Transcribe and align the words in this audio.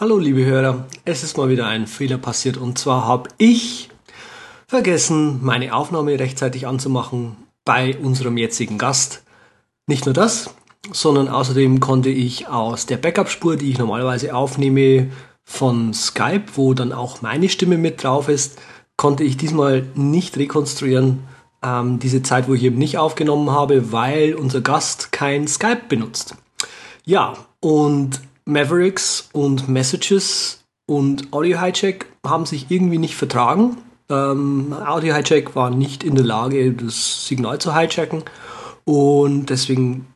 Hallo 0.00 0.16
liebe 0.16 0.44
Hörer, 0.44 0.86
es 1.04 1.24
ist 1.24 1.36
mal 1.36 1.48
wieder 1.48 1.66
ein 1.66 1.88
Fehler 1.88 2.18
passiert 2.18 2.56
und 2.56 2.78
zwar 2.78 3.04
habe 3.04 3.30
ich 3.36 3.90
vergessen, 4.68 5.40
meine 5.42 5.74
Aufnahme 5.74 6.20
rechtzeitig 6.20 6.68
anzumachen 6.68 7.34
bei 7.64 7.98
unserem 7.98 8.36
jetzigen 8.36 8.78
Gast. 8.78 9.24
Nicht 9.88 10.06
nur 10.06 10.12
das, 10.12 10.54
sondern 10.92 11.26
außerdem 11.26 11.80
konnte 11.80 12.10
ich 12.10 12.46
aus 12.46 12.86
der 12.86 12.96
Backup-Spur, 12.96 13.56
die 13.56 13.72
ich 13.72 13.78
normalerweise 13.78 14.36
aufnehme 14.36 15.10
von 15.42 15.92
Skype, 15.92 16.44
wo 16.54 16.74
dann 16.74 16.92
auch 16.92 17.20
meine 17.20 17.48
Stimme 17.48 17.76
mit 17.76 18.04
drauf 18.04 18.28
ist, 18.28 18.56
konnte 18.96 19.24
ich 19.24 19.36
diesmal 19.36 19.84
nicht 19.96 20.36
rekonstruieren, 20.36 21.24
ähm, 21.60 21.98
diese 21.98 22.22
Zeit, 22.22 22.46
wo 22.46 22.54
ich 22.54 22.62
eben 22.62 22.78
nicht 22.78 22.98
aufgenommen 22.98 23.50
habe, 23.50 23.90
weil 23.90 24.34
unser 24.34 24.60
Gast 24.60 25.10
kein 25.10 25.48
Skype 25.48 25.88
benutzt. 25.88 26.36
Ja, 27.04 27.32
und 27.58 28.20
Mavericks 28.48 29.28
und 29.32 29.68
Messages 29.68 30.64
und 30.86 31.34
Audio 31.34 31.60
Hijack 31.60 32.06
haben 32.26 32.46
sich 32.46 32.70
irgendwie 32.70 32.96
nicht 32.96 33.14
vertragen. 33.14 33.76
Ähm, 34.08 34.72
Audio 34.72 35.14
Hijack 35.14 35.54
war 35.54 35.68
nicht 35.68 36.02
in 36.02 36.14
der 36.14 36.24
Lage, 36.24 36.72
das 36.72 37.26
Signal 37.26 37.58
zu 37.60 37.76
hijacken 37.76 38.22
und 38.86 39.50
deswegen 39.50 40.06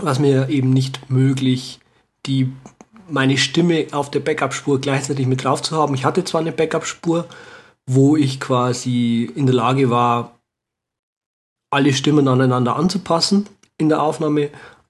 war 0.00 0.12
es 0.12 0.18
mir 0.18 0.48
eben 0.48 0.70
nicht 0.70 1.10
möglich, 1.10 1.80
die 2.24 2.50
meine 3.10 3.36
Stimme 3.36 3.88
auf 3.92 4.10
der 4.10 4.20
Backup-Spur 4.20 4.80
gleichzeitig 4.80 5.26
mit 5.26 5.44
drauf 5.44 5.60
zu 5.60 5.76
haben. 5.76 5.94
Ich 5.94 6.06
hatte 6.06 6.24
zwar 6.24 6.40
eine 6.40 6.52
Backup-Spur, 6.52 7.28
wo 7.86 8.16
ich 8.16 8.40
quasi 8.40 9.30
in 9.34 9.44
der 9.44 9.54
Lage 9.54 9.90
war, 9.90 10.38
alle 11.70 11.92
Stimmen 11.92 12.26
aneinander 12.26 12.76
anzupassen 12.76 13.46
in 13.76 13.90
der 13.90 14.02
Aufnahme, 14.02 14.48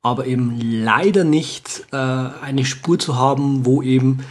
aber 0.09 0.27
eben 0.27 0.59
leider 0.61 1.25
nicht 1.25 1.87
äh, 1.93 1.97
eine 1.97 2.65
Spur 2.65 2.99
zu 2.99 3.17
haben, 3.17 3.65
wo 3.65 3.83
eben 3.83 4.25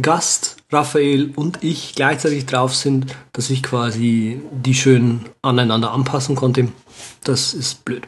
Gast, 0.00 0.56
Raphael 0.70 1.32
und 1.34 1.64
ich 1.64 1.94
gleichzeitig 1.96 2.46
drauf 2.46 2.76
sind, 2.76 3.16
dass 3.32 3.50
ich 3.50 3.62
quasi 3.62 4.40
die 4.52 4.74
schön 4.74 5.20
aneinander 5.42 5.90
anpassen 5.92 6.36
konnte. 6.36 6.68
Das 7.24 7.54
ist 7.54 7.84
blöd. 7.84 8.06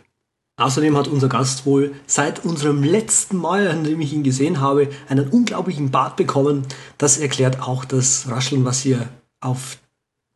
Außerdem 0.57 0.97
hat 0.97 1.09
unser 1.09 1.29
Gast 1.29 1.67
wohl 1.67 1.93
seit 2.07 2.45
unserem 2.45 2.85
letzten 2.85 3.37
Mal, 3.37 3.69
an 3.69 3.83
dem 3.83 4.01
ich 4.01 4.13
ihn 4.13 4.23
gesehen 4.23 4.61
habe, 4.61 4.89
einen 5.09 5.29
unglaublichen 5.29 5.91
Bart 5.91 6.17
bekommen. 6.17 6.67
Das 6.99 7.19
erklärt 7.19 7.61
auch 7.63 7.85
das 7.85 8.29
Rascheln, 8.29 8.65
was 8.65 8.85
ihr 8.85 9.09
auf 9.41 9.79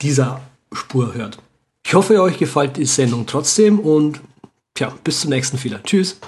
dieser 0.02 0.40
Spur 0.72 1.14
hört. 1.14 1.38
Ich 1.86 1.94
hoffe, 1.94 2.20
euch 2.20 2.38
gefällt 2.38 2.76
die 2.76 2.86
Sendung 2.86 3.26
trotzdem 3.26 3.78
und 3.78 4.20
Tja, 4.76 4.92
bis 5.02 5.22
zum 5.22 5.30
nächsten 5.30 5.56
Fehler. 5.56 5.82
Tschüss. 5.82 6.20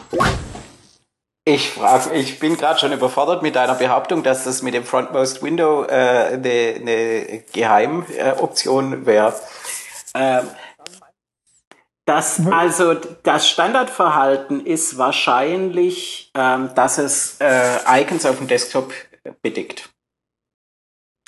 Ich 1.45 1.71
frage, 1.71 2.15
ich 2.15 2.41
bin 2.41 2.57
gerade 2.57 2.79
schon 2.79 2.93
überfordert 2.93 3.43
mit 3.43 3.57
deiner 3.57 3.75
Behauptung, 3.75 4.23
dass 4.23 4.45
das 4.45 4.63
mit 4.63 4.75
dem 4.75 4.85
Frontmost 4.85 5.43
Window 5.43 5.85
äh, 5.85 6.33
eine, 6.33 6.75
eine 6.77 7.45
Geheimoption 7.53 9.07
wäre. 9.07 9.35
Ähm, 10.15 10.49
das, 12.07 12.41
also 12.51 12.95
das 12.95 13.49
Standardverhalten 13.49 14.65
ist 14.65 14.97
wahrscheinlich, 14.97 16.31
ähm, 16.35 16.71
dass 16.75 16.97
es 16.97 17.37
äh, 17.41 18.01
Icons 18.01 18.25
auf 18.25 18.39
dem 18.39 18.49
Desktop 18.49 18.95
bedeckt. 19.43 19.91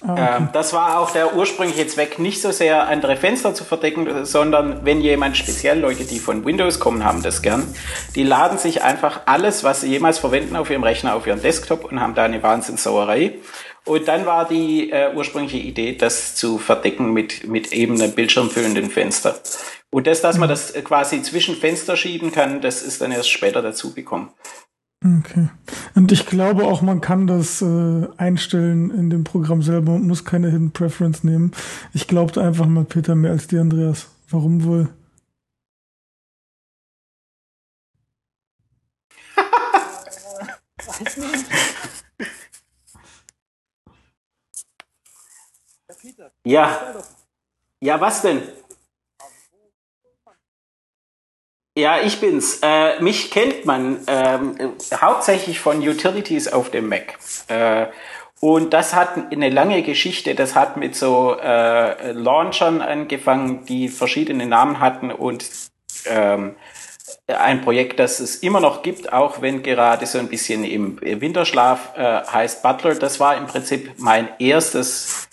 Ah, 0.03 0.13
okay. 0.13 0.37
ähm, 0.37 0.49
das 0.53 0.73
war 0.73 0.99
auch 0.99 1.11
der 1.11 1.37
ursprüngliche 1.37 1.87
Zweck, 1.87 2.19
nicht 2.19 2.41
so 2.41 2.51
sehr 2.53 2.89
andere 2.89 3.17
Fenster 3.17 3.55
zu 3.55 3.65
verdecken, 3.65 4.25
sondern 4.25 4.85
wenn 4.85 5.01
jemand 5.01 5.37
speziell 5.37 5.79
Leute, 5.79 6.05
die 6.05 6.19
von 6.19 6.45
Windows 6.45 6.81
kommen, 6.81 7.05
haben 7.05 7.23
das 7.23 7.43
gern, 7.43 7.75
die 8.15 8.23
laden 8.23 8.59
sich 8.59 8.83
einfach 8.83 9.23
alles, 9.27 9.63
was 9.63 9.83
sie 9.83 9.89
jemals 9.89 10.19
verwenden 10.19 10.57
auf 10.57 10.71
ihrem 10.71 10.83
Rechner, 10.85 11.15
auf 11.15 11.27
ihren 11.27 11.43
Desktop 11.43 11.85
und 11.85 12.01
haben 12.01 12.15
da 12.15 12.25
eine 12.25 12.43
Wahnsinnssauerei. 12.43 13.35
Und 13.85 14.09
dann 14.09 14.27
war 14.27 14.47
die 14.47 14.91
äh, 14.91 15.13
ursprüngliche 15.15 15.57
Idee, 15.57 15.97
das 15.97 16.35
zu 16.35 16.59
verdecken 16.59 17.13
mit, 17.13 17.47
mit 17.47 17.73
eben 17.73 18.01
einem 18.01 18.13
bildschirmfüllenden 18.13 18.91
Fenster. 18.91 19.37
Und 19.91 20.07
das, 20.07 20.21
dass 20.21 20.39
man 20.39 20.49
mhm. 20.49 20.53
das 20.53 20.73
quasi 20.85 21.23
zwischen 21.23 21.57
Fenster 21.57 21.97
schieben 21.97 22.31
kann, 22.31 22.61
das 22.61 22.83
ist 22.83 23.01
dann 23.01 23.11
erst 23.11 23.31
später 23.31 23.63
dazugekommen. 23.63 24.29
Okay. 25.19 25.49
Und 25.95 26.13
ich 26.13 26.27
glaube 26.27 26.65
auch, 26.65 26.83
man 26.83 27.01
kann 27.01 27.27
das 27.27 27.63
äh, 27.63 28.07
einstellen 28.17 28.91
in 28.91 29.11
dem 29.11 29.25
Programm 29.25 29.63
selber 29.63 29.95
und 29.95 30.07
muss 30.07 30.25
keine 30.25 30.51
Hidden 30.51 30.73
Preference 30.73 31.25
nehmen. 31.25 31.53
Ich 31.93 32.07
glaubte 32.07 32.43
einfach 32.43 32.67
mal 32.67 32.85
Peter 32.85 33.15
mehr 33.15 33.33
als 33.33 33.47
die 33.49 33.59
Andreas. 33.59 34.09
Warum 34.29 34.65
wohl? 34.65 34.89
ja. 46.45 46.95
Ja, 47.81 48.01
was 48.01 48.23
denn? 48.23 48.43
Ja, 51.77 52.01
ich 52.01 52.21
bin's. 52.21 52.61
Äh, 52.63 53.01
mich 53.01 53.31
kennt 53.31 53.65
man 53.65 54.01
ähm, 54.09 54.75
hauptsächlich 54.93 55.61
von 55.61 55.79
Utilities 55.87 56.49
auf 56.49 56.71
dem 56.71 56.89
Mac. 56.89 57.19
Äh, 57.49 57.87
und 58.41 58.73
das 58.73 58.95
hat 58.95 59.11
eine 59.31 59.51
lange 59.51 59.83
Geschichte. 59.83 60.35
Das 60.35 60.57
hat 60.57 60.77
mit 60.77 60.97
so 60.97 61.37
äh, 61.39 62.11
Launchern 62.13 62.81
angefangen, 62.81 63.65
die 63.67 63.89
verschiedene 63.89 64.47
Namen 64.47 64.81
hatten 64.81 65.13
und 65.13 65.45
ähm, 66.07 66.57
ein 67.29 67.61
Projekt, 67.61 68.01
das 68.01 68.19
es 68.19 68.37
immer 68.37 68.61
noch 68.61 68.83
gibt, 68.83 69.13
auch 69.13 69.41
wenn 69.41 69.63
gerade 69.63 70.07
so 70.07 70.19
ein 70.19 70.29
bisschen 70.29 70.65
im 70.65 71.01
Winterschlaf 71.01 71.97
äh, 71.97 72.23
heißt 72.25 72.63
Butler. 72.63 72.95
Das 72.97 73.21
war 73.21 73.37
im 73.37 73.47
Prinzip 73.47 73.93
mein 73.99 74.29
erstes 74.39 75.29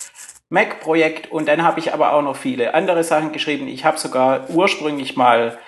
Mac-Projekt 0.50 1.32
und 1.32 1.48
dann 1.48 1.62
habe 1.62 1.80
ich 1.80 1.92
aber 1.92 2.12
auch 2.12 2.22
noch 2.22 2.36
viele 2.36 2.74
andere 2.74 3.02
Sachen 3.02 3.32
geschrieben. 3.32 3.66
Ich 3.68 3.84
habe 3.84 3.98
sogar 3.98 4.48
ursprünglich 4.50 5.16
mal 5.16 5.58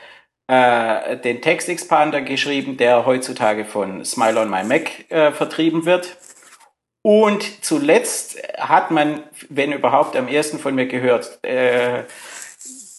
äh, 0.51 1.17
den 1.17 1.41
Textexpander 1.41 2.23
geschrieben, 2.23 2.77
der 2.77 3.07
heutzutage 3.07 3.65
von 3.65 4.05
Smile 4.05 4.41
on 4.41 4.51
My 4.51 4.65
Mac 4.65 5.09
äh, 5.09 5.31
vertrieben 5.31 5.85
wird. 5.85 6.17
Und 7.03 7.65
zuletzt 7.65 8.37
hat 8.59 8.91
man, 8.91 9.23
wenn 9.49 9.71
überhaupt, 9.73 10.17
am 10.17 10.27
ersten 10.27 10.59
von 10.59 10.75
mir 10.75 10.87
gehört, 10.87 11.39
äh, 11.45 12.03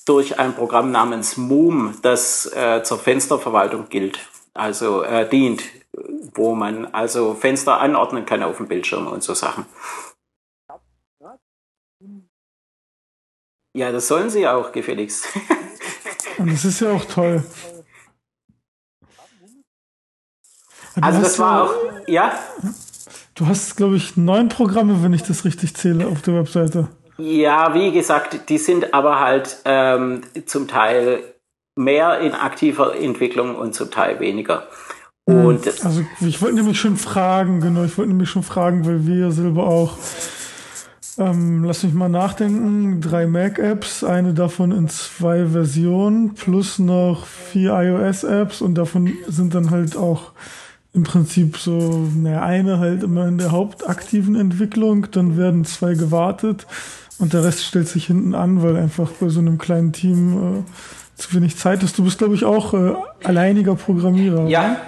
durch 0.06 0.40
ein 0.40 0.56
Programm 0.56 0.92
namens 0.92 1.36
Moom, 1.36 2.00
das 2.02 2.46
äh, 2.54 2.84
zur 2.84 2.98
Fensterverwaltung 2.98 3.90
gilt, 3.90 4.20
also 4.54 5.04
äh, 5.04 5.28
dient, 5.28 5.62
wo 6.34 6.56
man 6.56 6.86
also 6.94 7.34
Fenster 7.34 7.82
anordnen 7.82 8.26
kann 8.26 8.44
auf 8.44 8.58
dem 8.58 8.70
Bildschirm 8.70 9.08
und 9.08 9.24
so 9.24 9.34
Sachen. 9.34 9.66
Ja, 13.74 13.92
das 13.92 14.08
sollen 14.08 14.30
sie 14.30 14.48
auch 14.48 14.72
gefälligst. 14.72 15.28
Und 16.38 16.52
das 16.52 16.66
ist 16.66 16.80
ja 16.82 16.92
auch 16.92 17.06
toll. 17.06 17.44
Du 20.96 21.02
also 21.02 21.22
das 21.22 21.40
war 21.40 21.64
auch, 21.64 21.74
ja? 22.08 22.34
Du 23.36 23.48
hast, 23.48 23.78
glaube 23.78 23.96
ich, 23.96 24.18
neun 24.18 24.50
Programme, 24.50 25.04
wenn 25.04 25.14
ich 25.14 25.24
das 25.24 25.46
richtig 25.46 25.76
zähle, 25.76 26.08
auf 26.08 26.22
der 26.22 26.36
Webseite. 26.36 26.90
Ja, 27.18 27.74
wie 27.74 27.92
gesagt, 27.92 28.50
die 28.50 28.58
sind 28.58 28.94
aber 28.94 29.20
halt 29.20 29.58
ähm, 29.66 30.22
zum 30.46 30.68
Teil 30.68 31.24
mehr 31.76 32.20
in 32.20 32.34
aktiver 32.34 32.96
Entwicklung 32.96 33.56
und 33.56 33.74
zum 33.74 33.92
Teil 33.92 34.20
weniger. 34.20 34.68
Hm, 35.30 35.46
und 35.46 35.86
also 35.86 36.04
ich 36.20 36.42
wollte 36.42 36.56
nämlich 36.58 36.80
schon 36.80 36.98
fragen, 36.98 37.62
genau, 37.62 37.84
ich 37.84 37.98
wollte 37.98 38.10
nämlich 38.10 38.30
schon 38.30 38.44
fragen, 38.44 38.86
weil 38.86 39.06
wir 39.06 39.32
selber 39.32 39.68
auch 39.68 39.98
ähm, 41.18 41.64
lass 41.64 41.84
mich 41.84 41.94
mal 41.94 42.10
nachdenken. 42.10 43.02
Drei 43.02 43.28
Mac-Apps, 43.28 44.04
eine 44.04 44.34
davon 44.34 44.72
in 44.72 44.88
zwei 44.90 45.46
Versionen, 45.48 46.34
plus 46.34 46.80
noch 46.80 47.26
vier 47.26 47.74
iOS-Apps 47.74 48.62
und 48.62 48.76
davon 48.76 49.12
sind 49.28 49.54
dann 49.54 49.72
halt 49.72 49.96
auch 49.98 50.32
im 50.94 51.04
Prinzip 51.04 51.58
so, 51.58 52.10
naja, 52.16 52.44
eine 52.44 52.80
halt 52.80 53.04
immer 53.04 53.28
in 53.28 53.38
der 53.38 53.52
hauptaktiven 53.52 54.36
Entwicklung, 54.36 55.08
dann 55.12 55.38
werden 55.38 55.64
zwei 55.64 55.94
gewartet 55.94 56.68
und 57.18 57.34
der 57.34 57.44
Rest 57.44 57.64
stellt 57.64 57.88
sich 57.88 58.08
hinten 58.08 58.36
an, 58.36 58.62
weil 58.62 58.76
einfach 58.76 59.10
bei 59.12 59.30
so 59.30 59.40
einem 59.40 59.58
kleinen 59.58 59.94
Team 59.94 60.64
äh, 60.66 61.20
zu 61.22 61.34
wenig 61.36 61.56
Zeit 61.56 61.84
ist. 61.84 61.98
Du 61.98 62.04
bist, 62.04 62.18
glaube 62.18 62.36
ich, 62.36 62.44
auch 62.44 62.74
äh, 62.74 62.94
alleiniger 63.24 63.76
Programmierer. 63.76 64.48
Ja, 64.48 64.64
oder? 64.64 64.82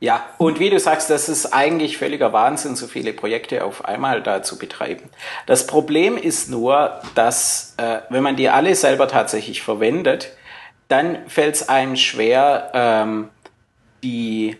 Ja, 0.00 0.24
und 0.38 0.60
wie 0.60 0.70
du 0.70 0.78
sagst, 0.78 1.10
das 1.10 1.28
ist 1.28 1.52
eigentlich 1.52 1.98
völliger 1.98 2.32
Wahnsinn, 2.32 2.76
so 2.76 2.86
viele 2.86 3.12
Projekte 3.12 3.64
auf 3.64 3.84
einmal 3.84 4.22
da 4.22 4.42
zu 4.42 4.58
betreiben. 4.58 5.10
Das 5.46 5.66
Problem 5.66 6.16
ist 6.16 6.50
nur, 6.50 7.00
dass 7.14 7.74
äh, 7.76 7.98
wenn 8.10 8.22
man 8.22 8.36
die 8.36 8.48
alle 8.48 8.74
selber 8.74 9.08
tatsächlich 9.08 9.62
verwendet, 9.62 10.32
dann 10.88 11.18
fällt 11.28 11.54
es 11.54 11.68
einem 11.68 11.96
schwer, 11.96 12.70
ähm, 12.74 13.30
die 14.02 14.56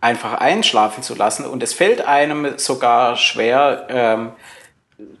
einfach 0.00 0.34
einschlafen 0.34 1.02
zu 1.02 1.14
lassen. 1.14 1.46
Und 1.46 1.62
es 1.62 1.72
fällt 1.72 2.06
einem 2.06 2.58
sogar 2.58 3.16
schwer, 3.16 3.86
ähm, 3.88 4.32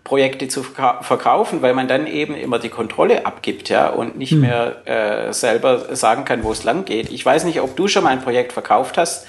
Projekte 0.04 0.48
zu 0.48 0.62
verkaufen, 0.62 1.62
weil 1.62 1.74
man 1.74 1.88
dann 1.88 2.06
eben 2.06 2.34
immer 2.34 2.58
die 2.58 2.68
Kontrolle 2.68 3.26
abgibt, 3.26 3.68
ja, 3.68 3.88
und 3.88 4.16
nicht 4.18 4.32
hm. 4.32 4.40
mehr 4.40 4.86
äh, 4.86 5.32
selber 5.32 5.96
sagen 5.96 6.24
kann, 6.24 6.42
wo 6.44 6.52
es 6.52 6.64
lang 6.64 6.84
geht. 6.84 7.10
Ich 7.10 7.24
weiß 7.24 7.44
nicht, 7.44 7.60
ob 7.60 7.76
du 7.76 7.88
schon 7.88 8.04
mal 8.04 8.10
ein 8.10 8.22
Projekt 8.22 8.52
verkauft 8.52 8.98
hast, 8.98 9.26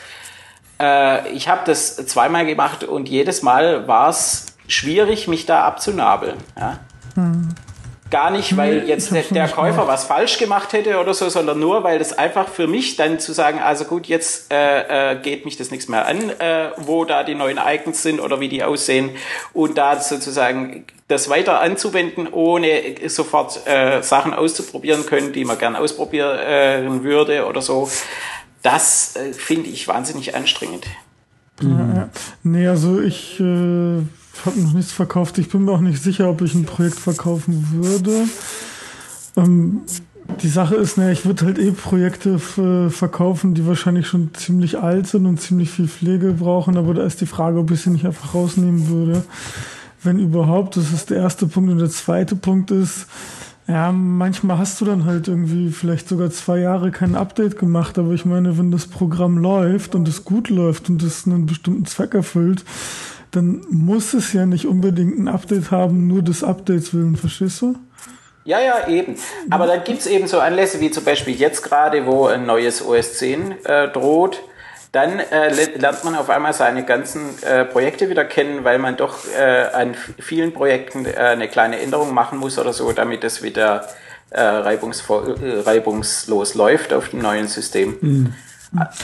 Äh, 0.78 1.30
ich 1.30 1.48
habe 1.48 1.62
das 1.66 1.96
zweimal 2.06 2.46
gemacht 2.46 2.84
und 2.84 3.08
jedes 3.08 3.42
Mal 3.42 3.88
war 3.88 4.10
es 4.10 4.48
schwierig, 4.68 5.28
mich 5.28 5.46
da 5.46 5.64
abzunabeln. 5.64 6.36
Ja? 6.60 6.80
Hm. 7.16 7.56
Gar 8.12 8.30
nicht, 8.30 8.56
weil 8.56 8.88
jetzt 8.88 9.12
der, 9.12 9.24
der 9.24 9.48
Käufer 9.50 9.88
was 9.88 10.04
falsch 10.04 10.38
gemacht 10.38 10.74
hätte 10.74 11.00
oder 11.00 11.16
so, 11.16 11.28
sondern 11.28 11.60
nur, 11.60 11.84
weil 11.84 11.98
das 11.98 12.14
einfach 12.14 12.48
für 12.48 12.68
mich 12.68 12.98
dann 12.98 13.18
zu 13.18 13.34
sagen, 13.34 13.60
also 13.60 13.86
gut, 13.86 14.06
jetzt 14.06 14.54
äh, 14.54 15.14
äh, 15.14 15.20
geht 15.20 15.44
mich 15.44 15.58
das 15.58 15.72
nichts 15.72 15.88
mehr 15.88 16.06
an, 16.06 16.30
äh, 16.30 16.70
wo 16.78 17.04
da 17.06 17.24
die 17.24 17.34
neuen 17.34 17.58
Icons 17.58 18.04
sind 18.04 18.20
oder 18.20 18.40
wie 18.40 18.48
die 18.48 18.64
aussehen 18.64 19.10
und 19.54 19.80
da 19.80 20.00
sozusagen 20.00 20.86
das 21.08 21.30
weiter 21.30 21.62
anzuwenden, 21.62 22.28
ohne 22.32 22.96
sofort 23.08 23.66
äh, 23.66 24.04
Sachen 24.04 24.36
auszuprobieren 24.36 25.08
können, 25.08 25.34
die 25.34 25.44
man 25.44 25.58
gern 25.58 25.76
ausprobieren 25.76 27.04
würde 27.04 27.46
oder 27.48 27.62
so. 27.62 27.90
Das 28.62 29.16
äh, 29.16 29.34
finde 29.34 29.70
ich 29.70 29.88
wahnsinnig 29.88 30.36
anstrengend. 30.36 30.86
Ja, 31.62 31.70
ja. 31.70 32.10
Nee, 32.44 32.68
also 32.68 33.02
ich 33.02 33.40
äh 33.40 34.04
ich 34.38 34.46
habe 34.46 34.60
noch 34.60 34.74
nichts 34.74 34.92
verkauft. 34.92 35.38
Ich 35.38 35.50
bin 35.50 35.66
mir 35.66 35.72
auch 35.72 35.82
nicht 35.82 36.02
sicher, 36.02 36.30
ob 36.30 36.42
ich 36.42 36.54
ein 36.54 36.66
Projekt 36.66 37.00
verkaufen 37.00 37.68
würde. 37.72 38.26
Ähm, 39.38 39.82
die 40.42 40.50
Sache 40.50 40.76
ist, 40.76 40.98
ne, 40.98 41.12
ich 41.12 41.26
würde 41.26 41.46
halt 41.46 41.60
eh 41.60 41.72
Projekte 41.72 42.40
verkaufen, 42.40 43.54
die 43.54 43.68
wahrscheinlich 43.68 44.08
schon 44.08 44.34
ziemlich 44.34 44.80
alt 44.80 45.08
sind 45.08 45.26
und 45.26 45.40
ziemlich 45.40 45.70
viel 45.70 45.88
Pflege 45.88 46.34
brauchen, 46.34 46.78
aber 46.78 46.94
da 46.94 47.04
ist 47.04 47.22
die 47.22 47.26
Frage, 47.28 47.60
ob 47.60 47.72
ich 47.72 47.82
sie 47.82 47.92
nicht 47.92 48.06
einfach 48.06 48.34
rausnehmen 48.34 48.88
würde. 48.90 49.24
Wenn 50.04 50.20
überhaupt, 50.20 50.78
das 50.78 50.92
ist 50.92 51.10
der 51.10 51.18
erste 51.18 51.48
Punkt. 51.48 51.72
Und 51.72 51.80
der 51.80 51.90
zweite 51.90 52.36
Punkt 52.36 52.72
ist, 52.72 53.08
ja, 53.68 53.92
manchmal 53.92 54.60
hast 54.60 54.80
du 54.82 54.86
dann 54.86 55.06
halt 55.06 55.28
irgendwie 55.28 55.72
vielleicht 55.72 56.08
sogar 56.08 56.30
zwei 56.30 56.60
Jahre 56.60 56.92
kein 56.92 57.16
Update 57.16 57.58
gemacht, 57.58 57.98
aber 57.98 58.12
ich 58.12 58.26
meine, 58.26 58.58
wenn 58.58 58.72
das 58.72 58.86
Programm 58.86 59.40
läuft 59.40 59.96
und 59.96 60.08
es 60.08 60.24
gut 60.24 60.50
läuft 60.50 60.90
und 60.90 61.02
es 61.02 61.26
einen 61.26 61.48
bestimmten 61.48 61.86
Zweck 61.86 62.14
erfüllt, 62.14 62.64
dann 63.32 63.66
muss 63.70 64.14
es 64.14 64.34
ja 64.34 64.46
nicht 64.46 64.66
unbedingt 64.66 65.18
ein 65.18 65.28
Update 65.28 65.72
haben, 65.72 66.08
nur 66.08 66.22
des 66.22 66.44
Updates 66.44 66.94
willen, 66.94 67.16
verstehst 67.16 67.62
du? 67.62 67.76
Ja, 68.46 68.60
ja, 68.60 68.88
eben. 68.88 69.16
Aber 69.50 69.66
dann 69.66 69.84
gibt 69.84 70.02
es 70.02 70.08
eben 70.08 70.28
so 70.28 70.40
Anlässe 70.40 70.80
wie 70.80 70.92
zum 70.92 71.04
Beispiel 71.04 71.36
jetzt 71.36 71.64
gerade, 71.64 72.06
wo 72.06 72.28
ein 72.28 72.46
neues 72.46 72.86
OS 72.86 73.16
10 73.16 73.66
äh, 73.66 73.88
droht. 73.90 74.40
Dann 74.92 75.20
äh, 75.20 75.52
lernt 75.78 76.04
man 76.06 76.16
auf 76.16 76.30
einmal 76.30 76.54
seine 76.54 76.86
ganzen 76.86 77.42
äh, 77.44 77.66
Projekte 77.66 78.10
wieder 78.10 78.24
kennen, 78.24 78.64
weil 78.64 78.80
man 78.80 78.96
doch 78.96 79.18
äh, 79.38 79.66
an 79.74 79.96
vielen 80.20 80.54
Projekten 80.54 81.06
äh, 81.06 81.16
eine 81.16 81.50
kleine 81.50 81.80
Änderung 81.80 82.14
machen 82.14 82.40
muss 82.40 82.58
oder 82.60 82.72
so, 82.72 82.94
damit 82.94 83.26
es 83.26 83.42
wieder 83.42 83.90
äh, 84.30 84.42
reibungslos 84.42 86.56
läuft 86.56 86.94
auf 86.94 87.10
dem 87.10 87.20
neuen 87.20 87.48
System. 87.48 87.98
Mhm. 88.00 88.34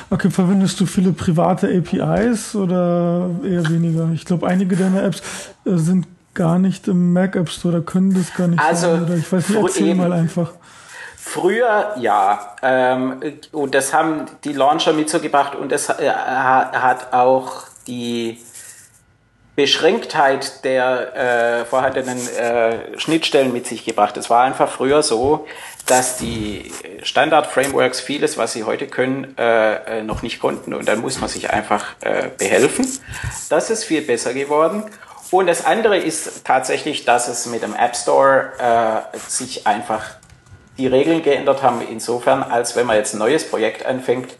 Okay, 0.10 0.30
verwendest 0.30 0.80
du 0.80 0.86
viele 0.86 1.12
private 1.12 1.68
APIs 1.68 2.56
oder 2.56 3.30
eher 3.44 3.70
weniger? 3.70 4.10
Ich 4.14 4.26
glaube, 4.26 4.48
einige 4.48 4.76
deiner 4.76 5.04
Apps 5.04 5.22
äh, 5.66 5.76
sind 5.78 6.08
gar 6.34 6.60
nicht 6.60 6.88
im 6.88 7.14
Mac 7.14 7.36
App 7.36 7.50
Store 7.50 7.76
oder 7.76 7.86
können 7.86 8.14
das 8.14 8.34
gar 8.34 8.48
nicht 8.48 8.64
also, 8.64 8.92
sein. 8.92 9.04
Oder 9.04 9.16
ich 9.16 9.32
weiß 9.32 9.50
nicht, 9.50 9.62
erzähl 9.62 9.88
eben, 9.88 10.00
mal 10.00 10.14
einfach. 10.14 10.52
Früher 11.18 11.96
ja, 12.00 12.56
ähm, 12.62 13.22
und 13.52 13.76
das 13.76 13.94
haben 13.94 14.26
die 14.44 14.54
Launcher 14.54 14.94
mit 14.94 15.10
so 15.10 15.20
gebracht 15.20 15.56
und 15.56 15.72
das 15.72 15.90
äh, 15.90 16.10
hat 16.10 17.14
auch 17.14 17.64
die 17.88 18.40
Beschränktheit 19.56 20.64
der 20.64 21.62
äh, 21.62 21.66
vorhandenen 21.66 22.18
äh, 22.38 22.98
Schnittstellen 22.98 23.52
mit 23.52 23.68
sich 23.68 23.84
gebracht. 23.84 24.16
Es 24.16 24.30
war 24.30 24.44
einfach 24.44 24.72
früher 24.72 25.04
so, 25.04 25.46
dass 25.88 26.18
die 26.18 26.72
Standard-Frameworks 27.04 28.00
vieles, 28.00 28.38
was 28.38 28.54
sie 28.54 28.64
heute 28.64 28.88
können, 28.88 29.36
äh, 29.38 30.00
äh, 30.00 30.04
noch 30.04 30.22
nicht 30.22 30.40
konnten 30.40 30.74
und 30.74 30.88
dann 30.88 31.02
muss 31.02 31.20
man 31.20 31.30
sich 31.30 31.50
einfach 31.50 31.96
äh, 32.02 32.30
behelfen. 32.38 32.88
Das 33.50 33.70
ist 33.70 33.84
viel 33.84 34.02
besser 34.02 34.34
geworden. 34.34 34.86
Und 35.32 35.48
das 35.48 35.66
andere 35.66 35.98
ist 35.98 36.46
tatsächlich, 36.46 37.06
dass 37.06 37.28
es 37.28 37.46
mit 37.46 37.64
dem 37.64 37.76
App 37.76 37.96
Store 37.96 38.52
äh, 39.14 39.18
sich 39.28 39.68
einfach 39.68 40.12
die 40.78 40.88
Regeln 40.88 41.24
geändert 41.24 41.62
haben, 41.64 41.82
insofern, 41.90 42.44
als 42.44 42.76
wenn 42.76 42.86
man 42.86 42.98
jetzt 42.98 43.14
ein 43.14 43.20
neues 43.20 43.50
Projekt 43.50 43.86
anfängt, 43.86 44.36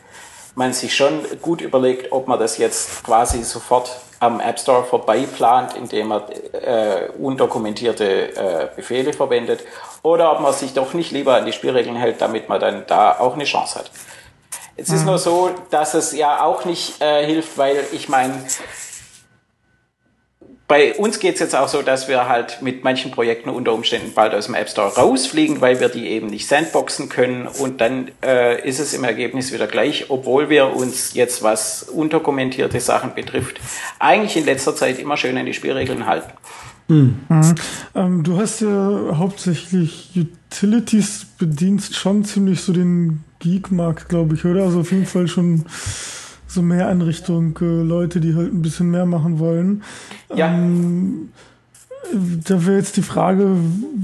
man 0.56 0.74
sich 0.74 0.96
schon 0.96 1.22
gut 1.42 1.62
überlegt, 1.62 2.12
ob 2.12 2.28
man 2.28 2.40
das 2.40 2.58
jetzt 2.58 3.04
quasi 3.04 3.44
sofort 3.44 3.90
am 4.20 4.40
App 4.40 4.60
Store 4.60 4.84
vorbei 4.84 5.26
plant, 5.26 5.76
indem 5.76 6.10
man 6.10 6.24
äh, 6.54 7.10
undokumentierte 7.20 8.36
äh, 8.36 8.68
Befehle 8.76 9.14
verwendet, 9.14 9.62
oder 10.04 10.32
ob 10.32 10.42
man 10.42 10.54
sich 10.54 10.74
doch 10.74 10.94
nicht 10.94 11.12
lieber 11.12 11.36
an 11.36 11.46
die 11.46 11.54
Spielregeln 11.54 11.96
hält, 11.96 12.22
damit 12.22 12.48
man 12.48 12.60
dann 12.60 12.84
da 12.88 13.20
auch 13.20 13.34
eine 13.34 13.46
Chance 13.46 13.80
hat. 13.80 13.92
Es 14.76 14.90
mhm. 14.90 14.96
ist 14.96 15.06
nur 15.06 15.18
so, 15.18 15.52
dass 15.70 15.94
es 15.94 16.14
ja 16.14 16.44
auch 16.44 16.66
nicht 16.66 17.02
äh, 17.02 17.26
hilft, 17.26 17.58
weil 17.58 17.84
ich 17.92 18.10
meine, 18.10 18.34
bei 20.72 20.94
uns 20.94 21.20
geht 21.20 21.34
es 21.34 21.42
jetzt 21.42 21.54
auch 21.54 21.68
so, 21.68 21.82
dass 21.82 22.08
wir 22.08 22.30
halt 22.30 22.62
mit 22.62 22.86
manchen 22.86 23.12
Projekten 23.12 23.50
unter 23.50 23.74
Umständen 23.74 24.14
bald 24.14 24.34
aus 24.34 24.46
dem 24.46 24.56
App 24.56 24.70
Store 24.70 24.96
rausfliegen, 24.96 25.60
weil 25.60 25.82
wir 25.82 25.90
die 25.90 26.08
eben 26.08 26.28
nicht 26.28 26.48
sandboxen 26.48 27.10
können 27.10 27.46
und 27.46 27.82
dann 27.82 28.08
äh, 28.24 28.66
ist 28.66 28.80
es 28.80 28.94
im 28.94 29.04
Ergebnis 29.04 29.52
wieder 29.52 29.68
gleich, 29.68 30.06
obwohl 30.08 30.50
wir 30.50 30.74
uns 30.74 31.14
jetzt, 31.14 31.44
was 31.44 31.84
undokumentierte 31.84 32.80
Sachen 32.80 33.14
betrifft, 33.14 33.60
eigentlich 34.00 34.38
in 34.38 34.46
letzter 34.46 34.74
Zeit 34.74 34.98
immer 34.98 35.18
schön 35.18 35.38
an 35.38 35.46
die 35.46 35.54
Spielregeln 35.54 36.06
halten. 36.06 36.32
Mhm. 36.88 37.20
Ähm, 37.94 38.24
du 38.24 38.38
hast 38.38 38.62
ja 38.62 39.18
hauptsächlich 39.18 40.12
Utilities 40.16 41.26
bedienst 41.38 41.98
schon 41.98 42.24
ziemlich 42.24 42.62
so 42.62 42.72
den 42.72 43.26
Geek-Markt, 43.40 44.08
glaube 44.08 44.36
ich, 44.36 44.46
oder? 44.46 44.64
Also 44.64 44.80
auf 44.80 44.92
jeden 44.94 45.06
Fall 45.06 45.28
schon 45.28 45.66
so 46.54 46.62
mehr 46.62 46.90
in 46.92 47.02
Richtung 47.02 47.58
äh, 47.62 47.66
Leute, 47.66 48.20
die 48.20 48.36
halt 48.36 48.54
ein 48.54 48.62
bisschen 48.62 48.92
mehr 48.92 49.06
machen 49.06 49.40
wollen. 49.40 49.84
Ja. 50.34 50.48
Ähm, 50.48 51.30
da 52.14 52.66
wäre 52.66 52.78
jetzt 52.78 52.98
die 52.98 53.04
Frage, 53.04 53.56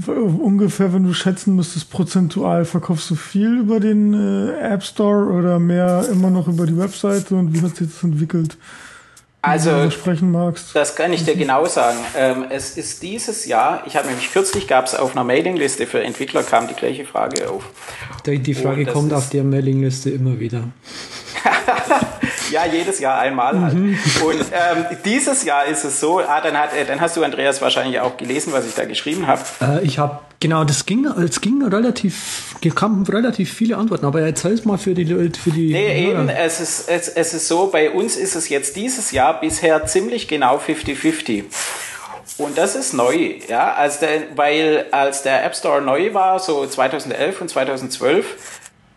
ungefähr, 0.06 0.92
wenn 0.94 1.04
du 1.04 1.12
schätzen 1.12 1.54
müsstest, 1.56 1.90
prozentual 1.90 2.64
verkaufst 2.64 3.10
du 3.10 3.14
viel 3.14 3.58
über 3.58 3.80
den 3.80 4.14
äh, 4.14 4.58
App 4.60 4.82
Store 4.82 5.30
oder 5.32 5.58
mehr 5.58 6.06
immer 6.10 6.30
noch 6.30 6.48
über 6.48 6.66
die 6.66 6.78
Webseite 6.78 7.34
und 7.34 7.52
wie 7.52 7.60
hat 7.60 7.76
sich 7.76 7.88
das 7.88 8.02
entwickelt? 8.02 8.56
Also, 9.40 9.88
sprechen 9.90 10.32
magst. 10.32 10.74
das 10.74 10.96
kann 10.96 11.12
ich 11.12 11.24
dir 11.24 11.36
genau 11.36 11.64
sagen. 11.66 11.98
Ähm, 12.16 12.46
es 12.50 12.76
ist 12.76 13.02
dieses 13.02 13.46
Jahr, 13.46 13.82
ich 13.86 13.96
habe 13.96 14.08
nämlich 14.08 14.32
kürzlich, 14.32 14.66
gab 14.66 14.86
es 14.86 14.94
auf 14.96 15.12
einer 15.12 15.22
Mailingliste 15.22 15.86
für 15.86 16.02
Entwickler, 16.02 16.42
kam 16.42 16.66
die 16.66 16.74
gleiche 16.74 17.04
Frage 17.04 17.48
auf. 17.48 17.62
Die, 18.26 18.38
die 18.40 18.54
Frage 18.54 18.84
kommt 18.86 19.12
auf 19.12 19.30
der 19.30 19.44
Mailingliste 19.44 20.10
immer 20.10 20.40
wieder. 20.40 20.64
ja, 22.50 22.66
jedes 22.66 23.00
Jahr 23.00 23.18
einmal 23.18 23.60
halt. 23.60 23.74
Mhm. 23.74 23.98
Und 24.24 24.40
ähm, 24.40 24.84
dieses 25.04 25.44
Jahr 25.44 25.66
ist 25.66 25.84
es 25.84 26.00
so, 26.00 26.20
ah, 26.20 26.40
dann, 26.40 26.56
hat, 26.56 26.74
äh, 26.74 26.84
dann 26.84 27.00
hast 27.00 27.16
du, 27.16 27.22
Andreas, 27.22 27.60
wahrscheinlich 27.60 28.00
auch 28.00 28.16
gelesen, 28.16 28.52
was 28.52 28.66
ich 28.66 28.74
da 28.74 28.84
geschrieben 28.84 29.26
habe. 29.26 29.42
Äh, 29.60 29.84
ich 29.84 29.98
habe, 29.98 30.20
genau, 30.40 30.64
das 30.64 30.86
ging, 30.86 31.06
es 31.06 31.40
ging 31.40 31.62
relativ, 31.64 32.54
kamen 32.74 33.06
relativ 33.06 33.52
viele 33.52 33.76
Antworten, 33.76 34.06
aber 34.06 34.20
erzähl 34.20 34.52
es 34.52 34.64
mal 34.64 34.78
für 34.78 34.94
die 34.94 35.04
Leute, 35.04 35.38
für 35.38 35.50
die. 35.50 35.72
Nee, 35.72 36.06
Hörer. 36.06 36.20
eben, 36.20 36.28
es 36.28 36.60
ist, 36.60 36.88
es, 36.88 37.08
es 37.08 37.34
ist 37.34 37.48
so, 37.48 37.68
bei 37.68 37.90
uns 37.90 38.16
ist 38.16 38.34
es 38.34 38.48
jetzt 38.48 38.76
dieses 38.76 39.12
Jahr 39.12 39.40
bisher 39.40 39.86
ziemlich 39.86 40.28
genau 40.28 40.58
50-50. 40.58 41.44
Und 42.38 42.56
das 42.56 42.76
ist 42.76 42.92
neu, 42.92 43.34
ja, 43.48 43.74
als 43.74 43.98
der, 43.98 44.36
weil 44.36 44.86
als 44.92 45.22
der 45.22 45.44
App 45.44 45.56
Store 45.56 45.82
neu 45.82 46.14
war, 46.14 46.38
so 46.38 46.64
2011 46.64 47.40
und 47.40 47.48
2012, 47.48 48.36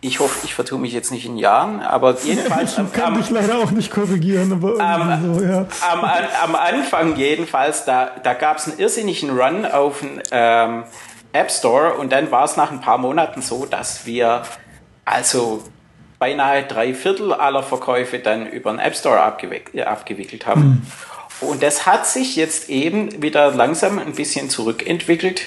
ich 0.03 0.19
hoffe, 0.19 0.39
ich 0.43 0.55
vertue 0.55 0.79
mich 0.79 0.93
jetzt 0.93 1.11
nicht 1.11 1.25
in 1.27 1.37
Jahren, 1.37 1.79
aber 1.79 2.17
jedenfalls. 2.23 2.75
Ich 2.77 2.91
kann 2.91 3.15
dich 3.15 3.29
leider 3.29 3.59
auch 3.59 3.69
nicht 3.69 3.91
korrigieren, 3.91 4.51
aber 4.51 4.79
am, 4.79 5.35
so, 5.35 5.43
ja. 5.43 5.67
am, 5.91 6.03
am 6.43 6.55
Anfang 6.55 7.15
jedenfalls, 7.15 7.85
da, 7.85 8.09
da 8.23 8.33
gab 8.33 8.57
es 8.57 8.67
einen 8.67 8.79
irrsinnigen 8.79 9.29
Run 9.29 9.65
auf 9.65 9.99
den 9.99 10.21
ähm, 10.31 10.83
App 11.33 11.51
Store 11.51 11.93
und 11.93 12.11
dann 12.11 12.31
war 12.31 12.45
es 12.45 12.57
nach 12.57 12.71
ein 12.71 12.81
paar 12.81 12.97
Monaten 12.97 13.43
so, 13.43 13.67
dass 13.67 14.07
wir 14.07 14.41
also 15.05 15.63
beinahe 16.17 16.63
drei 16.63 16.95
Viertel 16.95 17.31
aller 17.33 17.61
Verkäufe 17.61 18.17
dann 18.19 18.47
über 18.47 18.71
den 18.71 18.79
App 18.79 18.95
Store 18.95 19.21
abgewickelt, 19.21 19.85
abgewickelt 19.85 20.47
haben. 20.47 20.61
Mhm. 21.41 21.47
Und 21.47 21.63
das 21.63 21.85
hat 21.85 22.07
sich 22.07 22.35
jetzt 22.35 22.69
eben 22.69 23.21
wieder 23.21 23.51
langsam 23.51 23.97
ein 23.99 24.13
bisschen 24.13 24.49
zurückentwickelt. 24.49 25.41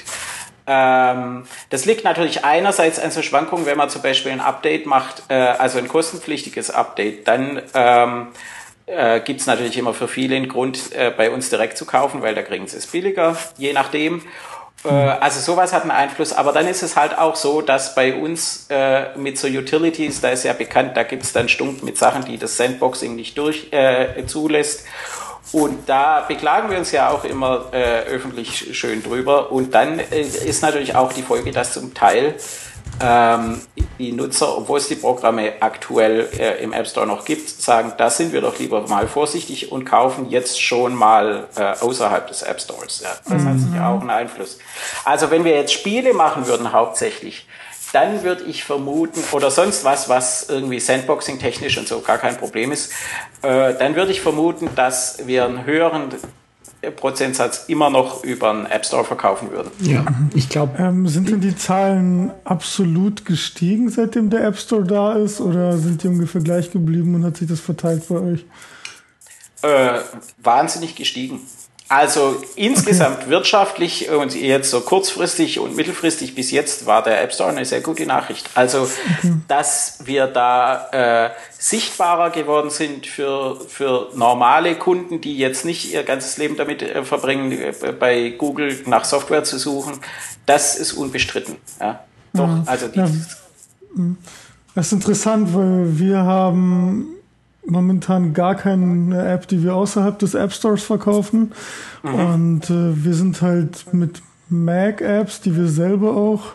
Ähm, 0.67 1.43
das 1.69 1.85
liegt 1.85 2.03
natürlich 2.03 2.43
einerseits 2.43 2.99
an 2.99 3.11
so 3.11 3.21
Schwankungen, 3.21 3.65
wenn 3.65 3.77
man 3.77 3.89
zum 3.89 4.01
Beispiel 4.01 4.31
ein 4.31 4.41
Update 4.41 4.85
macht, 4.85 5.23
äh, 5.29 5.35
also 5.35 5.77
ein 5.77 5.87
kostenpflichtiges 5.87 6.71
Update, 6.71 7.27
dann 7.27 7.61
ähm, 7.73 8.27
äh, 8.87 9.19
gibt 9.19 9.41
es 9.41 9.47
natürlich 9.47 9.77
immer 9.77 9.93
für 9.93 10.07
viele 10.07 10.35
einen 10.35 10.49
Grund, 10.49 10.93
äh, 10.93 11.11
bei 11.15 11.29
uns 11.29 11.49
direkt 11.49 11.77
zu 11.77 11.85
kaufen, 11.85 12.21
weil 12.21 12.35
da 12.35 12.41
kriegen 12.41 12.67
sie 12.67 12.77
es 12.77 12.87
billiger, 12.87 13.37
je 13.57 13.73
nachdem. 13.73 14.23
Äh, 14.83 14.89
also 14.89 15.39
sowas 15.39 15.73
hat 15.73 15.83
einen 15.83 15.91
Einfluss, 15.91 16.33
aber 16.33 16.51
dann 16.51 16.67
ist 16.67 16.83
es 16.83 16.95
halt 16.95 17.17
auch 17.17 17.35
so, 17.35 17.61
dass 17.61 17.95
bei 17.95 18.15
uns 18.15 18.67
äh, 18.69 19.15
mit 19.17 19.37
so 19.37 19.47
Utilities, 19.47 20.21
da 20.21 20.29
ist 20.29 20.43
ja 20.43 20.53
bekannt, 20.53 20.97
da 20.97 21.03
gibt 21.03 21.23
es 21.23 21.33
dann 21.33 21.49
Stunden 21.49 21.85
mit 21.85 21.97
Sachen, 21.97 22.25
die 22.25 22.37
das 22.37 22.57
Sandboxing 22.57 23.15
nicht 23.15 23.37
durch 23.37 23.67
äh, 23.71 24.25
zulässt. 24.25 24.85
Und 25.51 25.87
da 25.87 26.21
beklagen 26.27 26.69
wir 26.69 26.77
uns 26.77 26.91
ja 26.91 27.09
auch 27.09 27.23
immer 27.23 27.65
äh, 27.71 28.01
öffentlich 28.01 28.77
schön 28.77 29.03
drüber. 29.03 29.51
Und 29.51 29.73
dann 29.73 29.99
äh, 29.99 30.21
ist 30.21 30.61
natürlich 30.61 30.95
auch 30.95 31.13
die 31.13 31.21
Folge, 31.21 31.51
dass 31.51 31.73
zum 31.73 31.93
Teil 31.93 32.35
ähm, 33.01 33.61
die 33.99 34.11
Nutzer, 34.11 34.57
obwohl 34.57 34.77
es 34.77 34.87
die 34.87 34.95
Programme 34.95 35.53
aktuell 35.59 36.29
äh, 36.37 36.63
im 36.63 36.73
App 36.73 36.87
Store 36.87 37.05
noch 37.05 37.25
gibt, 37.25 37.49
sagen, 37.49 37.93
da 37.97 38.09
sind 38.09 38.33
wir 38.33 38.41
doch 38.41 38.57
lieber 38.59 38.87
mal 38.87 39.07
vorsichtig 39.07 39.71
und 39.71 39.85
kaufen 39.85 40.29
jetzt 40.29 40.61
schon 40.61 40.95
mal 40.95 41.47
äh, 41.55 41.73
außerhalb 41.79 42.27
des 42.27 42.41
App 42.43 42.59
Stores. 42.61 43.01
Ja, 43.03 43.09
das 43.29 43.41
mhm. 43.41 43.49
hat 43.49 43.59
sicher 43.59 43.87
auch 43.87 44.01
einen 44.01 44.09
Einfluss. 44.09 44.59
Also 45.03 45.29
wenn 45.31 45.43
wir 45.43 45.55
jetzt 45.55 45.73
Spiele 45.73 46.13
machen 46.13 46.47
würden 46.47 46.71
hauptsächlich, 46.71 47.47
dann 47.95 48.23
würde 48.23 48.43
ich 48.43 48.65
vermuten, 48.65 49.21
oder 49.31 49.49
sonst 49.49 49.85
was, 49.85 50.09
was 50.09 50.49
irgendwie 50.49 50.81
Sandboxing 50.81 51.39
technisch 51.39 51.77
und 51.77 51.87
so 51.87 52.01
gar 52.01 52.17
kein 52.17 52.35
Problem 52.35 52.73
ist, 52.73 52.91
äh, 53.41 53.73
dann 53.73 53.95
würde 53.95 54.11
ich 54.11 54.19
vermuten, 54.19 54.67
dass 54.75 55.25
wir 55.25 55.45
einen 55.45 55.65
höheren 55.65 56.09
Prozentsatz 56.97 57.65
immer 57.69 57.89
noch 57.89 58.21
über 58.25 58.49
einen 58.49 58.65
App 58.65 58.85
Store 58.85 59.05
verkaufen 59.05 59.49
würden. 59.49 59.71
Ja, 59.79 60.05
ich 60.33 60.49
glaube. 60.49 60.77
Ähm, 60.77 61.07
sind 61.07 61.29
denn 61.29 61.39
die 61.39 61.55
Zahlen 61.55 62.31
absolut 62.43 63.23
gestiegen, 63.23 63.89
seitdem 63.89 64.29
der 64.29 64.43
App 64.43 64.57
Store 64.57 64.83
da 64.83 65.13
ist, 65.13 65.39
oder 65.39 65.77
sind 65.77 66.03
die 66.03 66.09
ungefähr 66.09 66.41
gleich 66.41 66.71
geblieben 66.71 67.15
und 67.15 67.23
hat 67.23 67.37
sich 67.37 67.47
das 67.47 67.61
verteilt 67.61 68.03
bei 68.09 68.15
euch? 68.15 68.45
Äh, 69.61 69.99
wahnsinnig 70.43 70.95
gestiegen. 70.95 71.39
Also 71.87 72.41
insgesamt 72.55 73.29
wirtschaftlich 73.29 74.09
und 74.09 74.33
jetzt 74.33 74.71
so 74.71 74.81
kurzfristig 74.81 75.59
und 75.59 75.75
mittelfristig 75.75 76.33
bis 76.33 76.49
jetzt 76.49 76.87
war 76.87 77.03
der 77.03 77.21
App 77.21 77.31
Store 77.31 77.49
eine 77.49 77.63
sehr 77.63 77.81
gute 77.81 78.07
Nachricht. 78.07 78.49
Also, 78.55 78.89
dass 79.47 79.99
wir 80.03 80.25
da 80.25 81.27
äh, 81.27 81.29
sichtbarer 81.59 82.31
geworden 82.31 82.71
sind 82.71 83.05
für, 83.05 83.59
für 83.67 84.09
normale 84.15 84.75
Kunden, 84.75 85.21
die 85.21 85.37
jetzt 85.37 85.63
nicht 85.63 85.93
ihr 85.93 86.03
ganzes 86.03 86.37
Leben 86.37 86.57
damit 86.57 86.81
äh, 86.81 87.03
verbringen, 87.03 87.51
äh, 87.51 87.73
bei 87.99 88.29
Google 88.31 88.81
nach 88.87 89.05
Software 89.05 89.43
zu 89.43 89.59
suchen, 89.59 89.99
das 90.47 90.77
ist 90.77 90.93
unbestritten. 90.93 91.57
Ja. 91.79 92.03
Doch, 92.33 92.49
also 92.65 92.87
die, 92.87 92.99
ja. 92.99 93.09
Das 94.73 94.87
ist 94.87 94.91
interessant, 94.91 95.53
weil 95.53 95.97
wir 95.97 96.17
haben 96.17 97.15
momentan 97.67 98.33
gar 98.33 98.55
keine 98.55 99.27
App, 99.27 99.47
die 99.47 99.63
wir 99.63 99.75
außerhalb 99.75 100.17
des 100.19 100.33
App 100.33 100.53
Stores 100.53 100.83
verkaufen. 100.83 101.51
Mhm. 102.03 102.13
Und 102.13 102.69
äh, 102.69 103.03
wir 103.03 103.13
sind 103.13 103.41
halt 103.41 103.93
mit 103.93 104.21
Mac-Apps, 104.49 105.41
die 105.41 105.55
wir 105.55 105.67
selber 105.67 106.15
auch 106.15 106.53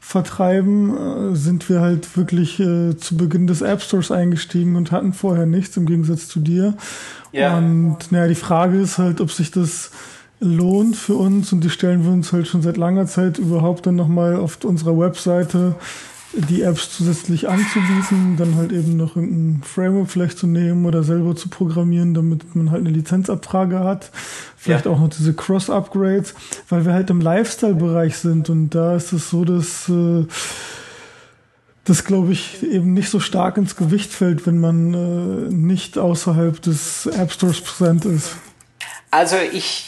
vertreiben, 0.00 1.32
äh, 1.32 1.36
sind 1.36 1.68
wir 1.68 1.80
halt 1.80 2.16
wirklich 2.16 2.58
äh, 2.60 2.96
zu 2.96 3.16
Beginn 3.16 3.46
des 3.46 3.60
App 3.60 3.82
Stores 3.82 4.10
eingestiegen 4.10 4.76
und 4.76 4.90
hatten 4.90 5.12
vorher 5.12 5.46
nichts, 5.46 5.76
im 5.76 5.86
Gegensatz 5.86 6.28
zu 6.28 6.40
dir. 6.40 6.74
Ja. 7.32 7.58
Und 7.58 8.10
naja, 8.10 8.26
die 8.26 8.34
Frage 8.34 8.80
ist 8.80 8.98
halt, 8.98 9.20
ob 9.20 9.30
sich 9.30 9.50
das 9.50 9.90
lohnt 10.40 10.96
für 10.96 11.14
uns 11.14 11.52
und 11.52 11.62
die 11.62 11.70
stellen 11.70 12.04
wir 12.04 12.12
uns 12.12 12.32
halt 12.32 12.46
schon 12.46 12.62
seit 12.62 12.76
langer 12.76 13.06
Zeit 13.06 13.38
überhaupt 13.38 13.86
dann 13.86 13.96
nochmal 13.96 14.36
auf 14.36 14.58
unserer 14.64 14.98
Webseite 14.98 15.74
die 16.32 16.62
Apps 16.62 16.90
zusätzlich 16.96 17.48
anzubieten, 17.48 18.36
dann 18.36 18.56
halt 18.56 18.72
eben 18.72 18.96
noch 18.96 19.16
irgendein 19.16 19.62
Framework 19.62 20.10
vielleicht 20.10 20.38
zu 20.38 20.46
nehmen 20.46 20.84
oder 20.84 21.02
selber 21.02 21.34
zu 21.34 21.48
programmieren, 21.48 22.14
damit 22.14 22.54
man 22.54 22.70
halt 22.70 22.86
eine 22.86 22.90
Lizenzabfrage 22.90 23.80
hat. 23.80 24.10
Vielleicht 24.56 24.84
ja. 24.84 24.90
auch 24.90 25.00
noch 25.00 25.08
diese 25.08 25.32
Cross-Upgrades, 25.32 26.34
weil 26.68 26.84
wir 26.84 26.92
halt 26.92 27.10
im 27.10 27.20
Lifestyle-Bereich 27.20 28.16
sind 28.16 28.50
und 28.50 28.70
da 28.70 28.96
ist 28.96 29.12
es 29.12 29.30
so, 29.30 29.44
dass 29.44 29.88
äh, 29.88 30.26
das, 31.84 32.04
glaube 32.04 32.32
ich, 32.32 32.62
eben 32.62 32.92
nicht 32.92 33.08
so 33.08 33.20
stark 33.20 33.56
ins 33.56 33.74
Gewicht 33.74 34.12
fällt, 34.12 34.46
wenn 34.46 34.58
man 34.58 34.94
äh, 34.94 35.50
nicht 35.50 35.96
außerhalb 35.96 36.60
des 36.60 37.06
App 37.06 37.32
Stores 37.32 37.62
präsent 37.62 38.04
ist. 38.04 38.36
Also 39.10 39.36
ich 39.52 39.86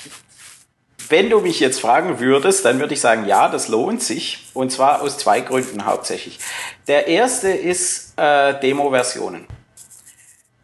wenn 1.10 1.28
du 1.28 1.40
mich 1.40 1.60
jetzt 1.60 1.80
fragen 1.80 2.20
würdest, 2.20 2.64
dann 2.64 2.78
würde 2.78 2.94
ich 2.94 3.00
sagen, 3.00 3.26
ja, 3.26 3.48
das 3.48 3.68
lohnt 3.68 4.02
sich. 4.02 4.46
Und 4.54 4.70
zwar 4.70 5.02
aus 5.02 5.18
zwei 5.18 5.40
Gründen 5.40 5.84
hauptsächlich. 5.84 6.38
Der 6.86 7.08
erste 7.08 7.50
ist 7.50 8.14
äh, 8.16 8.58
Demo-Versionen. 8.60 9.46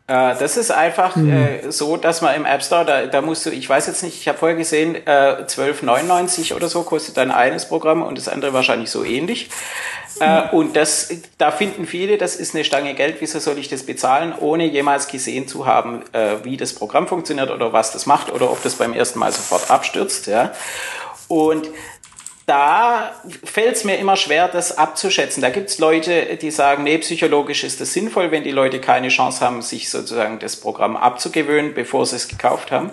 Äh, 0.07 0.37
das 0.37 0.57
ist 0.57 0.71
einfach 0.71 1.17
mhm. 1.17 1.33
äh, 1.33 1.73
so, 1.73 1.97
dass 1.97 2.23
man 2.23 2.37
im 2.37 2.45
App 2.45 2.63
Store, 2.63 2.85
da, 2.85 3.07
da 3.07 3.23
musst 3.23 3.45
du, 3.45 3.51
ich 3.51 3.69
weiß 3.69 3.89
jetzt 3.89 4.05
nicht, 4.05 4.21
ich 4.21 4.29
habe 4.29 4.39
vorher 4.39 4.57
gesehen, 4.57 4.95
äh, 4.95 5.45
12,99 5.47 6.55
oder 6.55 6.69
so 6.69 6.83
kostet 6.85 7.17
dann 7.17 7.33
eines 7.33 7.67
Programm 7.67 8.03
und 8.03 8.17
das 8.17 8.29
andere 8.29 8.53
wahrscheinlich 8.53 8.91
so 8.91 9.03
ähnlich. 9.03 9.51
Äh, 10.21 10.49
und 10.51 10.77
das, 10.77 11.11
da 11.39 11.51
finden 11.51 11.87
viele, 11.87 12.19
das 12.19 12.37
ist 12.37 12.55
eine 12.55 12.65
Stange 12.65 12.95
Geld, 12.95 13.17
wieso 13.21 13.39
soll 13.39 13.59
ich 13.59 13.69
das 13.69 13.85
bezahlen, 13.85 14.35
ohne 14.39 14.65
jemals 14.65 15.09
gesehen 15.09 15.49
zu 15.49 15.67
haben, 15.67 16.03
äh, 16.13 16.37
wie 16.43 16.57
das 16.57 16.75
Programm 16.75 17.07
funktioniert 17.07 17.51
oder 17.51 17.73
was 17.73 17.93
das 17.93 18.07
macht 18.07 18.33
oder 18.33 18.51
ob 18.51 18.63
das 18.63 18.75
beim 18.75 18.95
ersten 18.95 19.19
Mal 19.19 19.33
sofort 19.33 19.71
abstürzt. 19.71 20.27
Ja. 20.27 20.53
Und 21.29 21.69
da 22.47 23.11
fällt 23.43 23.75
es 23.75 23.83
mir 23.83 23.97
immer 23.97 24.15
schwer, 24.15 24.47
das 24.47 24.79
abzuschätzen. 24.79 25.43
Da 25.43 25.51
gibt 25.51 25.69
es 25.69 25.79
Leute, 25.79 26.37
die 26.37 26.53
sagen, 26.53 26.85
nee, 26.85 26.97
psychologisch 26.99 27.65
ist 27.65 27.81
das 27.81 27.93
sinnvoll, 27.93 28.31
wenn 28.31 28.45
die 28.45 28.53
Leute 28.53 28.81
keine 28.81 29.09
Chance 29.09 29.45
haben, 29.45 29.63
sich 29.63 29.91
sozusagen 29.91 30.39
das 30.39 30.55
Programm 30.55 30.97
abzugewöhnen, 30.97 31.75
bevor 31.75 32.07
sie 32.07 32.15
es 32.15 32.29
gekauft 32.29 32.71
haben. 32.71 32.93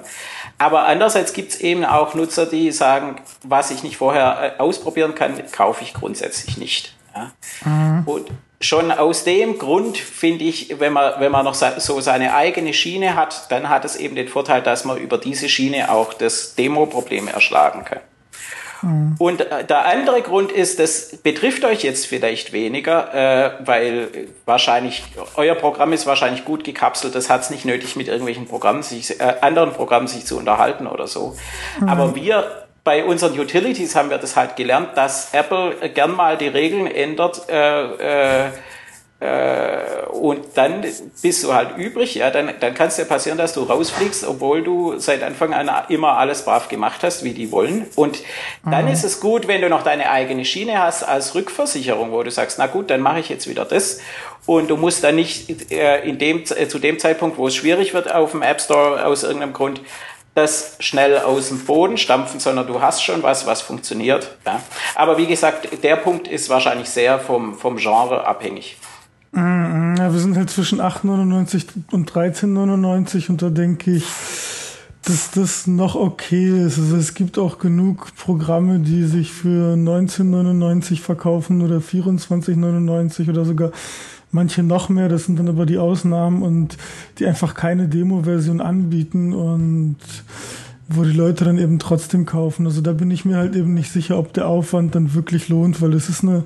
Aber 0.57 0.85
andererseits 0.85 1.33
gibt 1.33 1.51
es 1.51 1.61
eben 1.61 1.85
auch 1.85 2.15
Nutzer, 2.15 2.47
die 2.47 2.71
sagen, 2.71 3.17
was 3.43 3.69
ich 3.69 3.83
nicht 3.83 3.97
vorher 3.97 4.55
äh, 4.57 4.59
ausprobieren 4.59 5.13
kann, 5.13 5.39
kaufe 5.51 5.83
ich 5.83 5.93
grundsätzlich 5.93 6.57
nicht. 6.57 6.95
Ja? 7.15 7.31
Mhm. 7.65 8.03
Und 8.05 8.31
schon 8.59 8.91
aus 8.91 9.23
dem 9.23 9.57
Grund 9.57 9.97
finde 9.97 10.45
ich, 10.45 10.79
wenn 10.79 10.93
man, 10.93 11.19
wenn 11.19 11.31
man 11.31 11.45
noch 11.45 11.53
so 11.53 12.01
seine 12.01 12.33
eigene 12.33 12.73
Schiene 12.73 13.15
hat, 13.15 13.51
dann 13.51 13.69
hat 13.69 13.85
es 13.85 13.95
eben 13.95 14.15
den 14.15 14.27
Vorteil, 14.27 14.61
dass 14.61 14.85
man 14.85 14.97
über 14.97 15.17
diese 15.17 15.49
Schiene 15.49 15.91
auch 15.91 16.13
das 16.13 16.55
Demo-Problem 16.55 17.27
erschlagen 17.27 17.83
kann. 17.85 17.99
Mhm. 18.83 19.15
Und 19.17 19.41
äh, 19.41 19.65
der 19.65 19.85
andere 19.85 20.21
Grund 20.21 20.51
ist, 20.51 20.79
das 20.79 21.17
betrifft 21.17 21.63
euch 21.65 21.83
jetzt 21.83 22.05
vielleicht 22.05 22.53
weniger, 22.53 23.13
äh, 23.13 23.51
weil 23.65 24.27
wahrscheinlich 24.45 25.03
euer 25.35 25.55
Programm 25.55 25.93
ist 25.93 26.05
wahrscheinlich 26.05 26.45
gut 26.45 26.63
gekapselt. 26.63 27.15
Das 27.15 27.29
hat 27.29 27.41
es 27.41 27.49
nicht 27.49 27.65
nötig, 27.65 27.95
mit 27.95 28.07
irgendwelchen 28.07 28.47
Programmen 28.47 28.83
sich, 28.83 29.19
äh, 29.19 29.35
anderen 29.41 29.71
Programmen 29.71 30.07
sich 30.07 30.25
zu 30.25 30.37
unterhalten 30.37 30.87
oder 30.87 31.07
so. 31.07 31.35
Mhm. 31.79 31.89
Aber 31.89 32.15
wir 32.15 32.62
bei 32.83 33.03
unseren 33.05 33.39
Utilities 33.39 33.95
haben 33.95 34.09
wir 34.09 34.17
das 34.17 34.35
halt 34.35 34.55
gelernt, 34.55 34.89
dass 34.95 35.33
Apple 35.33 35.89
gern 35.89 36.15
mal 36.15 36.37
die 36.37 36.49
Regeln 36.49 36.87
ändert. 36.87 37.49
Äh, 37.49 38.47
äh, 38.47 38.49
äh, 39.23 40.05
und 40.11 40.41
dann 40.55 40.81
bist 41.21 41.43
du 41.45 41.53
halt 41.53 41.77
übrig, 41.77 42.15
ja, 42.15 42.29
dann, 42.29 42.51
dann 42.59 42.73
kann 42.73 42.89
es 42.89 42.97
dir 42.97 43.05
passieren, 43.05 43.37
dass 43.37 43.53
du 43.53 43.63
rausfliegst, 43.63 44.27
obwohl 44.27 44.63
du 44.63 44.99
seit 44.99 45.23
Anfang 45.23 45.53
an 45.53 45.71
immer 45.87 46.17
alles 46.17 46.43
brav 46.43 46.67
gemacht 46.67 47.03
hast, 47.03 47.23
wie 47.23 47.31
die 47.31 47.49
wollen. 47.49 47.85
Und 47.95 48.19
dann 48.65 48.85
mhm. 48.85 48.91
ist 48.91 49.05
es 49.05 49.21
gut, 49.21 49.47
wenn 49.47 49.61
du 49.61 49.69
noch 49.69 49.83
deine 49.83 50.09
eigene 50.09 50.43
Schiene 50.43 50.83
hast 50.83 51.03
als 51.03 51.35
Rückversicherung, 51.35 52.11
wo 52.11 52.21
du 52.21 52.31
sagst, 52.31 52.59
na 52.59 52.67
gut, 52.67 52.89
dann 52.89 52.99
mache 52.99 53.21
ich 53.21 53.29
jetzt 53.29 53.47
wieder 53.47 53.63
das. 53.63 53.99
Und 54.45 54.69
du 54.69 54.75
musst 54.75 55.05
dann 55.05 55.15
nicht 55.15 55.71
äh, 55.71 56.01
in 56.01 56.17
dem, 56.17 56.43
äh, 56.43 56.67
zu 56.67 56.79
dem 56.79 56.99
Zeitpunkt, 56.99 57.37
wo 57.37 57.47
es 57.47 57.55
schwierig 57.55 57.93
wird 57.93 58.13
auf 58.13 58.31
dem 58.31 58.41
App 58.41 58.59
Store 58.59 59.05
aus 59.05 59.23
irgendeinem 59.23 59.53
Grund, 59.53 59.79
das 60.35 60.77
schnell 60.79 61.19
aus 61.19 61.49
dem 61.49 61.59
Boden 61.59 61.97
stampfen, 61.97 62.39
sondern 62.39 62.65
du 62.67 62.81
hast 62.81 63.03
schon 63.03 63.21
was, 63.21 63.45
was 63.45 63.61
funktioniert. 63.61 64.35
Ja. 64.45 64.61
Aber 64.95 65.17
wie 65.17 65.27
gesagt, 65.27 65.83
der 65.83 65.95
Punkt 65.97 66.27
ist 66.27 66.49
wahrscheinlich 66.49 66.89
sehr 66.89 67.19
vom, 67.19 67.55
vom 67.55 67.77
Genre 67.77 68.25
abhängig. 68.25 68.77
Mm, 69.31 69.95
ja, 69.97 70.11
wir 70.11 70.19
sind 70.19 70.35
halt 70.35 70.49
zwischen 70.49 70.81
8,99 70.81 71.65
und 71.91 72.11
13,99 72.11 73.29
und 73.29 73.41
da 73.41 73.49
denke 73.49 73.91
ich, 73.91 74.05
dass 75.05 75.31
das 75.31 75.67
noch 75.67 75.95
okay 75.95 76.65
ist. 76.65 76.79
Also 76.79 76.95
es 76.95 77.13
gibt 77.13 77.37
auch 77.37 77.59
genug 77.59 78.15
Programme, 78.15 78.79
die 78.79 79.03
sich 79.03 79.31
für 79.31 79.75
19,99 79.75 80.99
verkaufen 80.99 81.61
oder 81.61 81.77
24,99 81.77 83.29
oder 83.29 83.43
sogar 83.45 83.71
manche 84.33 84.63
noch 84.63 84.89
mehr, 84.89 85.09
das 85.09 85.25
sind 85.25 85.39
dann 85.39 85.47
aber 85.47 85.65
die 85.65 85.77
Ausnahmen 85.77 86.41
und 86.41 86.77
die 87.19 87.25
einfach 87.25 87.53
keine 87.53 87.87
Demo-Version 87.87 88.61
anbieten 88.61 89.33
und 89.33 89.97
wo 90.89 91.03
die 91.03 91.13
Leute 91.13 91.45
dann 91.45 91.57
eben 91.57 91.79
trotzdem 91.79 92.25
kaufen. 92.25 92.65
Also 92.65 92.81
da 92.81 92.93
bin 92.93 93.11
ich 93.11 93.25
mir 93.25 93.37
halt 93.37 93.55
eben 93.55 93.73
nicht 93.73 93.91
sicher, 93.91 94.17
ob 94.17 94.33
der 94.33 94.47
Aufwand 94.47 94.95
dann 94.95 95.13
wirklich 95.13 95.49
lohnt, 95.49 95.81
weil 95.81 95.93
es 95.93 96.09
ist 96.09 96.23
eine, 96.23 96.43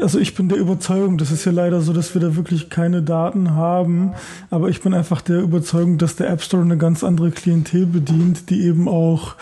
also 0.00 0.18
ich 0.18 0.34
bin 0.34 0.48
der 0.48 0.58
Überzeugung, 0.58 1.18
das 1.18 1.30
ist 1.30 1.44
ja 1.44 1.52
leider 1.52 1.80
so, 1.80 1.92
dass 1.92 2.14
wir 2.14 2.20
da 2.20 2.36
wirklich 2.36 2.70
keine 2.70 3.02
Daten 3.02 3.52
haben, 3.52 4.12
aber 4.50 4.68
ich 4.68 4.80
bin 4.80 4.94
einfach 4.94 5.20
der 5.20 5.40
Überzeugung, 5.40 5.98
dass 5.98 6.16
der 6.16 6.30
App 6.30 6.42
Store 6.42 6.62
eine 6.62 6.78
ganz 6.78 7.04
andere 7.04 7.30
Klientel 7.30 7.86
bedient, 7.86 8.50
die 8.50 8.62
eben 8.62 8.88
auch 8.88 9.34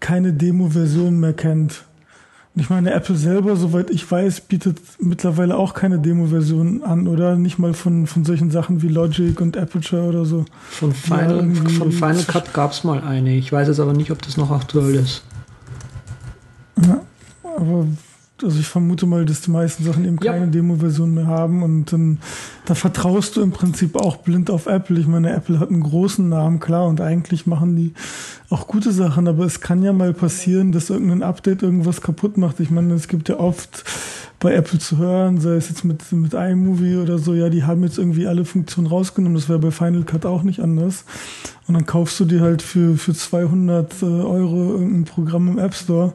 keine 0.00 0.32
Demo-Version 0.32 1.18
mehr 1.18 1.32
kennt. 1.32 1.84
Ich 2.56 2.70
meine, 2.70 2.92
Apple 2.92 3.16
selber, 3.16 3.56
soweit 3.56 3.90
ich 3.90 4.08
weiß, 4.08 4.42
bietet 4.42 4.78
mittlerweile 5.00 5.56
auch 5.56 5.74
keine 5.74 5.98
Demo-Version 5.98 6.84
an, 6.84 7.08
oder? 7.08 7.34
Nicht 7.34 7.58
mal 7.58 7.74
von, 7.74 8.06
von 8.06 8.24
solchen 8.24 8.52
Sachen 8.52 8.80
wie 8.80 8.88
Logic 8.88 9.40
und 9.40 9.56
Aperture 9.56 10.04
oder 10.04 10.24
so. 10.24 10.44
Von 10.70 10.92
Final, 10.92 11.52
von 11.52 11.90
Final 11.90 12.22
Cut 12.22 12.54
gab 12.54 12.70
es 12.70 12.84
mal 12.84 13.02
eine. 13.02 13.36
Ich 13.36 13.50
weiß 13.50 13.66
jetzt 13.66 13.80
aber 13.80 13.92
nicht, 13.92 14.12
ob 14.12 14.22
das 14.22 14.36
noch 14.36 14.52
aktuell 14.52 14.94
ist. 14.94 15.24
Ja, 16.80 17.00
aber 17.56 17.88
also 18.42 18.58
ich 18.58 18.66
vermute 18.66 19.06
mal, 19.06 19.24
dass 19.24 19.42
die 19.42 19.50
meisten 19.50 19.84
Sachen 19.84 20.04
eben 20.04 20.18
keine 20.18 20.46
ja. 20.46 20.50
Demo-Version 20.50 21.14
mehr 21.14 21.26
haben 21.26 21.62
und 21.62 21.92
dann 21.92 22.18
da 22.64 22.74
vertraust 22.74 23.36
du 23.36 23.42
im 23.42 23.52
Prinzip 23.52 23.96
auch 23.96 24.16
blind 24.16 24.50
auf 24.50 24.66
Apple. 24.66 24.98
Ich 24.98 25.06
meine, 25.06 25.32
Apple 25.32 25.60
hat 25.60 25.70
einen 25.70 25.82
großen 25.82 26.28
Namen, 26.28 26.58
klar, 26.58 26.86
und 26.86 27.00
eigentlich 27.00 27.46
machen 27.46 27.76
die 27.76 27.94
auch 28.50 28.66
gute 28.66 28.92
Sachen, 28.92 29.28
aber 29.28 29.44
es 29.44 29.60
kann 29.60 29.82
ja 29.82 29.92
mal 29.92 30.12
passieren, 30.12 30.72
dass 30.72 30.90
irgendein 30.90 31.22
Update 31.22 31.62
irgendwas 31.62 32.00
kaputt 32.00 32.36
macht. 32.36 32.60
Ich 32.60 32.70
meine, 32.70 32.94
es 32.94 33.08
gibt 33.08 33.28
ja 33.28 33.38
oft 33.38 33.84
bei 34.40 34.52
Apple 34.52 34.78
zu 34.78 34.98
hören, 34.98 35.40
sei 35.40 35.54
es 35.54 35.68
jetzt 35.68 35.84
mit, 35.84 36.12
mit 36.12 36.34
iMovie 36.34 36.96
oder 36.96 37.18
so, 37.18 37.34
ja, 37.34 37.48
die 37.48 37.64
haben 37.64 37.82
jetzt 37.82 37.98
irgendwie 37.98 38.26
alle 38.26 38.44
Funktionen 38.44 38.88
rausgenommen, 38.88 39.36
das 39.36 39.48
wäre 39.48 39.58
bei 39.58 39.70
Final 39.70 40.02
Cut 40.02 40.26
auch 40.26 40.42
nicht 40.42 40.60
anders. 40.60 41.04
Und 41.66 41.74
dann 41.74 41.86
kaufst 41.86 42.20
du 42.20 42.26
dir 42.26 42.40
halt 42.40 42.60
für, 42.60 42.98
für 42.98 43.14
200 43.14 44.02
äh, 44.02 44.04
Euro 44.04 44.72
irgendein 44.72 45.04
Programm 45.04 45.48
im 45.48 45.58
App 45.58 45.74
Store. 45.74 46.12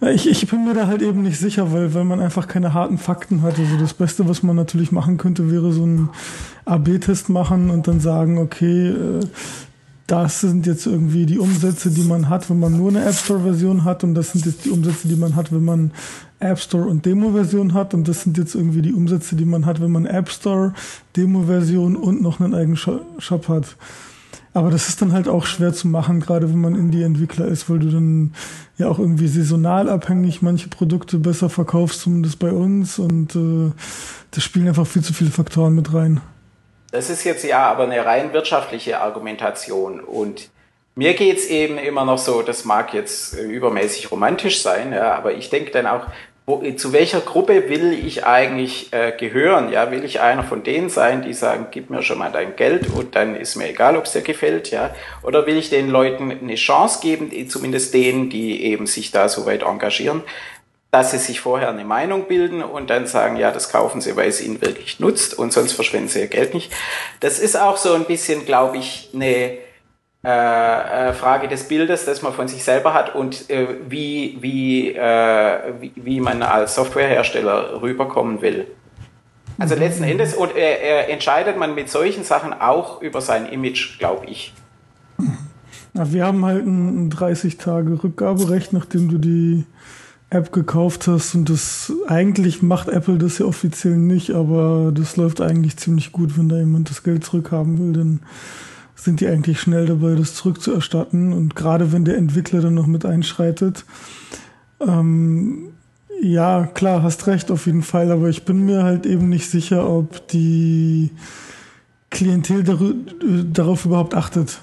Ich, 0.00 0.28
ich 0.28 0.46
bin 0.48 0.64
mir 0.64 0.74
da 0.74 0.86
halt 0.86 1.02
eben 1.02 1.22
nicht 1.22 1.38
sicher, 1.38 1.72
weil, 1.72 1.94
weil 1.94 2.04
man 2.04 2.20
einfach 2.20 2.46
keine 2.46 2.74
harten 2.74 2.98
Fakten 2.98 3.42
hat. 3.42 3.58
Also 3.58 3.76
das 3.78 3.94
Beste, 3.94 4.28
was 4.28 4.42
man 4.42 4.56
natürlich 4.56 4.92
machen 4.92 5.16
könnte, 5.16 5.50
wäre 5.50 5.72
so 5.72 5.86
ein 5.86 6.10
AB-Test 6.66 7.28
machen 7.30 7.70
und 7.70 7.86
dann 7.86 8.00
sagen, 8.00 8.38
okay, 8.38 8.88
äh, 8.88 9.20
das 10.06 10.42
sind 10.42 10.66
jetzt 10.66 10.86
irgendwie 10.86 11.24
die 11.24 11.38
Umsätze, 11.38 11.90
die 11.90 12.02
man 12.02 12.28
hat, 12.28 12.50
wenn 12.50 12.58
man 12.58 12.76
nur 12.76 12.90
eine 12.90 13.04
App 13.04 13.14
Store-Version 13.14 13.84
hat 13.84 14.04
und 14.04 14.14
das 14.14 14.32
sind 14.32 14.44
jetzt 14.44 14.64
die 14.66 14.70
Umsätze, 14.70 15.08
die 15.08 15.16
man 15.16 15.34
hat, 15.34 15.50
wenn 15.50 15.64
man 15.64 15.92
App 16.40 16.58
Store 16.58 16.86
und 16.86 17.06
Demo-Version 17.06 17.72
hat 17.72 17.94
und 17.94 18.06
das 18.06 18.22
sind 18.22 18.36
jetzt 18.36 18.54
irgendwie 18.54 18.82
die 18.82 18.92
Umsätze, 18.92 19.34
die 19.34 19.46
man 19.46 19.64
hat, 19.64 19.80
wenn 19.80 19.92
man 19.92 20.04
App 20.04 20.28
Store, 20.28 20.74
Demo-Version 21.16 21.96
und 21.96 22.20
noch 22.20 22.38
einen 22.40 22.54
eigenen 22.54 22.76
Shop 22.76 23.48
hat. 23.48 23.76
Aber 24.54 24.70
das 24.70 24.88
ist 24.88 25.02
dann 25.02 25.12
halt 25.12 25.28
auch 25.28 25.46
schwer 25.46 25.72
zu 25.72 25.88
machen, 25.88 26.20
gerade 26.20 26.48
wenn 26.48 26.60
man 26.60 26.76
Indie-Entwickler 26.76 27.46
ist, 27.46 27.68
weil 27.68 27.80
du 27.80 27.90
dann 27.90 28.34
ja 28.78 28.88
auch 28.88 29.00
irgendwie 29.00 29.26
saisonal 29.26 29.88
abhängig 29.88 30.42
manche 30.42 30.68
Produkte 30.68 31.18
besser 31.18 31.50
verkaufst, 31.50 32.00
zumindest 32.00 32.38
bei 32.38 32.52
uns. 32.52 33.00
Und 33.00 33.34
äh, 33.34 33.72
da 34.30 34.40
spielen 34.40 34.68
einfach 34.68 34.86
viel 34.86 35.02
zu 35.02 35.12
viele 35.12 35.30
Faktoren 35.30 35.74
mit 35.74 35.92
rein. 35.92 36.20
Das 36.92 37.10
ist 37.10 37.24
jetzt 37.24 37.44
ja 37.44 37.66
aber 37.68 37.82
eine 37.82 38.04
rein 38.06 38.32
wirtschaftliche 38.32 39.00
Argumentation. 39.00 39.98
Und 39.98 40.50
mir 40.94 41.14
geht's 41.14 41.46
eben 41.46 41.76
immer 41.76 42.04
noch 42.04 42.18
so, 42.18 42.42
das 42.42 42.64
mag 42.64 42.94
jetzt 42.94 43.34
übermäßig 43.34 44.12
romantisch 44.12 44.62
sein, 44.62 44.92
ja, 44.92 45.16
aber 45.16 45.34
ich 45.34 45.50
denke 45.50 45.72
dann 45.72 45.88
auch, 45.88 46.06
wo, 46.46 46.62
zu 46.72 46.92
welcher 46.92 47.20
Gruppe 47.20 47.70
will 47.70 47.92
ich 47.92 48.26
eigentlich 48.26 48.92
äh, 48.92 49.12
gehören? 49.12 49.72
Ja, 49.72 49.90
will 49.90 50.04
ich 50.04 50.20
einer 50.20 50.44
von 50.44 50.62
denen 50.62 50.90
sein, 50.90 51.22
die 51.22 51.32
sagen, 51.32 51.68
gib 51.70 51.88
mir 51.88 52.02
schon 52.02 52.18
mal 52.18 52.30
dein 52.30 52.54
Geld 52.56 52.90
und 52.90 53.16
dann 53.16 53.34
ist 53.34 53.56
mir 53.56 53.70
egal, 53.70 53.96
ob 53.96 54.04
es 54.04 54.12
dir 54.12 54.20
gefällt, 54.20 54.70
ja? 54.70 54.94
Oder 55.22 55.46
will 55.46 55.56
ich 55.56 55.70
den 55.70 55.88
Leuten 55.88 56.30
eine 56.30 56.56
Chance 56.56 56.98
geben, 57.00 57.30
die, 57.30 57.48
zumindest 57.48 57.94
denen, 57.94 58.28
die 58.28 58.62
eben 58.64 58.86
sich 58.86 59.10
da 59.10 59.30
so 59.30 59.46
weit 59.46 59.62
engagieren, 59.62 60.22
dass 60.90 61.12
sie 61.12 61.18
sich 61.18 61.40
vorher 61.40 61.70
eine 61.70 61.84
Meinung 61.84 62.28
bilden 62.28 62.62
und 62.62 62.90
dann 62.90 63.06
sagen, 63.06 63.36
ja, 63.36 63.50
das 63.50 63.72
kaufen 63.72 64.02
sie, 64.02 64.14
weil 64.14 64.28
es 64.28 64.42
ihnen 64.42 64.60
wirklich 64.60 65.00
nutzt 65.00 65.36
und 65.38 65.52
sonst 65.52 65.72
verschwenden 65.72 66.08
sie 66.08 66.20
ihr 66.20 66.28
Geld 66.28 66.52
nicht. 66.52 66.70
Das 67.20 67.38
ist 67.38 67.56
auch 67.56 67.78
so 67.78 67.94
ein 67.94 68.04
bisschen, 68.04 68.44
glaube 68.44 68.76
ich, 68.76 69.08
eine 69.14 69.58
äh, 70.24 71.08
äh, 71.08 71.12
Frage 71.12 71.48
des 71.48 71.68
Bildes, 71.68 72.06
das 72.06 72.22
man 72.22 72.32
von 72.32 72.48
sich 72.48 72.64
selber 72.64 72.94
hat 72.94 73.14
und 73.14 73.50
äh, 73.50 73.66
wie, 73.88 74.38
wie, 74.40 74.94
äh, 74.94 75.58
wie, 75.80 75.92
wie, 75.96 76.20
man 76.20 76.42
als 76.42 76.74
Softwarehersteller 76.76 77.82
rüberkommen 77.82 78.40
will. 78.40 78.66
Also 79.58 79.74
letzten 79.74 80.04
Endes 80.04 80.34
und, 80.34 80.56
äh, 80.56 81.06
entscheidet 81.08 81.58
man 81.58 81.74
mit 81.74 81.90
solchen 81.90 82.24
Sachen 82.24 82.52
auch 82.52 83.02
über 83.02 83.20
sein 83.20 83.46
Image, 83.46 83.98
glaube 83.98 84.26
ich. 84.26 84.54
Ja, 85.92 86.12
wir 86.12 86.24
haben 86.24 86.44
halt 86.44 86.66
ein 86.66 87.10
30 87.10 87.58
Tage 87.58 88.02
Rückgaberecht, 88.02 88.72
nachdem 88.72 89.10
du 89.10 89.18
die 89.18 89.64
App 90.30 90.52
gekauft 90.52 91.06
hast 91.06 91.34
und 91.34 91.48
das 91.48 91.92
eigentlich 92.08 92.62
macht 92.62 92.88
Apple 92.88 93.18
das 93.18 93.38
ja 93.38 93.46
offiziell 93.46 93.96
nicht, 93.96 94.30
aber 94.30 94.90
das 94.92 95.16
läuft 95.16 95.40
eigentlich 95.40 95.76
ziemlich 95.76 96.12
gut, 96.12 96.36
wenn 96.36 96.48
da 96.48 96.56
jemand 96.56 96.90
das 96.90 97.02
Geld 97.02 97.24
zurückhaben 97.24 97.78
will, 97.78 97.92
dann 97.92 98.20
sind 99.04 99.20
die 99.20 99.26
eigentlich 99.26 99.60
schnell 99.60 99.86
dabei, 99.86 100.14
das 100.14 100.34
zurückzuerstatten. 100.34 101.32
Und 101.32 101.54
gerade 101.54 101.92
wenn 101.92 102.04
der 102.04 102.16
Entwickler 102.16 102.60
dann 102.60 102.74
noch 102.74 102.86
mit 102.86 103.04
einschreitet, 103.04 103.84
ähm, 104.80 105.68
ja, 106.22 106.66
klar, 106.66 107.02
hast 107.02 107.26
recht 107.26 107.50
auf 107.50 107.66
jeden 107.66 107.82
Fall, 107.82 108.10
aber 108.10 108.28
ich 108.28 108.44
bin 108.44 108.64
mir 108.64 108.82
halt 108.82 109.04
eben 109.04 109.28
nicht 109.28 109.50
sicher, 109.50 109.88
ob 109.88 110.26
die 110.28 111.10
Klientel 112.10 112.64
darauf 113.52 113.84
überhaupt 113.84 114.14
achtet. 114.14 114.60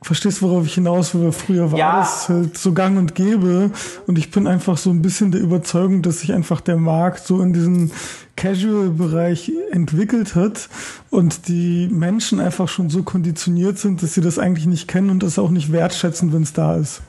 Verstehst, 0.00 0.42
worauf 0.42 0.64
ich 0.64 0.74
hinaus 0.74 1.14
will? 1.14 1.32
Früher 1.32 1.72
war 1.72 1.78
ja. 1.78 1.98
das 1.98 2.28
halt 2.28 2.56
so 2.56 2.72
gang 2.72 2.98
und 2.98 3.16
gäbe. 3.16 3.72
Und 4.06 4.16
ich 4.16 4.30
bin 4.30 4.46
einfach 4.46 4.78
so 4.78 4.90
ein 4.90 5.02
bisschen 5.02 5.32
der 5.32 5.40
Überzeugung, 5.40 6.02
dass 6.02 6.20
sich 6.20 6.32
einfach 6.32 6.60
der 6.60 6.76
Markt 6.76 7.26
so 7.26 7.40
in 7.40 7.52
diesen 7.52 7.90
Casual-Bereich 8.36 9.52
entwickelt 9.72 10.36
hat 10.36 10.68
und 11.10 11.48
die 11.48 11.88
Menschen 11.90 12.38
einfach 12.38 12.68
schon 12.68 12.90
so 12.90 13.02
konditioniert 13.02 13.78
sind, 13.78 14.02
dass 14.02 14.14
sie 14.14 14.20
das 14.20 14.38
eigentlich 14.38 14.66
nicht 14.66 14.86
kennen 14.86 15.10
und 15.10 15.24
das 15.24 15.38
auch 15.38 15.50
nicht 15.50 15.72
wertschätzen, 15.72 16.32
wenn 16.32 16.42
es 16.42 16.52
da 16.52 16.76
ist. 16.76 17.02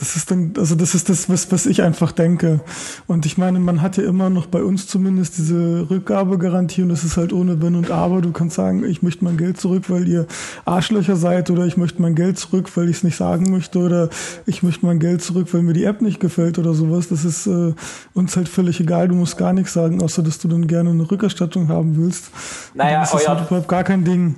Das 0.00 0.16
ist 0.16 0.30
dann, 0.30 0.54
also 0.56 0.74
das 0.76 0.94
ist 0.94 1.10
das, 1.10 1.28
was, 1.28 1.52
was 1.52 1.66
ich 1.66 1.82
einfach 1.82 2.10
denke. 2.10 2.60
Und 3.06 3.26
ich 3.26 3.36
meine, 3.36 3.60
man 3.60 3.82
hat 3.82 3.98
ja 3.98 4.04
immer 4.04 4.30
noch 4.30 4.46
bei 4.46 4.62
uns 4.62 4.86
zumindest 4.86 5.36
diese 5.36 5.90
Rückgabegarantie 5.90 6.82
und 6.82 6.88
das 6.88 7.04
ist 7.04 7.18
halt 7.18 7.34
ohne 7.34 7.60
Wenn 7.60 7.76
und 7.76 7.90
Aber. 7.90 8.22
Du 8.22 8.32
kannst 8.32 8.56
sagen, 8.56 8.82
ich 8.82 9.02
möchte 9.02 9.24
mein 9.24 9.36
Geld 9.36 9.60
zurück, 9.60 9.90
weil 9.90 10.08
ihr 10.08 10.26
Arschlöcher 10.64 11.16
seid 11.16 11.50
oder 11.50 11.66
ich 11.66 11.76
möchte 11.76 12.00
mein 12.00 12.14
Geld 12.14 12.38
zurück, 12.38 12.74
weil 12.76 12.88
ich 12.88 12.96
es 12.96 13.04
nicht 13.04 13.16
sagen 13.16 13.50
möchte 13.50 13.78
oder 13.78 14.08
ich 14.46 14.62
möchte 14.62 14.86
mein 14.86 15.00
Geld 15.00 15.20
zurück, 15.20 15.52
weil 15.52 15.60
mir 15.60 15.74
die 15.74 15.84
App 15.84 16.00
nicht 16.00 16.18
gefällt 16.18 16.58
oder 16.58 16.72
sowas. 16.72 17.08
Das 17.08 17.26
ist 17.26 17.46
äh, 17.46 17.74
uns 18.14 18.36
halt 18.36 18.48
völlig 18.48 18.80
egal. 18.80 19.08
Du 19.08 19.14
musst 19.14 19.36
gar 19.36 19.52
nichts 19.52 19.74
sagen, 19.74 20.02
außer 20.02 20.22
dass 20.22 20.38
du 20.38 20.48
dann 20.48 20.66
gerne 20.66 20.88
eine 20.88 21.10
Rückerstattung 21.10 21.68
haben 21.68 21.98
willst. 21.98 22.30
Naja, 22.72 23.00
das 23.00 23.12
ist 23.12 23.28
halt 23.28 23.46
überhaupt 23.46 23.68
gar 23.68 23.84
kein 23.84 24.02
Ding. 24.02 24.36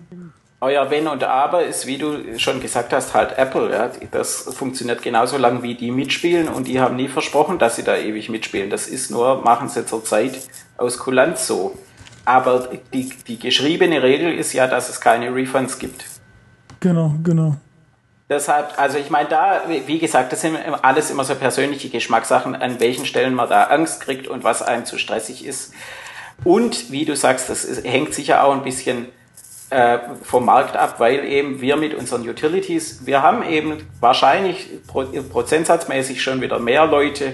Euer 0.62 0.90
Wenn 0.90 1.08
und 1.08 1.24
Aber 1.24 1.64
ist, 1.64 1.88
wie 1.88 1.98
du 1.98 2.38
schon 2.38 2.60
gesagt 2.60 2.92
hast, 2.92 3.14
halt 3.14 3.36
Apple. 3.36 3.72
Ja. 3.72 3.90
Das 4.12 4.42
funktioniert 4.54 5.02
genauso 5.02 5.36
lang, 5.36 5.64
wie 5.64 5.74
die 5.74 5.90
mitspielen 5.90 6.48
und 6.48 6.68
die 6.68 6.80
haben 6.80 6.94
nie 6.94 7.08
versprochen, 7.08 7.58
dass 7.58 7.74
sie 7.74 7.82
da 7.82 7.96
ewig 7.96 8.28
mitspielen. 8.28 8.70
Das 8.70 8.86
ist 8.86 9.10
nur, 9.10 9.42
machen 9.42 9.68
sie 9.68 9.84
zurzeit 9.84 10.38
aus 10.78 11.00
Kulanz 11.00 11.48
so. 11.48 11.76
Aber 12.24 12.68
die, 12.94 13.10
die 13.26 13.40
geschriebene 13.40 14.04
Regel 14.04 14.38
ist 14.38 14.52
ja, 14.52 14.68
dass 14.68 14.88
es 14.88 15.00
keine 15.00 15.34
Refunds 15.34 15.80
gibt. 15.80 16.04
Genau, 16.78 17.12
genau. 17.24 17.56
Deshalb, 18.30 18.78
also 18.78 18.98
ich 18.98 19.10
meine, 19.10 19.28
da, 19.28 19.62
wie 19.66 19.98
gesagt, 19.98 20.32
das 20.32 20.42
sind 20.42 20.56
alles 20.82 21.10
immer 21.10 21.24
so 21.24 21.34
persönliche 21.34 21.88
Geschmackssachen, 21.88 22.54
an 22.54 22.78
welchen 22.78 23.04
Stellen 23.04 23.34
man 23.34 23.48
da 23.48 23.64
Angst 23.64 24.00
kriegt 24.00 24.28
und 24.28 24.44
was 24.44 24.62
einem 24.62 24.84
zu 24.84 24.96
stressig 24.96 25.44
ist. 25.44 25.74
Und 26.44 26.92
wie 26.92 27.04
du 27.04 27.16
sagst, 27.16 27.50
das 27.50 27.64
ist, 27.64 27.84
hängt 27.84 28.14
sicher 28.14 28.44
auch 28.44 28.52
ein 28.52 28.62
bisschen 28.62 29.08
äh, 29.72 30.00
vom 30.22 30.44
Markt 30.44 30.76
ab, 30.76 30.96
weil 30.98 31.24
eben 31.24 31.62
wir 31.62 31.76
mit 31.76 31.94
unseren 31.94 32.28
Utilities, 32.28 33.06
wir 33.06 33.22
haben 33.22 33.42
eben 33.42 33.78
wahrscheinlich 34.00 34.68
prozentsatzmäßig 34.86 36.22
schon 36.22 36.42
wieder 36.42 36.58
mehr 36.58 36.86
Leute, 36.86 37.32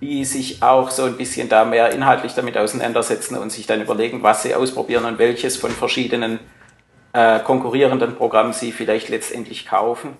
die 0.00 0.24
sich 0.24 0.62
auch 0.62 0.90
so 0.90 1.02
ein 1.02 1.16
bisschen 1.16 1.48
da 1.48 1.64
mehr 1.64 1.90
inhaltlich 1.90 2.34
damit 2.34 2.56
auseinandersetzen 2.56 3.36
und 3.36 3.50
sich 3.50 3.66
dann 3.66 3.82
überlegen, 3.82 4.22
was 4.22 4.44
sie 4.44 4.54
ausprobieren 4.54 5.04
und 5.06 5.18
welches 5.18 5.56
von 5.56 5.72
verschiedenen 5.72 6.38
äh, 7.14 7.40
konkurrierenden 7.40 8.14
Programmen 8.14 8.52
sie 8.52 8.70
vielleicht 8.70 9.08
letztendlich 9.08 9.66
kaufen. 9.66 10.10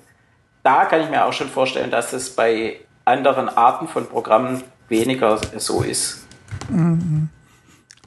Da 0.64 0.86
kann 0.86 1.00
ich 1.00 1.10
mir 1.10 1.24
auch 1.24 1.32
schon 1.32 1.48
vorstellen, 1.48 1.92
dass 1.92 2.12
es 2.12 2.30
bei 2.30 2.80
anderen 3.04 3.48
Arten 3.48 3.86
von 3.86 4.06
Programmen 4.06 4.64
weniger 4.88 5.40
so 5.58 5.82
ist. 5.82 6.26
Mhm. 6.68 7.28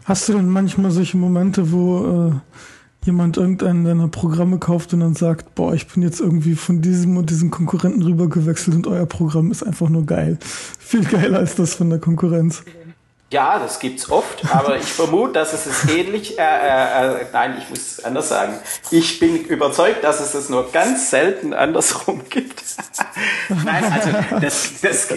Hast 0.04 0.28
du 0.28 0.34
denn 0.34 0.50
manchmal 0.50 0.92
solche 0.92 1.16
Momente, 1.16 1.72
wo 1.72 2.32
äh 2.34 2.36
jemand 3.06 3.38
irgendeinen 3.38 3.86
deiner 3.86 4.08
Programme 4.08 4.58
kauft 4.58 4.94
und 4.94 5.02
dann 5.02 5.16
sagt, 5.16 5.56
boah, 5.56 5.74
ich 5.74 5.88
bin 5.88 6.04
jetzt 6.04 6.20
irgendwie 6.20 6.56
von 6.56 6.82
diesem 6.82 7.18
und 7.18 7.30
diesem 7.30 7.52
Konkurrenten 7.52 8.02
rübergewechselt 8.02 8.76
und 8.76 8.88
euer 8.88 9.06
Programm 9.06 9.52
ist 9.52 9.64
einfach 9.64 9.90
nur 9.90 10.06
geil. 10.06 10.38
Viel 10.80 11.06
geiler 11.06 11.40
als 11.40 11.56
das 11.56 11.76
von 11.76 11.90
der 11.90 12.00
Konkurrenz. 12.00 12.64
Ja, 13.32 13.60
das 13.60 13.80
gibt's 13.80 14.10
oft, 14.10 14.46
aber 14.54 14.78
ich 14.78 14.86
vermute, 14.86 15.34
dass 15.34 15.54
es 15.54 15.66
es 15.66 15.90
ähnlich, 15.90 16.38
äh, 16.38 16.44
äh, 16.44 17.22
äh, 17.22 17.26
nein, 17.34 17.56
ich 17.58 17.70
muss 17.70 17.80
es 17.80 18.06
anders 18.06 18.30
sagen. 18.30 18.54
Ich 18.92 19.20
bin 19.20 19.36
überzeugt, 19.46 20.04
dass 20.04 20.20
es 20.20 20.36
es 20.36 20.50
nur 20.50 20.72
ganz 20.72 21.10
selten 21.10 21.54
andersrum 21.54 22.22
gibt. 22.30 22.64
nein, 23.50 23.84
also 23.92 24.12
das, 24.40 24.74
das, 24.82 25.08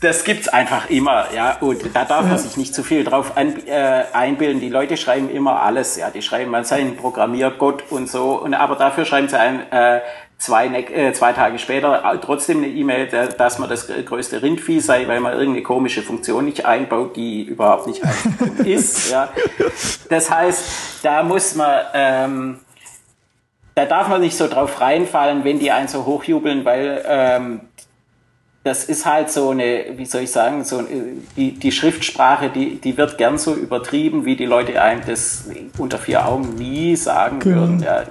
das 0.00 0.24
gibt's 0.24 0.48
einfach 0.48 0.88
immer, 0.88 1.26
ja. 1.34 1.58
Und 1.60 1.94
da 1.94 2.04
darf 2.04 2.26
man 2.26 2.38
sich 2.38 2.56
nicht 2.56 2.74
zu 2.74 2.82
viel 2.82 3.04
drauf 3.04 3.36
an, 3.36 3.54
äh, 3.66 4.04
einbilden. 4.12 4.60
Die 4.60 4.70
Leute 4.70 4.96
schreiben 4.96 5.30
immer 5.30 5.60
alles, 5.60 5.96
ja. 5.96 6.10
Die 6.10 6.22
schreiben, 6.22 6.50
man 6.50 6.64
sei 6.64 6.80
ein 6.80 6.96
Programmiergott 6.96 7.84
und 7.90 8.08
so. 8.08 8.40
Und 8.40 8.54
aber 8.54 8.76
dafür 8.76 9.04
schreiben 9.04 9.28
sie 9.28 9.38
ein, 9.38 9.70
äh, 9.70 10.00
zwei, 10.38 10.66
äh, 10.68 11.12
zwei 11.12 11.34
Tage 11.34 11.58
später 11.58 12.18
trotzdem 12.22 12.58
eine 12.58 12.68
E-Mail, 12.68 13.08
dass 13.36 13.58
man 13.58 13.68
das 13.68 13.88
größte 13.88 14.42
Rindvieh 14.42 14.80
sei, 14.80 15.06
weil 15.06 15.20
man 15.20 15.32
irgendeine 15.32 15.62
komische 15.62 16.02
Funktion 16.02 16.46
nicht 16.46 16.64
einbaut, 16.64 17.14
die 17.14 17.42
überhaupt 17.42 17.86
nicht 17.86 18.00
ist. 18.64 19.10
Ja. 19.10 19.28
Das 20.08 20.30
heißt, 20.30 20.64
da 21.02 21.22
muss 21.22 21.54
man, 21.54 21.80
ähm, 21.92 22.60
da 23.74 23.84
darf 23.84 24.08
man 24.08 24.22
nicht 24.22 24.36
so 24.36 24.48
drauf 24.48 24.80
reinfallen, 24.80 25.44
wenn 25.44 25.58
die 25.58 25.70
einen 25.70 25.88
so 25.88 26.06
hochjubeln, 26.06 26.64
weil 26.64 27.04
ähm, 27.06 27.60
das 28.62 28.84
ist 28.84 29.06
halt 29.06 29.30
so 29.30 29.50
eine, 29.50 29.86
wie 29.96 30.04
soll 30.04 30.22
ich 30.22 30.30
sagen, 30.30 30.64
so 30.64 30.84
die, 31.36 31.52
die 31.52 31.72
Schriftsprache, 31.72 32.50
die, 32.50 32.78
die 32.78 32.96
wird 32.96 33.16
gern 33.16 33.38
so 33.38 33.54
übertrieben, 33.54 34.26
wie 34.26 34.36
die 34.36 34.44
Leute 34.44 34.80
einem 34.80 35.00
das 35.06 35.44
unter 35.78 35.98
vier 35.98 36.26
Augen 36.26 36.56
nie 36.56 36.94
sagen 36.94 37.38
genau. 37.38 37.60
würden. 37.60 37.82
Ja. 37.82 38.04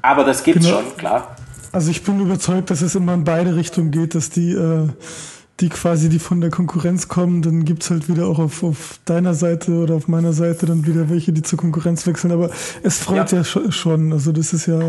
Aber 0.00 0.24
das 0.24 0.44
gibt's 0.44 0.64
genau. 0.64 0.80
schon, 0.80 0.96
klar. 0.96 1.36
Also 1.72 1.90
ich 1.90 2.02
bin 2.04 2.20
überzeugt, 2.20 2.70
dass 2.70 2.80
es 2.80 2.94
immer 2.94 3.14
in 3.14 3.24
beide 3.24 3.54
Richtungen 3.54 3.90
geht, 3.90 4.14
dass 4.14 4.30
die, 4.30 4.52
äh, 4.52 4.88
die 5.60 5.68
quasi, 5.68 6.08
die 6.08 6.20
von 6.20 6.40
der 6.40 6.50
Konkurrenz 6.50 7.08
kommen, 7.08 7.42
dann 7.42 7.66
gibt's 7.66 7.90
halt 7.90 8.08
wieder 8.08 8.26
auch 8.26 8.38
auf, 8.38 8.62
auf 8.62 8.98
deiner 9.04 9.34
Seite 9.34 9.72
oder 9.72 9.94
auf 9.94 10.08
meiner 10.08 10.32
Seite 10.32 10.64
dann 10.64 10.86
wieder 10.86 11.10
welche, 11.10 11.32
die 11.32 11.42
zur 11.42 11.58
Konkurrenz 11.58 12.06
wechseln. 12.06 12.32
Aber 12.32 12.48
es 12.82 12.98
freut 12.98 13.32
ja, 13.32 13.42
ja 13.42 13.72
schon. 13.72 14.12
Also 14.12 14.32
das 14.32 14.54
ist 14.54 14.66
ja. 14.66 14.80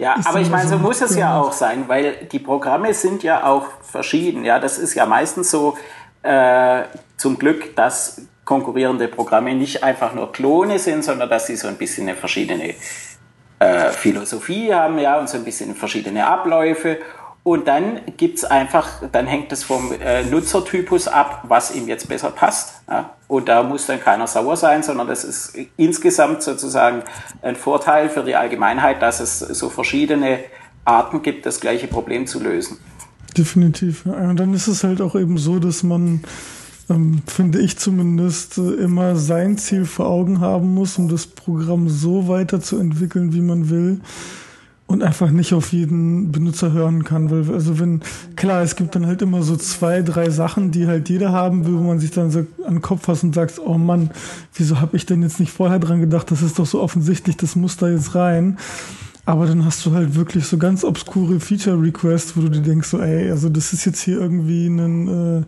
Ja, 0.00 0.16
aber 0.24 0.40
ich 0.40 0.48
meine, 0.48 0.66
so 0.66 0.78
muss 0.78 1.02
es 1.02 1.14
ja 1.14 1.38
auch 1.38 1.52
sein, 1.52 1.84
weil 1.86 2.26
die 2.32 2.38
Programme 2.38 2.94
sind 2.94 3.22
ja 3.22 3.44
auch 3.44 3.66
verschieden. 3.82 4.46
Ja, 4.46 4.58
das 4.58 4.78
ist 4.78 4.94
ja 4.94 5.04
meistens 5.04 5.50
so 5.50 5.76
äh, 6.22 6.84
zum 7.18 7.38
Glück, 7.38 7.76
dass 7.76 8.22
konkurrierende 8.46 9.08
Programme 9.08 9.54
nicht 9.54 9.84
einfach 9.84 10.14
nur 10.14 10.32
Klone 10.32 10.78
sind, 10.78 11.04
sondern 11.04 11.28
dass 11.28 11.46
sie 11.48 11.56
so 11.56 11.68
ein 11.68 11.76
bisschen 11.76 12.08
eine 12.08 12.16
verschiedene 12.16 12.74
äh, 13.58 13.90
Philosophie 13.90 14.72
haben, 14.72 14.98
ja, 14.98 15.18
und 15.18 15.28
so 15.28 15.36
ein 15.36 15.44
bisschen 15.44 15.74
verschiedene 15.74 16.26
Abläufe. 16.26 16.96
Und 17.42 17.68
dann 17.68 18.00
gibt's 18.18 18.44
einfach, 18.44 19.02
dann 19.12 19.26
hängt 19.26 19.50
es 19.50 19.64
vom 19.64 19.92
äh, 19.92 20.24
Nutzertypus 20.24 21.08
ab, 21.08 21.44
was 21.48 21.74
ihm 21.74 21.88
jetzt 21.88 22.06
besser 22.06 22.30
passt. 22.30 22.82
Ja? 22.88 23.14
Und 23.28 23.48
da 23.48 23.62
muss 23.62 23.86
dann 23.86 24.00
keiner 24.00 24.26
sauer 24.26 24.56
sein, 24.56 24.82
sondern 24.82 25.06
das 25.06 25.24
ist 25.24 25.56
insgesamt 25.76 26.42
sozusagen 26.42 27.02
ein 27.40 27.56
Vorteil 27.56 28.10
für 28.10 28.24
die 28.24 28.36
Allgemeinheit, 28.36 29.00
dass 29.00 29.20
es 29.20 29.38
so 29.38 29.70
verschiedene 29.70 30.40
Arten 30.84 31.22
gibt, 31.22 31.46
das 31.46 31.60
gleiche 31.60 31.86
Problem 31.86 32.26
zu 32.26 32.40
lösen. 32.40 32.76
Definitiv. 33.36 34.04
Und 34.04 34.36
dann 34.36 34.52
ist 34.52 34.66
es 34.66 34.84
halt 34.84 35.00
auch 35.00 35.14
eben 35.14 35.38
so, 35.38 35.58
dass 35.58 35.82
man, 35.82 36.22
ähm, 36.90 37.22
finde 37.26 37.60
ich 37.60 37.78
zumindest, 37.78 38.58
äh, 38.58 38.72
immer 38.72 39.16
sein 39.16 39.56
Ziel 39.56 39.86
vor 39.86 40.06
Augen 40.06 40.40
haben 40.40 40.74
muss, 40.74 40.98
um 40.98 41.08
das 41.08 41.26
Programm 41.26 41.88
so 41.88 42.28
weiterzuentwickeln, 42.28 43.32
wie 43.32 43.40
man 43.40 43.70
will 43.70 44.00
und 44.90 45.04
einfach 45.04 45.30
nicht 45.30 45.54
auf 45.54 45.72
jeden 45.72 46.32
Benutzer 46.32 46.72
hören 46.72 47.04
kann. 47.04 47.30
Weil, 47.30 47.54
also 47.54 47.78
wenn, 47.78 48.00
klar, 48.34 48.62
es 48.62 48.74
gibt 48.74 48.96
dann 48.96 49.06
halt 49.06 49.22
immer 49.22 49.42
so 49.42 49.56
zwei, 49.56 50.02
drei 50.02 50.30
Sachen, 50.30 50.72
die 50.72 50.88
halt 50.88 51.08
jeder 51.08 51.30
haben 51.30 51.64
will, 51.64 51.74
wo 51.74 51.82
man 51.82 52.00
sich 52.00 52.10
dann 52.10 52.32
so 52.32 52.40
an 52.66 52.74
den 52.74 52.82
Kopf 52.82 53.04
fasst 53.04 53.22
und 53.22 53.34
sagt, 53.34 53.60
oh 53.64 53.78
Mann, 53.78 54.10
wieso 54.54 54.80
habe 54.80 54.96
ich 54.96 55.06
denn 55.06 55.22
jetzt 55.22 55.38
nicht 55.38 55.52
vorher 55.52 55.78
dran 55.78 56.00
gedacht? 56.00 56.30
Das 56.32 56.42
ist 56.42 56.58
doch 56.58 56.66
so 56.66 56.80
offensichtlich, 56.80 57.36
das 57.36 57.54
muss 57.54 57.76
da 57.76 57.88
jetzt 57.88 58.16
rein. 58.16 58.58
Aber 59.26 59.46
dann 59.46 59.64
hast 59.64 59.86
du 59.86 59.92
halt 59.92 60.16
wirklich 60.16 60.46
so 60.46 60.58
ganz 60.58 60.82
obskure 60.82 61.38
Feature-Requests, 61.38 62.36
wo 62.36 62.40
du 62.40 62.48
dir 62.48 62.62
denkst, 62.62 62.88
so, 62.88 62.98
ey, 62.98 63.30
also 63.30 63.48
das 63.48 63.72
ist 63.72 63.84
jetzt 63.84 64.00
hier 64.00 64.18
irgendwie 64.18 64.66
ein 64.66 65.08
äh, 65.08 65.42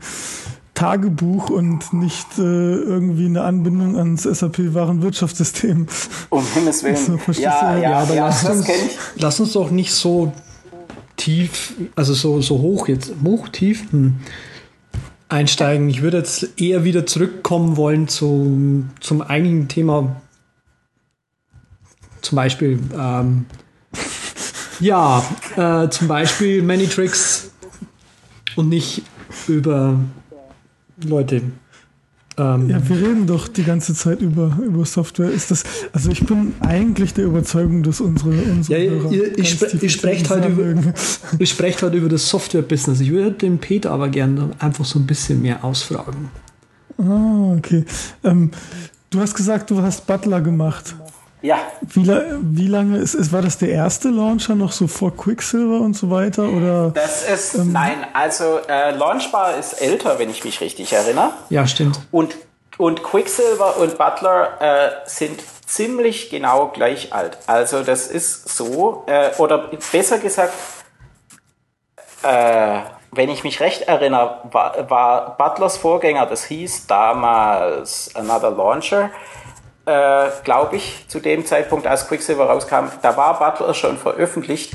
Tagebuch 0.75 1.51
und 1.51 1.93
nicht 1.93 2.39
äh, 2.39 2.43
irgendwie 2.43 3.27
eine 3.27 3.43
Anbindung 3.43 3.97
ans 3.97 4.23
SAP-Warenwirtschaftssystem. 4.23 5.87
Um 6.31 6.47
Himmels 6.55 6.83
Willen. 6.85 6.97
So, 6.97 7.19
ja, 7.33 7.77
ja, 7.77 7.83
ja, 7.83 7.99
aber 7.99 8.15
ja, 8.15 8.27
lass, 8.27 8.45
uns, 8.45 8.67
lass 9.17 9.41
uns 9.41 9.53
doch 9.53 9.71
nicht 9.71 9.93
so 9.93 10.33
tief, 11.17 11.75
also 11.95 12.15
so, 12.15 12.41
so 12.41 12.59
hoch 12.59 12.89
jetzt, 12.89 13.13
hoch, 13.23 13.49
tief 13.49 13.93
hm, 13.93 14.17
einsteigen. 15.29 15.89
Ich 15.91 16.03
würde 16.03 16.19
jetzt 16.19 16.61
eher 16.61 16.85
wieder 16.85 17.07
zurückkommen 17.07 17.77
wollen 17.77 18.09
zu, 18.09 18.85
zum 19.01 19.23
eigentlichen 19.23 19.69
Thema. 19.69 20.17
Zum 22.23 22.37
Beispiel, 22.37 22.79
ähm, 22.99 23.45
ja, 24.81 25.23
äh, 25.57 25.91
zum 25.91 26.09
Beispiel 26.09 26.63
Manytricks 26.63 27.51
und 28.57 28.69
nicht 28.69 29.03
über 29.49 29.99
Leute. 31.05 31.43
Ähm, 32.39 32.71
ja, 32.71 32.89
wir 32.89 32.97
reden 32.97 33.27
doch 33.27 33.47
die 33.47 33.63
ganze 33.63 33.95
Zeit 33.95 34.23
über, 34.23 34.57
über 34.65 34.87
Software. 34.87 35.31
Ist 35.31 35.51
das, 35.51 35.65
also 35.93 36.11
ich 36.11 36.25
bin 36.25 36.55
eigentlich 36.61 37.13
der 37.13 37.27
Überzeugung, 37.27 37.83
dass 37.83 38.01
unsere, 38.01 38.31
unsere 38.31 38.79
ja, 38.79 38.93
ihr, 39.11 39.39
ihr, 39.39 39.45
spre 39.45 39.69
ihr, 39.77 39.89
sprecht 39.91 40.31
halt 40.31 40.49
über, 40.49 40.75
ihr 41.39 41.47
sprecht 41.47 41.83
halt 41.83 41.95
über 41.95 42.09
das 42.09 42.29
Software-Business. 42.29 43.01
Ich 43.01 43.11
würde 43.11 43.33
den 43.33 43.59
Peter 43.59 43.91
aber 43.91 44.09
gerne 44.09 44.51
einfach 44.59 44.85
so 44.85 44.99
ein 44.99 45.07
bisschen 45.07 45.43
mehr 45.43 45.63
ausfragen. 45.63 46.31
Ah, 46.97 47.55
okay. 47.57 47.85
Ähm, 48.25 48.51
du 49.11 49.21
hast 49.21 49.35
gesagt, 49.35 49.71
du 49.71 49.83
hast 49.83 50.07
Butler 50.07 50.41
gemacht. 50.41 50.95
Ja. 51.43 51.59
Wie, 51.81 52.07
wie 52.07 52.69
lange 52.69 52.99
ist, 52.99 53.15
ist, 53.15 53.33
war 53.33 53.43
das 53.43 53.59
der 53.59 53.71
erste 53.71 54.09
Launcher 54.09 54.55
noch 54.55 54.71
so 54.71 54.87
vor 54.87 55.15
Quicksilver 55.17 55.81
und 55.81 55.95
so 55.95 56.11
weiter? 56.11 56.45
Oder, 56.45 56.91
das 56.91 57.29
ist, 57.29 57.55
ähm, 57.55 57.73
nein, 57.73 58.07
also 58.13 58.61
äh, 58.69 58.93
Launchbar 58.93 59.57
ist 59.57 59.75
älter, 59.75 60.19
wenn 60.21 60.31
ich 60.31 60.45
mich 60.45 60.61
richtig 60.61 60.93
erinnere. 60.93 61.33
Ja, 61.51 61.67
stimmt. 61.67 62.01
Und, 62.13 62.37
und 62.79 63.03
Quicksilver 63.03 63.77
und 63.79 63.99
Butler 63.99 64.61
äh, 64.61 64.91
sind 65.07 65.43
ziemlich 65.67 66.31
genau 66.31 66.69
gleich 66.69 67.13
alt. 67.13 67.39
Also 67.47 67.83
das 67.83 68.07
ist 68.07 68.49
so, 68.57 69.05
äh, 69.07 69.31
oder 69.39 69.71
besser 69.91 70.19
gesagt, 70.19 70.55
äh, 72.23 72.81
wenn 73.11 73.29
ich 73.29 73.43
mich 73.43 73.61
recht 73.61 73.83
erinnere, 73.83 74.39
war, 74.53 74.89
war 74.89 75.37
Butlers 75.37 75.77
Vorgänger, 75.77 76.27
das 76.27 76.45
hieß 76.45 76.87
damals 76.87 78.11
Another 78.15 78.51
Launcher 78.51 79.11
äh, 79.87 80.29
glaube 80.45 80.77
ich, 80.77 81.07
zu 81.09 81.21
dem 81.21 81.45
Zeitpunkt, 81.45 81.87
als 81.87 82.09
Quicksilver 82.09 82.45
rauskam, 82.45 82.87
da 83.03 83.17
war 83.17 83.39
Butler 83.39 83.75
schon 83.75 83.99
veröffentlicht. 83.99 84.75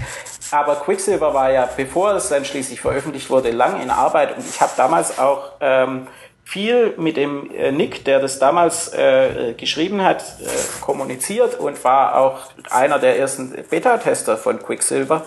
Aber 0.52 0.76
Quicksilver 0.76 1.34
war 1.34 1.52
ja, 1.52 1.68
bevor 1.76 2.14
es 2.14 2.30
dann 2.30 2.46
schließlich 2.46 2.82
veröffentlicht 2.82 3.30
wurde, 3.30 3.52
lang 3.52 3.82
in 3.82 3.90
Arbeit. 3.90 4.36
Und 4.36 4.46
ich 4.48 4.62
habe 4.62 4.72
damals 4.78 5.20
auch 5.20 5.52
ähm, 5.60 6.08
viel 6.44 6.94
mit 6.98 7.18
dem 7.18 7.52
äh, 7.52 7.72
Nick, 7.72 8.06
der 8.06 8.20
das 8.20 8.40
damals 8.40 8.94
äh, 8.94 9.54
geschrieben 9.58 10.04
hat, 10.04 10.22
äh, 10.22 10.82
kommuniziert 10.82 11.60
und 11.60 11.84
war 11.84 12.16
auch 12.16 12.40
einer 12.70 13.00
der 13.00 13.20
ersten 13.20 13.52
Beta-Tester 13.70 14.38
von 14.38 14.60
Quicksilver. 14.60 15.26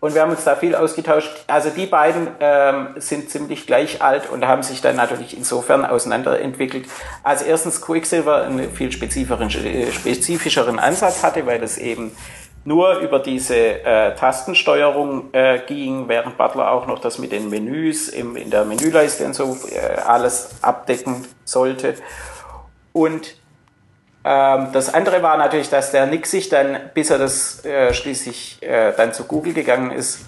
Und 0.00 0.14
wir 0.14 0.22
haben 0.22 0.30
uns 0.30 0.44
da 0.44 0.54
viel 0.54 0.76
ausgetauscht. 0.76 1.30
Also 1.48 1.70
die 1.70 1.86
beiden 1.86 2.28
ähm, 2.38 2.94
sind 2.96 3.30
ziemlich 3.30 3.66
gleich 3.66 4.00
alt 4.00 4.30
und 4.30 4.46
haben 4.46 4.62
sich 4.62 4.80
dann 4.80 4.94
natürlich 4.96 5.36
insofern 5.36 5.84
auseinanderentwickelt. 5.84 6.86
Als 7.24 7.42
erstens 7.42 7.80
Quicksilver 7.80 8.44
einen 8.44 8.70
viel 8.70 8.92
spezifischeren, 8.92 9.48
äh, 9.48 9.90
spezifischeren 9.90 10.78
Ansatz 10.78 11.24
hatte, 11.24 11.44
weil 11.46 11.62
es 11.64 11.78
eben 11.78 12.12
nur 12.64 12.98
über 12.98 13.18
diese 13.18 13.56
äh, 13.56 14.14
Tastensteuerung 14.14 15.32
äh, 15.32 15.60
ging, 15.66 16.06
während 16.06 16.36
Butler 16.36 16.70
auch 16.70 16.86
noch 16.86 17.00
das 17.00 17.18
mit 17.18 17.32
den 17.32 17.50
Menüs 17.50 18.08
im, 18.08 18.36
in 18.36 18.50
der 18.50 18.64
Menüleiste 18.64 19.24
und 19.24 19.34
so 19.34 19.56
äh, 19.72 20.00
alles 20.00 20.50
abdecken 20.62 21.26
sollte. 21.44 21.94
Und 22.92 23.36
das 24.28 24.92
andere 24.92 25.22
war 25.22 25.38
natürlich, 25.38 25.70
dass 25.70 25.90
der 25.90 26.06
Nick 26.06 26.26
sich 26.26 26.50
dann, 26.50 26.78
bis 26.92 27.08
er 27.08 27.16
das 27.16 27.64
äh, 27.64 27.94
schließlich 27.94 28.62
äh, 28.62 28.92
dann 28.94 29.14
zu 29.14 29.24
Google 29.24 29.54
gegangen 29.54 29.90
ist, 29.90 30.20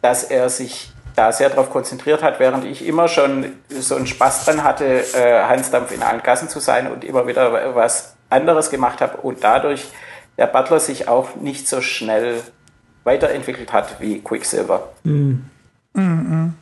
dass 0.00 0.24
er 0.24 0.48
sich 0.48 0.92
da 1.14 1.30
sehr 1.30 1.50
darauf 1.50 1.68
konzentriert 1.68 2.22
hat, 2.22 2.40
während 2.40 2.64
ich 2.64 2.86
immer 2.86 3.06
schon 3.06 3.52
so 3.68 3.96
einen 3.96 4.06
Spaß 4.06 4.46
dran 4.46 4.64
hatte, 4.64 5.04
äh, 5.14 5.42
Hansdampf 5.44 5.92
in 5.92 6.02
allen 6.02 6.22
Gassen 6.22 6.48
zu 6.48 6.58
sein 6.58 6.90
und 6.90 7.04
immer 7.04 7.26
wieder 7.26 7.74
was 7.74 8.16
anderes 8.30 8.70
gemacht 8.70 9.02
habe 9.02 9.18
und 9.18 9.44
dadurch 9.44 9.84
der 10.38 10.46
Butler 10.46 10.80
sich 10.80 11.06
auch 11.08 11.36
nicht 11.36 11.68
so 11.68 11.82
schnell 11.82 12.40
weiterentwickelt 13.04 13.74
hat 13.74 14.00
wie 14.00 14.20
Quicksilver. 14.20 14.88
Mhm. 15.04 15.44
Mhm. 15.92 16.54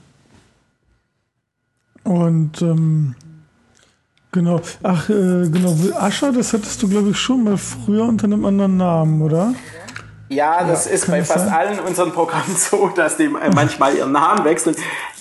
Und 2.05 2.61
ähm, 2.61 3.15
Genau. 4.33 4.63
Ach, 4.83 5.11
äh, 5.11 5.13
genau. 5.49 5.77
Ascher, 5.99 6.33
das 6.33 6.55
hattest 6.55 6.83
du, 6.83 6.89
glaube 6.89 7.11
ich, 7.11 7.19
schon 7.19 7.45
mal 7.45 7.59
früher 7.59 8.05
unter 8.05 8.25
einem 8.25 8.47
anderen 8.47 8.79
Namen, 8.79 9.21
oder? 9.21 9.55
Ja, 10.31 10.65
das 10.65 10.87
ja, 10.87 10.93
ist 10.93 11.07
bei 11.07 11.23
fast 11.23 11.45
sein? 11.47 11.55
allen 11.55 11.79
unseren 11.81 12.13
Programmen 12.13 12.57
so, 12.57 12.89
dass 12.89 13.19
die 13.19 13.25
äh, 13.25 13.51
manchmal 13.55 13.95
ihren 13.95 14.13
Namen 14.13 14.45
wechseln. 14.45 14.75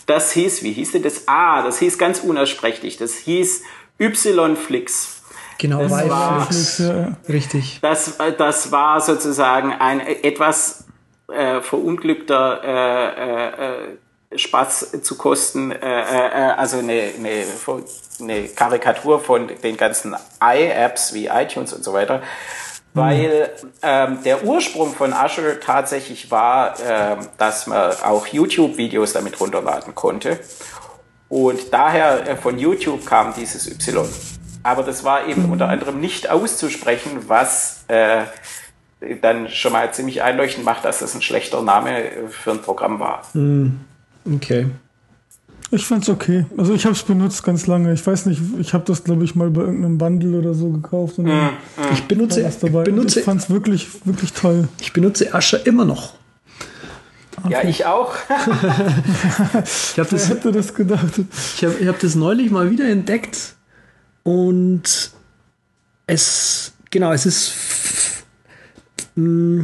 Das 0.05 0.31
hieß, 0.31 0.63
wie 0.63 0.71
hieß 0.71 0.93
denn 0.93 1.03
das? 1.03 1.27
Ah, 1.27 1.61
das 1.61 1.79
hieß 1.79 1.97
ganz 1.97 2.19
unaussprechlich. 2.19 2.95
Das 2.95 3.15
hieß 3.15 3.63
Y-Flix. 3.99 5.21
Genau, 5.57 5.83
das 5.83 5.91
war, 5.91 6.45
Flix, 6.47 6.79
ja. 6.79 7.17
richtig. 7.27 7.79
Das, 7.81 8.17
äh, 8.17 8.31
das 8.31 8.71
war 8.71 9.01
sozusagen 9.01 9.73
ein 9.73 9.99
etwas 9.99 10.85
äh, 11.27 11.59
verunglückter 11.59 12.61
äh, 12.63 13.89
äh, 13.89 13.97
Spaß 14.35 15.01
zu 15.01 15.17
kosten, 15.17 15.71
äh, 15.71 15.77
äh, 15.77 16.51
also 16.51 16.79
eine, 16.79 17.11
eine, 17.17 17.43
eine 18.19 18.47
Karikatur 18.47 19.19
von 19.19 19.49
den 19.61 19.77
ganzen 19.77 20.15
i-Apps 20.41 21.13
wie 21.13 21.27
iTunes 21.27 21.73
und 21.73 21.83
so 21.83 21.93
weiter, 21.93 22.21
weil 22.93 23.49
ähm, 23.81 24.19
der 24.23 24.43
Ursprung 24.43 24.93
von 24.93 25.13
Azure 25.13 25.59
tatsächlich 25.59 26.31
war, 26.31 26.75
ähm, 26.85 27.27
dass 27.37 27.67
man 27.67 27.91
auch 28.03 28.27
YouTube-Videos 28.27 29.13
damit 29.13 29.39
runterladen 29.39 29.95
konnte. 29.95 30.39
Und 31.29 31.73
daher 31.73 32.27
äh, 32.27 32.35
von 32.35 32.57
YouTube 32.57 33.05
kam 33.05 33.33
dieses 33.33 33.67
Y. 33.67 34.07
Aber 34.63 34.83
das 34.83 35.03
war 35.03 35.27
eben 35.27 35.47
mhm. 35.47 35.53
unter 35.53 35.69
anderem 35.69 35.99
nicht 35.99 36.29
auszusprechen, 36.29 37.29
was 37.29 37.85
äh, 37.87 38.23
dann 39.21 39.49
schon 39.49 39.71
mal 39.71 39.91
ziemlich 39.93 40.21
einleuchtend 40.21 40.65
macht, 40.65 40.85
dass 40.85 40.99
das 40.99 41.15
ein 41.15 41.21
schlechter 41.21 41.61
Name 41.61 42.03
für 42.29 42.51
ein 42.51 42.61
Programm 42.61 42.99
war. 42.99 43.23
Mhm. 43.33 43.81
Okay. 44.25 44.67
Ich 45.73 45.85
fand's 45.85 46.09
okay. 46.09 46.45
Also 46.57 46.73
ich 46.73 46.83
habe 46.83 46.95
es 46.95 47.03
benutzt 47.03 47.43
ganz 47.43 47.65
lange. 47.65 47.93
Ich 47.93 48.05
weiß 48.05 48.25
nicht, 48.25 48.41
ich 48.59 48.73
habe 48.73 48.83
das 48.85 49.05
glaube 49.05 49.23
ich 49.23 49.35
mal 49.35 49.49
bei 49.49 49.61
irgendeinem 49.61 49.97
Bundle 49.97 50.37
oder 50.39 50.53
so 50.53 50.69
gekauft. 50.69 51.17
Und 51.17 51.25
mm, 51.25 51.49
ich 51.93 52.03
benutze, 52.03 52.41
ich 52.41 52.57
benutze, 52.57 53.19
ich 53.19 53.25
fand's 53.25 53.49
wirklich, 53.49 53.87
wirklich 54.05 54.33
toll. 54.33 54.67
Ich 54.81 54.91
benutze 54.91 55.33
Ascher 55.33 55.65
immer 55.65 55.85
noch. 55.85 56.15
Okay. 57.43 57.53
Ja, 57.53 57.63
ich 57.63 57.85
auch. 57.85 58.13
ich 58.29 59.99
hab 59.99 60.09
das, 60.09 60.29
Wer 60.29 60.35
hätte 60.35 60.51
das 60.51 60.73
gedacht? 60.73 61.21
Ich 61.55 61.63
habe 61.63 61.87
hab 61.87 61.99
das 61.99 62.15
neulich 62.15 62.51
mal 62.51 62.69
wieder 62.69 62.87
entdeckt 62.89 63.55
und 64.23 65.11
es, 66.05 66.73
genau, 66.89 67.13
es 67.13 67.25
ist 67.25 67.53
mm, 69.15 69.63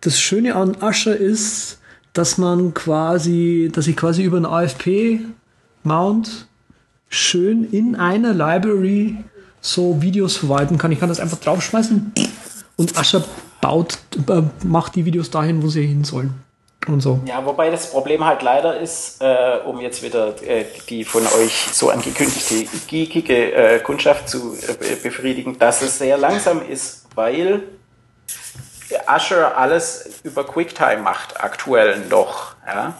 das 0.00 0.18
Schöne 0.18 0.54
an 0.56 0.76
Ascher 0.80 1.16
ist, 1.16 1.78
dass 2.14 2.38
man 2.38 2.72
quasi, 2.72 3.70
dass 3.72 3.86
ich 3.86 3.96
quasi 3.96 4.22
über 4.22 4.38
einen 4.38 4.46
AFP-Mount 4.46 6.46
schön 7.10 7.68
in 7.70 7.96
einer 7.96 8.32
Library 8.32 9.16
so 9.60 10.00
Videos 10.00 10.36
verwalten 10.36 10.78
kann. 10.78 10.92
Ich 10.92 11.00
kann 11.00 11.08
das 11.08 11.20
einfach 11.20 11.38
draufschmeißen 11.38 12.12
und 12.76 12.98
Ascher 12.98 13.24
baut, 13.60 13.98
äh, 14.28 14.42
macht 14.64 14.94
die 14.94 15.04
Videos 15.04 15.30
dahin, 15.30 15.62
wo 15.62 15.68
sie 15.68 15.86
hin 15.86 16.04
sollen. 16.04 16.34
Und 16.86 17.00
so. 17.00 17.18
Ja, 17.24 17.44
wobei 17.46 17.70
das 17.70 17.90
Problem 17.90 18.26
halt 18.26 18.42
leider 18.42 18.78
ist, 18.78 19.22
äh, 19.22 19.58
um 19.64 19.80
jetzt 19.80 20.02
wieder 20.02 20.34
äh, 20.42 20.66
die 20.90 21.04
von 21.04 21.22
euch 21.22 21.68
so 21.72 21.88
angekündigte 21.88 22.66
geekige 22.86 23.54
äh, 23.54 23.80
Kundschaft 23.80 24.28
zu 24.28 24.54
äh, 24.54 24.96
befriedigen, 25.02 25.58
dass 25.58 25.80
es 25.80 25.96
sehr 25.96 26.18
langsam 26.18 26.60
ist, 26.68 27.06
weil 27.14 27.62
Azure 29.06 29.56
alles 29.56 30.20
über 30.22 30.44
QuickTime 30.44 31.02
macht, 31.02 31.42
aktuell 31.42 31.98
noch. 32.08 32.54
Ja? 32.66 32.94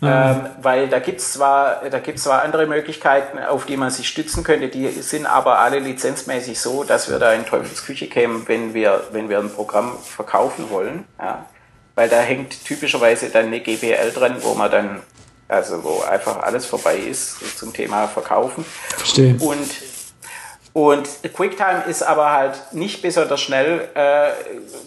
Mhm. 0.00 0.08
Ähm, 0.08 0.46
weil 0.62 0.88
da 0.88 0.98
gibt 0.98 1.20
es 1.20 1.34
zwar, 1.34 1.82
zwar 2.16 2.42
andere 2.42 2.66
Möglichkeiten, 2.66 3.38
auf 3.38 3.66
die 3.66 3.76
man 3.76 3.90
sich 3.90 4.08
stützen 4.08 4.44
könnte, 4.44 4.68
die 4.68 4.88
sind 4.88 5.26
aber 5.26 5.58
alle 5.58 5.78
lizenzmäßig 5.78 6.58
so, 6.58 6.84
dass 6.84 7.10
wir 7.10 7.18
da 7.18 7.32
in 7.32 7.44
Teufelsküche 7.44 8.06
kämen, 8.06 8.48
wenn 8.48 8.72
wir, 8.72 9.04
wenn 9.12 9.28
wir 9.28 9.38
ein 9.38 9.50
Programm 9.50 9.98
verkaufen 9.98 10.70
wollen. 10.70 11.04
Ja? 11.18 11.44
Weil 11.94 12.08
da 12.08 12.20
hängt 12.20 12.64
typischerweise 12.64 13.28
dann 13.28 13.46
eine 13.46 13.60
GPL 13.60 14.12
dran, 14.12 14.36
wo 14.40 14.54
man 14.54 14.70
dann, 14.70 15.00
also 15.48 15.84
wo 15.84 16.02
einfach 16.02 16.42
alles 16.42 16.64
vorbei 16.64 16.96
ist 16.96 17.58
zum 17.58 17.72
Thema 17.74 18.08
Verkaufen. 18.08 18.64
Verstehe. 18.96 19.36
Und 19.38 19.70
und 20.72 21.08
QuickTime 21.34 21.84
ist 21.88 22.02
aber 22.02 22.30
halt 22.30 22.72
nicht 22.72 23.02
besonders 23.02 23.40
schnell, 23.40 23.88
äh, 23.94 24.30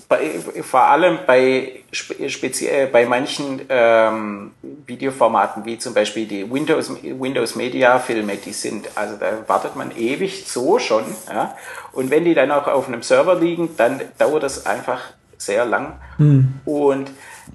bei, 0.08 0.40
vor 0.62 0.84
allem 0.84 1.20
bei, 1.28 1.84
speziell, 1.92 2.88
bei 2.88 3.06
manchen 3.06 3.62
ähm, 3.68 4.52
Videoformaten, 4.62 5.66
wie 5.66 5.78
zum 5.78 5.94
Beispiel 5.94 6.26
die 6.26 6.50
Windows, 6.50 6.90
Windows 7.04 7.56
Media 7.56 8.00
Filme, 8.00 8.38
die 8.38 8.54
sind, 8.54 8.88
also 8.96 9.18
da 9.18 9.32
wartet 9.48 9.76
man 9.76 9.92
ewig 9.98 10.46
so 10.48 10.80
schon. 10.80 11.04
Ja? 11.28 11.56
Und 11.92 12.10
wenn 12.10 12.24
die 12.24 12.34
dann 12.34 12.52
auch 12.52 12.68
auf 12.68 12.88
einem 12.88 13.04
Server 13.04 13.36
liegen, 13.36 13.76
dann 13.76 14.02
dauert 14.18 14.44
das 14.44 14.66
einfach 14.66 15.02
sehr 15.38 15.66
lang. 15.66 16.00
Hm. 16.18 16.62
Und 16.64 17.12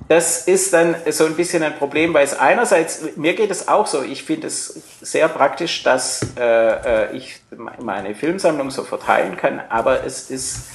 das 0.06 0.46
ist 0.46 0.72
dann 0.72 0.94
so 1.10 1.26
ein 1.26 1.34
bisschen 1.34 1.62
ein 1.62 1.76
Problem, 1.76 2.14
weil 2.14 2.24
es 2.24 2.38
einerseits, 2.38 3.16
mir 3.16 3.34
geht 3.34 3.50
es 3.50 3.68
auch 3.68 3.86
so, 3.86 4.02
ich 4.02 4.22
finde 4.22 4.46
es 4.46 4.80
sehr 5.00 5.28
praktisch, 5.28 5.82
dass 5.82 6.20
äh, 6.38 7.06
äh 7.06 7.16
ich 7.16 7.40
meine 7.78 8.14
Filmsammlung 8.14 8.70
so 8.70 8.84
verteilen 8.84 9.36
kann, 9.36 9.60
aber 9.68 10.04
es 10.04 10.30
ist 10.30 10.68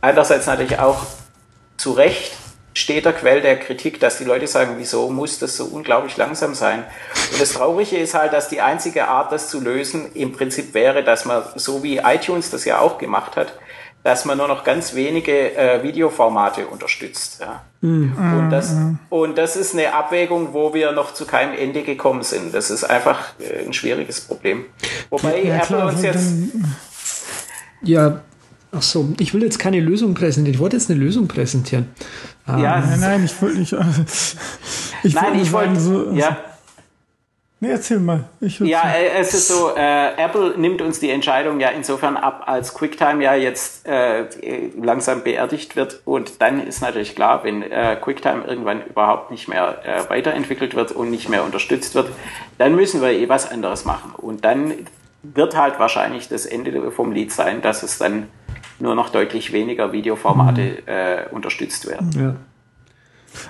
einerseits 0.00 0.46
natürlich 0.46 0.78
auch 0.78 1.06
zu 1.76 1.92
Recht 1.92 2.32
steter 2.74 3.12
Quell 3.12 3.40
der 3.40 3.58
Kritik, 3.58 3.98
dass 4.00 4.18
die 4.18 4.24
Leute 4.24 4.46
sagen, 4.46 4.74
wieso 4.78 5.10
muss 5.10 5.38
das 5.38 5.56
so 5.56 5.64
unglaublich 5.64 6.16
langsam 6.16 6.54
sein? 6.54 6.84
Und 7.32 7.40
das 7.40 7.52
Traurige 7.52 7.96
ist 7.96 8.14
halt, 8.14 8.32
dass 8.32 8.48
die 8.48 8.60
einzige 8.60 9.08
Art, 9.08 9.32
das 9.32 9.48
zu 9.48 9.60
lösen, 9.60 10.12
im 10.14 10.32
Prinzip 10.32 10.72
wäre, 10.74 11.02
dass 11.02 11.24
man, 11.24 11.42
so 11.56 11.82
wie 11.82 11.98
iTunes 11.98 12.50
das 12.50 12.64
ja 12.64 12.78
auch 12.78 12.98
gemacht 12.98 13.36
hat, 13.36 13.54
dass 14.02 14.24
man 14.24 14.38
nur 14.38 14.48
noch 14.48 14.64
ganz 14.64 14.94
wenige 14.94 15.54
äh, 15.56 15.82
Videoformate 15.82 16.66
unterstützt. 16.66 17.40
Ja. 17.40 17.62
Mhm. 17.82 18.14
Und, 18.16 18.50
das, 18.50 18.72
mhm. 18.72 18.98
und 19.10 19.38
das 19.38 19.56
ist 19.56 19.74
eine 19.74 19.92
Abwägung, 19.92 20.52
wo 20.52 20.72
wir 20.72 20.92
noch 20.92 21.12
zu 21.12 21.26
keinem 21.26 21.56
Ende 21.56 21.82
gekommen 21.82 22.22
sind. 22.22 22.54
Das 22.54 22.70
ist 22.70 22.84
einfach 22.84 23.32
äh, 23.38 23.66
ein 23.66 23.72
schwieriges 23.72 24.20
Problem. 24.20 24.64
Wobei 25.10 25.44
ja, 25.44 25.56
Apple 25.56 25.86
uns 25.86 26.02
jetzt. 26.02 26.32
Ja, 27.82 28.20
ach 28.72 28.82
so, 28.82 29.10
ich 29.18 29.34
will 29.34 29.42
jetzt 29.42 29.58
keine 29.58 29.80
Lösung 29.80 30.14
präsentieren. 30.14 30.54
Ich 30.54 30.60
wollte 30.60 30.76
jetzt 30.76 30.90
eine 30.90 30.98
Lösung 30.98 31.28
präsentieren. 31.28 31.88
Ja, 32.46 32.78
ähm, 32.78 32.90
nein, 32.90 33.00
nein, 33.00 33.24
ich 33.24 33.40
wollte 33.42 33.58
nicht. 33.58 33.72
ich 35.02 35.14
nein, 35.14 35.24
wollte 35.24 35.40
ich 35.40 35.52
wollte. 35.52 35.80
So, 35.80 36.12
ja. 36.12 36.38
Nee, 37.62 37.72
erzähl 37.72 38.00
mal. 38.00 38.24
ja, 38.40 38.90
äh, 38.90 39.18
es 39.18 39.34
ist 39.34 39.48
so, 39.48 39.76
äh, 39.76 40.14
Apple 40.16 40.54
nimmt 40.56 40.80
uns 40.80 40.98
die 40.98 41.10
Entscheidung 41.10 41.60
ja 41.60 41.68
insofern 41.68 42.16
ab, 42.16 42.44
als 42.46 42.72
QuickTime 42.72 43.22
ja 43.22 43.34
jetzt 43.34 43.86
äh, 43.86 44.24
langsam 44.80 45.22
beerdigt 45.22 45.76
wird. 45.76 46.00
Und 46.06 46.40
dann 46.40 46.66
ist 46.66 46.80
natürlich 46.80 47.14
klar, 47.14 47.44
wenn 47.44 47.62
äh, 47.62 47.98
QuickTime 48.00 48.44
irgendwann 48.46 48.82
überhaupt 48.86 49.30
nicht 49.30 49.46
mehr 49.46 49.82
äh, 49.84 50.08
weiterentwickelt 50.08 50.74
wird 50.74 50.92
und 50.92 51.10
nicht 51.10 51.28
mehr 51.28 51.44
unterstützt 51.44 51.94
wird, 51.94 52.08
dann 52.56 52.74
müssen 52.74 53.02
wir 53.02 53.10
eh 53.10 53.28
was 53.28 53.50
anderes 53.50 53.84
machen. 53.84 54.12
Und 54.16 54.46
dann 54.46 54.72
wird 55.22 55.54
halt 55.54 55.78
wahrscheinlich 55.78 56.28
das 56.28 56.46
Ende 56.46 56.90
vom 56.90 57.12
Lied 57.12 57.30
sein, 57.30 57.60
dass 57.60 57.82
es 57.82 57.98
dann 57.98 58.28
nur 58.78 58.94
noch 58.94 59.10
deutlich 59.10 59.52
weniger 59.52 59.92
Videoformate 59.92 60.62
mhm. 60.62 60.78
äh, 60.86 61.24
unterstützt 61.30 61.86
werden. 61.86 62.10
Ja. 62.18 62.36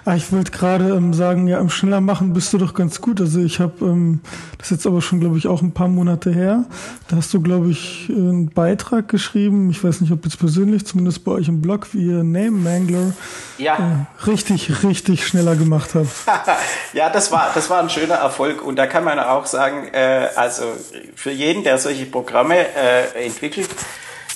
Ah, 0.04 0.14
ich 0.14 0.30
wollte 0.32 0.50
gerade 0.50 0.90
ähm, 0.90 1.14
sagen, 1.14 1.46
ja, 1.46 1.58
im 1.58 1.70
schneller 1.70 2.00
machen 2.00 2.32
bist 2.32 2.52
du 2.52 2.58
doch 2.58 2.74
ganz 2.74 3.00
gut. 3.00 3.20
Also 3.20 3.40
ich 3.40 3.60
habe 3.60 3.84
ähm, 3.84 4.20
das 4.58 4.70
jetzt 4.70 4.86
aber 4.86 5.02
schon, 5.02 5.20
glaube 5.20 5.38
ich, 5.38 5.46
auch 5.46 5.62
ein 5.62 5.72
paar 5.72 5.88
Monate 5.88 6.30
her. 6.30 6.64
Da 7.08 7.16
hast 7.16 7.32
du, 7.34 7.40
glaube 7.40 7.70
ich, 7.70 8.06
einen 8.08 8.50
Beitrag 8.50 9.08
geschrieben. 9.08 9.70
Ich 9.70 9.82
weiß 9.82 10.00
nicht, 10.00 10.12
ob 10.12 10.24
jetzt 10.24 10.38
persönlich, 10.38 10.86
zumindest 10.86 11.24
bei 11.24 11.32
euch 11.32 11.48
im 11.48 11.60
Blog, 11.60 11.88
wie 11.92 12.06
ihr 12.06 12.22
Name 12.22 12.50
Mangler 12.50 13.12
ja. 13.58 13.76
äh, 13.76 14.26
richtig, 14.26 14.82
richtig 14.82 15.26
schneller 15.26 15.56
gemacht 15.56 15.90
habt. 15.94 16.08
ja, 16.92 17.10
das 17.10 17.32
war, 17.32 17.50
das 17.54 17.68
war 17.70 17.82
ein 17.82 17.90
schöner 17.90 18.16
Erfolg. 18.16 18.62
Und 18.62 18.76
da 18.76 18.86
kann 18.86 19.04
man 19.04 19.18
auch 19.18 19.46
sagen, 19.46 19.88
äh, 19.92 20.28
also 20.36 20.64
für 21.14 21.30
jeden, 21.30 21.64
der 21.64 21.78
solche 21.78 22.06
Programme 22.06 22.56
äh, 22.56 23.26
entwickelt, 23.26 23.68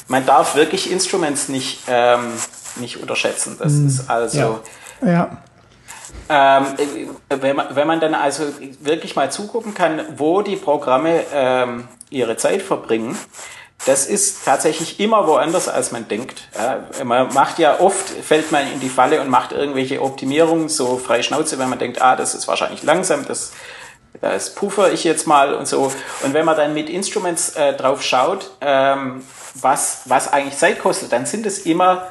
man 0.09 0.27
darf 0.27 0.55
wirklich 0.55 0.91
Instruments 0.91 1.49
nicht, 1.49 1.81
ähm, 1.89 2.33
nicht 2.77 3.01
unterschätzen. 3.01 3.57
Das 3.59 3.73
hm. 3.73 3.87
ist 3.87 4.11
also 4.11 4.39
ja 4.39 4.61
ja. 5.03 5.39
Ähm, 6.29 6.67
wenn, 7.29 7.57
man, 7.57 7.67
wenn 7.77 7.87
man 7.87 8.01
dann 8.01 8.15
also 8.15 8.45
wirklich 8.81 9.15
mal 9.15 9.31
zugucken 9.31 9.75
kann, 9.75 10.01
wo 10.17 10.41
die 10.41 10.57
Programme 10.57 11.23
ähm, 11.33 11.87
ihre 12.09 12.37
Zeit 12.37 12.63
verbringen, 12.63 13.19
das 13.87 14.07
ist 14.07 14.45
tatsächlich 14.45 14.99
immer 15.01 15.27
woanders, 15.27 15.69
als 15.69 15.93
man 15.93 16.09
denkt. 16.09 16.49
Ja, 16.57 17.05
man 17.05 17.35
macht 17.35 17.59
ja 17.59 17.81
oft, 17.81 18.09
fällt 18.09 18.51
man 18.51 18.63
in 18.73 18.81
die 18.81 18.89
Falle 18.89 19.21
und 19.21 19.29
macht 19.29 19.53
irgendwelche 19.53 20.01
Optimierungen, 20.01 20.71
so 20.71 20.97
frei 20.97 21.23
Schnauze, 21.23 21.59
wenn 21.59 21.69
man 21.69 21.79
denkt, 21.79 22.01
ah, 22.01 22.17
das 22.17 22.35
ist 22.35 22.49
wahrscheinlich 22.49 22.83
langsam, 22.83 23.27
das, 23.27 23.53
das 24.23 24.55
puffer 24.55 24.93
ich 24.93 25.05
jetzt 25.05 25.27
mal 25.27 25.55
und 25.55 25.69
so. 25.69 25.93
Und 26.23 26.33
wenn 26.33 26.47
man 26.47 26.57
dann 26.57 26.73
mit 26.73 26.89
Instruments 26.89 27.57
äh, 27.57 27.75
drauf 27.75 28.03
schaut, 28.03 28.53
ähm, 28.63 29.23
was, 29.55 30.03
was 30.07 30.33
eigentlich 30.33 30.57
Zeit 30.57 30.81
kostet, 30.81 31.13
dann 31.13 31.27
sind 31.27 31.45
es 31.45 31.61
immer 31.61 32.07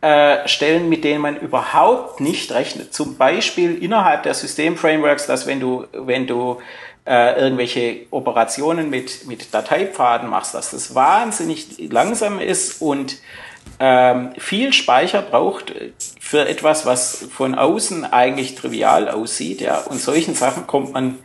äh, 0.00 0.48
Stellen, 0.48 0.88
mit 0.88 1.04
denen 1.04 1.20
man 1.20 1.36
überhaupt 1.36 2.20
nicht 2.20 2.52
rechnet. 2.52 2.94
Zum 2.94 3.16
Beispiel 3.16 3.82
innerhalb 3.82 4.22
der 4.22 4.34
Systemframeworks, 4.34 5.26
dass 5.26 5.46
wenn 5.46 5.60
du, 5.60 5.86
wenn 5.92 6.26
du 6.26 6.58
äh, 7.06 7.38
irgendwelche 7.40 8.06
Operationen 8.10 8.90
mit, 8.90 9.26
mit 9.26 9.52
Dateipfaden 9.52 10.28
machst, 10.28 10.54
dass 10.54 10.70
das 10.70 10.94
wahnsinnig 10.94 11.90
langsam 11.90 12.40
ist 12.40 12.80
und 12.80 13.18
ähm, 13.78 14.32
viel 14.38 14.72
Speicher 14.72 15.22
braucht 15.22 15.72
für 16.20 16.48
etwas, 16.48 16.86
was 16.86 17.26
von 17.30 17.54
außen 17.54 18.04
eigentlich 18.04 18.54
trivial 18.54 19.08
aussieht. 19.08 19.60
Ja, 19.60 19.78
und 19.78 20.00
solchen 20.00 20.34
Sachen 20.34 20.66
kommt 20.66 20.92
man 20.92 21.18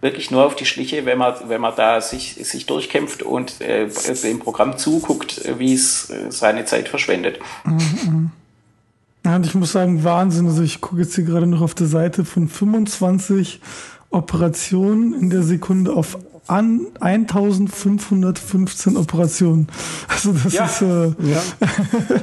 wirklich 0.00 0.30
nur 0.30 0.44
auf 0.44 0.54
die 0.54 0.64
Schliche, 0.64 1.04
wenn 1.06 1.18
man, 1.18 1.34
wenn 1.48 1.60
man 1.60 1.74
da 1.76 2.00
sich, 2.00 2.34
sich 2.34 2.66
durchkämpft 2.66 3.22
und 3.22 3.60
äh, 3.60 3.88
dem 4.22 4.38
Programm 4.38 4.78
zuguckt, 4.78 5.40
wie 5.58 5.74
es 5.74 6.10
äh, 6.10 6.30
seine 6.30 6.64
Zeit 6.64 6.88
verschwendet. 6.88 7.40
Mhm. 7.64 8.30
Ja, 9.24 9.36
und 9.36 9.44
ich 9.44 9.54
muss 9.54 9.72
sagen, 9.72 10.04
Wahnsinn. 10.04 10.46
Also 10.46 10.62
ich 10.62 10.80
gucke 10.80 11.02
jetzt 11.02 11.14
hier 11.14 11.24
gerade 11.24 11.46
noch 11.46 11.60
auf 11.60 11.74
der 11.74 11.86
Seite 11.86 12.24
von 12.24 12.48
25 12.48 13.60
Operationen 14.10 15.12
in 15.14 15.30
der 15.30 15.42
Sekunde 15.42 15.92
auf 15.92 16.16
an 16.46 16.86
1515 17.00 18.96
Operationen. 18.96 19.68
Also 20.08 20.32
das 20.32 20.52
ja. 20.54 20.64
ist 20.64 20.80
äh, 20.80 21.08
ja. 21.08 21.42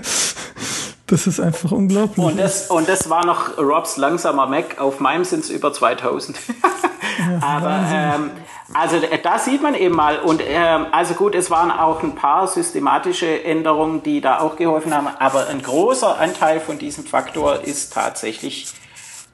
das 1.05 1.27
ist 1.27 1.39
einfach 1.39 1.71
unglaublich. 1.71 2.25
Und 2.25 2.37
das, 2.39 2.71
und 2.71 2.89
das 2.89 3.07
war 3.09 3.23
noch 3.25 3.57
Robs 3.59 3.97
langsamer 3.97 4.47
Mac. 4.47 4.79
Auf 4.79 4.99
meinem 4.99 5.25
sind 5.25 5.43
es 5.43 5.51
über 5.51 5.71
2000. 5.71 6.39
Aber 7.41 7.83
ähm, 7.91 8.31
also 8.73 8.97
äh, 8.97 9.19
da 9.21 9.39
sieht 9.39 9.61
man 9.61 9.75
eben 9.75 9.95
mal 9.95 10.19
und 10.19 10.41
ähm, 10.45 10.87
also 10.91 11.13
gut, 11.13 11.35
es 11.35 11.51
waren 11.51 11.71
auch 11.71 12.01
ein 12.03 12.15
paar 12.15 12.47
systematische 12.47 13.43
Änderungen, 13.43 14.03
die 14.03 14.21
da 14.21 14.39
auch 14.39 14.55
geholfen 14.55 14.93
haben, 14.93 15.07
aber 15.07 15.47
ein 15.47 15.61
großer 15.61 16.19
Anteil 16.19 16.59
von 16.59 16.77
diesem 16.77 17.05
Faktor 17.05 17.61
ist 17.63 17.93
tatsächlich 17.93 18.67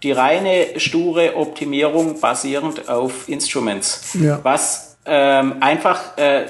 die 0.03 0.11
reine 0.11 0.79
sture 0.79 1.35
Optimierung 1.35 2.19
basierend 2.19 2.89
auf 2.89 3.29
Instruments. 3.29 4.13
Ja. 4.13 4.39
Was 4.43 4.97
ähm, 5.05 5.55
einfach 5.61 6.17
äh, 6.17 6.45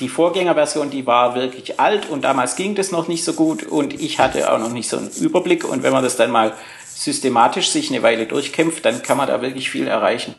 die 0.00 0.08
Vorgängerversion, 0.08 0.90
die 0.90 1.06
war 1.06 1.34
wirklich 1.34 1.78
alt 1.78 2.08
und 2.08 2.24
damals 2.24 2.56
ging 2.56 2.74
das 2.74 2.90
noch 2.90 3.08
nicht 3.08 3.24
so 3.24 3.34
gut 3.34 3.62
und 3.62 4.00
ich 4.00 4.18
hatte 4.18 4.52
auch 4.52 4.58
noch 4.58 4.72
nicht 4.72 4.88
so 4.88 4.96
einen 4.96 5.10
Überblick 5.20 5.64
und 5.64 5.82
wenn 5.82 5.92
man 5.92 6.02
das 6.02 6.16
dann 6.16 6.30
mal 6.30 6.52
systematisch 6.94 7.70
sich 7.70 7.90
eine 7.90 8.02
Weile 8.02 8.26
durchkämpft, 8.26 8.84
dann 8.84 9.02
kann 9.02 9.16
man 9.16 9.28
da 9.28 9.40
wirklich 9.42 9.70
viel 9.70 9.86
erreichen. 9.86 10.34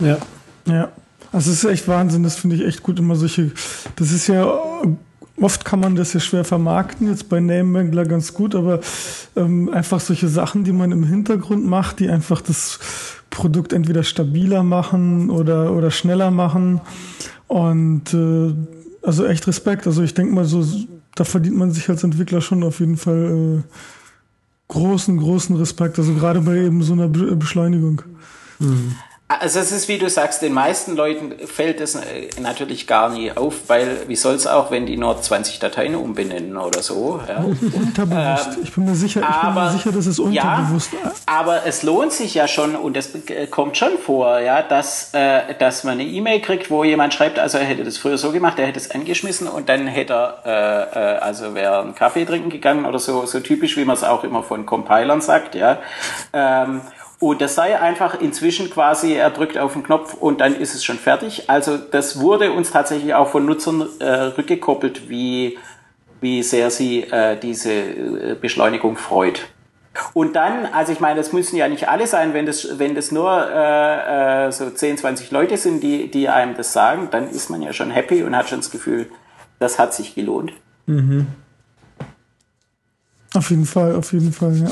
Ja, 0.00 0.18
ja. 0.66 0.88
Also 1.32 1.52
es 1.52 1.62
ist 1.62 1.70
echt 1.70 1.86
Wahnsinn, 1.86 2.24
das 2.24 2.36
finde 2.36 2.56
ich 2.56 2.66
echt 2.66 2.82
gut, 2.82 2.98
immer 2.98 3.14
solche, 3.14 3.52
das 3.96 4.10
ist 4.10 4.26
ja 4.26 4.52
Oft 5.40 5.64
kann 5.64 5.80
man 5.80 5.96
das 5.96 6.12
ja 6.12 6.20
schwer 6.20 6.44
vermarkten, 6.44 7.08
jetzt 7.08 7.30
bei 7.30 7.40
Name 7.40 7.90
ganz 8.06 8.34
gut, 8.34 8.54
aber 8.54 8.80
ähm, 9.36 9.70
einfach 9.70 9.98
solche 9.98 10.28
Sachen, 10.28 10.64
die 10.64 10.72
man 10.72 10.92
im 10.92 11.04
Hintergrund 11.04 11.64
macht, 11.64 12.00
die 12.00 12.10
einfach 12.10 12.42
das 12.42 12.78
Produkt 13.30 13.72
entweder 13.72 14.02
stabiler 14.02 14.62
machen 14.62 15.30
oder, 15.30 15.72
oder 15.72 15.90
schneller 15.90 16.30
machen. 16.30 16.82
Und 17.46 18.12
äh, 18.12 18.54
also 19.02 19.24
echt 19.24 19.46
Respekt. 19.46 19.86
Also 19.86 20.02
ich 20.02 20.12
denke 20.12 20.34
mal 20.34 20.44
so, 20.44 20.62
da 21.14 21.24
verdient 21.24 21.56
man 21.56 21.70
sich 21.70 21.88
als 21.88 22.04
Entwickler 22.04 22.42
schon 22.42 22.62
auf 22.62 22.80
jeden 22.80 22.98
Fall 22.98 23.62
äh, 23.64 23.72
großen, 24.68 25.16
großen 25.16 25.56
Respekt. 25.56 25.98
Also 25.98 26.12
gerade 26.14 26.42
bei 26.42 26.58
eben 26.58 26.82
so 26.82 26.92
einer 26.92 27.08
Beschleunigung. 27.08 28.02
Mhm. 28.58 28.94
Also 29.38 29.60
es 29.60 29.70
ist, 29.70 29.86
wie 29.86 29.96
du 29.96 30.10
sagst, 30.10 30.42
den 30.42 30.52
meisten 30.52 30.96
Leuten 30.96 31.46
fällt 31.46 31.80
es 31.80 31.94
äh, 31.94 32.28
natürlich 32.40 32.88
gar 32.88 33.10
nie 33.10 33.30
auf, 33.30 33.68
weil 33.68 34.08
wie 34.08 34.16
soll 34.16 34.34
es 34.34 34.48
auch, 34.48 34.72
wenn 34.72 34.86
die 34.86 34.96
nur 34.96 35.22
20 35.22 35.60
Dateien 35.60 35.94
umbenennen 35.94 36.56
oder 36.56 36.82
so. 36.82 37.20
Ja? 37.28 37.36
Unterbewusst. 37.38 38.56
Ähm, 38.56 38.62
ich 38.64 38.74
bin 38.74 38.86
mir 38.86 38.96
sicher, 38.96 39.20
ich 39.20 39.26
aber, 39.26 39.52
bin 39.52 39.62
mir 39.62 39.78
sicher, 39.78 39.92
dass 39.92 40.06
es 40.06 40.18
unterbewusst. 40.18 40.92
Ja, 40.92 41.12
aber 41.26 41.64
es 41.64 41.84
lohnt 41.84 42.12
sich 42.12 42.34
ja 42.34 42.48
schon 42.48 42.74
und 42.74 42.96
es 42.96 43.14
äh, 43.14 43.46
kommt 43.46 43.76
schon 43.76 43.98
vor, 44.04 44.40
ja, 44.40 44.62
dass, 44.62 45.14
äh, 45.14 45.54
dass 45.60 45.84
man 45.84 46.00
eine 46.00 46.06
E-Mail 46.06 46.40
kriegt, 46.40 46.68
wo 46.68 46.82
jemand 46.82 47.14
schreibt, 47.14 47.38
also 47.38 47.58
er 47.58 47.64
hätte 47.64 47.84
das 47.84 47.98
früher 47.98 48.18
so 48.18 48.32
gemacht, 48.32 48.58
er 48.58 48.66
hätte 48.66 48.80
es 48.80 48.90
angeschmissen 48.90 49.46
und 49.46 49.68
dann 49.68 49.86
hätte 49.86 50.12
er, 50.12 50.90
äh, 50.92 50.98
äh, 50.98 51.18
also 51.18 51.54
wäre 51.54 51.82
einen 51.82 51.94
Kaffee 51.94 52.24
trinken 52.24 52.50
gegangen 52.50 52.84
oder 52.84 52.98
so, 52.98 53.24
so 53.26 53.38
typisch, 53.38 53.76
wie 53.76 53.84
man 53.84 53.94
es 53.94 54.02
auch 54.02 54.24
immer 54.24 54.42
von 54.42 54.66
Compilern 54.66 55.20
sagt, 55.20 55.54
ja. 55.54 55.78
Ähm, 56.32 56.80
und 57.20 57.42
das 57.42 57.54
sei 57.54 57.78
einfach 57.78 58.18
inzwischen 58.18 58.70
quasi, 58.70 59.12
er 59.12 59.28
drückt 59.28 59.58
auf 59.58 59.74
den 59.74 59.82
Knopf 59.82 60.14
und 60.14 60.40
dann 60.40 60.56
ist 60.56 60.74
es 60.74 60.82
schon 60.82 60.96
fertig. 60.98 61.50
Also 61.50 61.76
das 61.76 62.18
wurde 62.18 62.50
uns 62.50 62.70
tatsächlich 62.70 63.12
auch 63.12 63.28
von 63.28 63.44
Nutzern 63.44 63.86
äh, 63.98 64.10
rückgekoppelt, 64.10 65.10
wie, 65.10 65.58
wie 66.22 66.42
sehr 66.42 66.70
sie 66.70 67.02
äh, 67.02 67.38
diese 67.38 67.72
äh, 67.72 68.36
Beschleunigung 68.40 68.96
freut. 68.96 69.42
Und 70.14 70.34
dann, 70.34 70.64
also 70.72 70.92
ich 70.92 71.00
meine, 71.00 71.16
das 71.16 71.34
müssen 71.34 71.56
ja 71.56 71.68
nicht 71.68 71.90
alle 71.90 72.06
sein, 72.06 72.32
wenn 72.32 72.46
das, 72.46 72.78
wenn 72.78 72.94
das 72.94 73.12
nur 73.12 73.30
äh, 73.52 74.46
äh, 74.46 74.50
so 74.50 74.70
10, 74.70 74.96
20 74.96 75.30
Leute 75.30 75.58
sind, 75.58 75.82
die, 75.82 76.10
die 76.10 76.30
einem 76.30 76.56
das 76.56 76.72
sagen, 76.72 77.08
dann 77.10 77.28
ist 77.28 77.50
man 77.50 77.60
ja 77.60 77.74
schon 77.74 77.90
happy 77.90 78.22
und 78.22 78.34
hat 78.34 78.48
schon 78.48 78.60
das 78.60 78.70
Gefühl, 78.70 79.10
das 79.58 79.78
hat 79.78 79.92
sich 79.92 80.14
gelohnt. 80.14 80.54
Mhm. 80.86 81.26
Auf 83.34 83.50
jeden 83.50 83.66
Fall, 83.66 83.94
auf 83.94 84.12
jeden 84.14 84.32
Fall, 84.32 84.56
ja. 84.56 84.70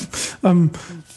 Ähm, 0.49 0.71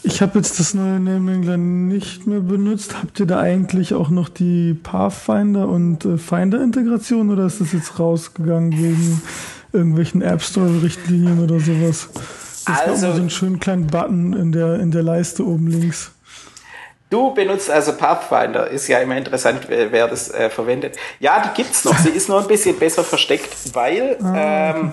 ich 0.04 0.20
habe 0.20 0.38
jetzt 0.38 0.58
das 0.58 0.74
neue 0.74 0.98
Naming 0.98 1.88
nicht 1.88 2.26
mehr 2.26 2.40
benutzt. 2.40 2.96
Habt 3.00 3.20
ihr 3.20 3.26
da 3.26 3.38
eigentlich 3.38 3.94
auch 3.94 4.10
noch 4.10 4.28
die 4.28 4.74
Pathfinder 4.74 5.68
und 5.68 6.04
äh, 6.04 6.18
Finder-Integration 6.18 7.30
oder 7.30 7.46
ist 7.46 7.60
das 7.60 7.72
jetzt 7.72 7.98
rausgegangen 7.98 8.72
wegen 8.72 9.22
irgendwelchen 9.72 10.22
App 10.22 10.42
Store-Richtlinien 10.42 11.42
oder 11.42 11.60
sowas? 11.60 12.08
Das 12.66 12.80
also, 12.80 13.06
war 13.06 13.14
so 13.14 13.20
einen 13.20 13.30
schönen 13.30 13.60
kleinen 13.60 13.86
Button 13.86 14.32
in 14.32 14.52
der, 14.52 14.80
in 14.80 14.90
der 14.90 15.02
Leiste 15.02 15.46
oben 15.46 15.68
links. 15.68 16.12
Du 17.10 17.34
benutzt 17.34 17.70
also 17.70 17.92
Pathfinder, 17.92 18.68
ist 18.68 18.88
ja 18.88 18.98
immer 18.98 19.16
interessant, 19.18 19.60
wer, 19.68 19.92
wer 19.92 20.08
das 20.08 20.30
äh, 20.30 20.48
verwendet. 20.48 20.96
Ja, 21.20 21.42
die 21.42 21.62
gibt's 21.62 21.84
noch. 21.84 21.96
Sie 21.98 22.08
ist 22.08 22.28
nur 22.28 22.40
ein 22.40 22.48
bisschen 22.48 22.78
besser 22.78 23.04
versteckt, 23.04 23.54
weil 23.74 24.16
ah, 24.22 24.76
ähm, 24.76 24.92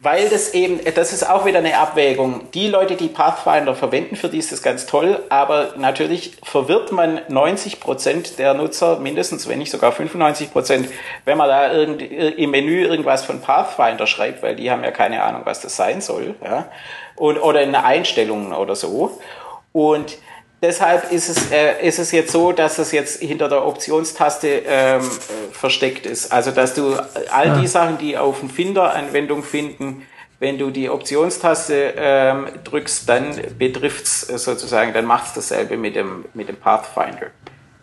weil 0.00 0.28
das 0.28 0.54
eben, 0.54 0.80
das 0.94 1.12
ist 1.12 1.28
auch 1.28 1.44
wieder 1.44 1.58
eine 1.58 1.76
Abwägung. 1.78 2.50
Die 2.52 2.68
Leute, 2.68 2.94
die 2.94 3.08
Pathfinder 3.08 3.74
verwenden, 3.74 4.14
für 4.14 4.28
die 4.28 4.38
ist 4.38 4.52
das 4.52 4.62
ganz 4.62 4.86
toll, 4.86 5.24
aber 5.28 5.74
natürlich 5.76 6.36
verwirrt 6.44 6.92
man 6.92 7.20
90 7.28 7.80
Prozent 7.80 8.38
der 8.38 8.54
Nutzer, 8.54 9.00
mindestens, 9.00 9.48
wenn 9.48 9.58
nicht 9.58 9.72
sogar 9.72 9.90
95 9.90 10.52
Prozent, 10.52 10.88
wenn 11.24 11.36
man 11.36 11.48
da 11.48 11.72
irgend, 11.72 12.02
im 12.02 12.50
Menü 12.50 12.84
irgendwas 12.84 13.24
von 13.24 13.40
Pathfinder 13.40 14.06
schreibt, 14.06 14.42
weil 14.42 14.54
die 14.54 14.70
haben 14.70 14.84
ja 14.84 14.92
keine 14.92 15.22
Ahnung, 15.22 15.42
was 15.44 15.60
das 15.60 15.74
sein 15.74 16.00
soll, 16.00 16.36
ja, 16.44 16.68
und, 17.16 17.38
oder 17.38 17.62
in 17.62 17.74
Einstellungen 17.74 18.52
oder 18.52 18.76
so. 18.76 19.18
Und 19.72 20.16
Deshalb 20.60 21.12
ist 21.12 21.28
es, 21.28 21.52
äh, 21.52 21.86
ist 21.86 22.00
es 22.00 22.10
jetzt 22.10 22.32
so, 22.32 22.50
dass 22.50 22.78
es 22.78 22.90
jetzt 22.90 23.20
hinter 23.20 23.48
der 23.48 23.64
Optionstaste 23.64 24.62
ähm, 24.66 25.02
äh, 25.02 25.04
versteckt 25.52 26.04
ist. 26.04 26.32
Also 26.32 26.50
dass 26.50 26.74
du 26.74 26.96
all 27.30 27.60
die 27.60 27.66
ah. 27.66 27.68
Sachen, 27.68 27.98
die 27.98 28.16
auf 28.16 28.40
dem 28.40 28.50
Finder 28.50 28.92
Anwendung 28.92 29.44
finden, 29.44 30.02
wenn 30.40 30.58
du 30.58 30.70
die 30.70 30.88
Optionstaste 30.90 31.94
ähm, 31.96 32.46
drückst, 32.64 33.08
dann 33.08 33.40
betrifft's 33.58 34.22
sozusagen, 34.22 34.92
dann 34.92 35.04
macht's 35.04 35.32
dasselbe 35.34 35.76
mit 35.76 35.96
dem, 35.96 36.24
mit 36.34 36.48
dem 36.48 36.56
Pathfinder. 36.56 37.28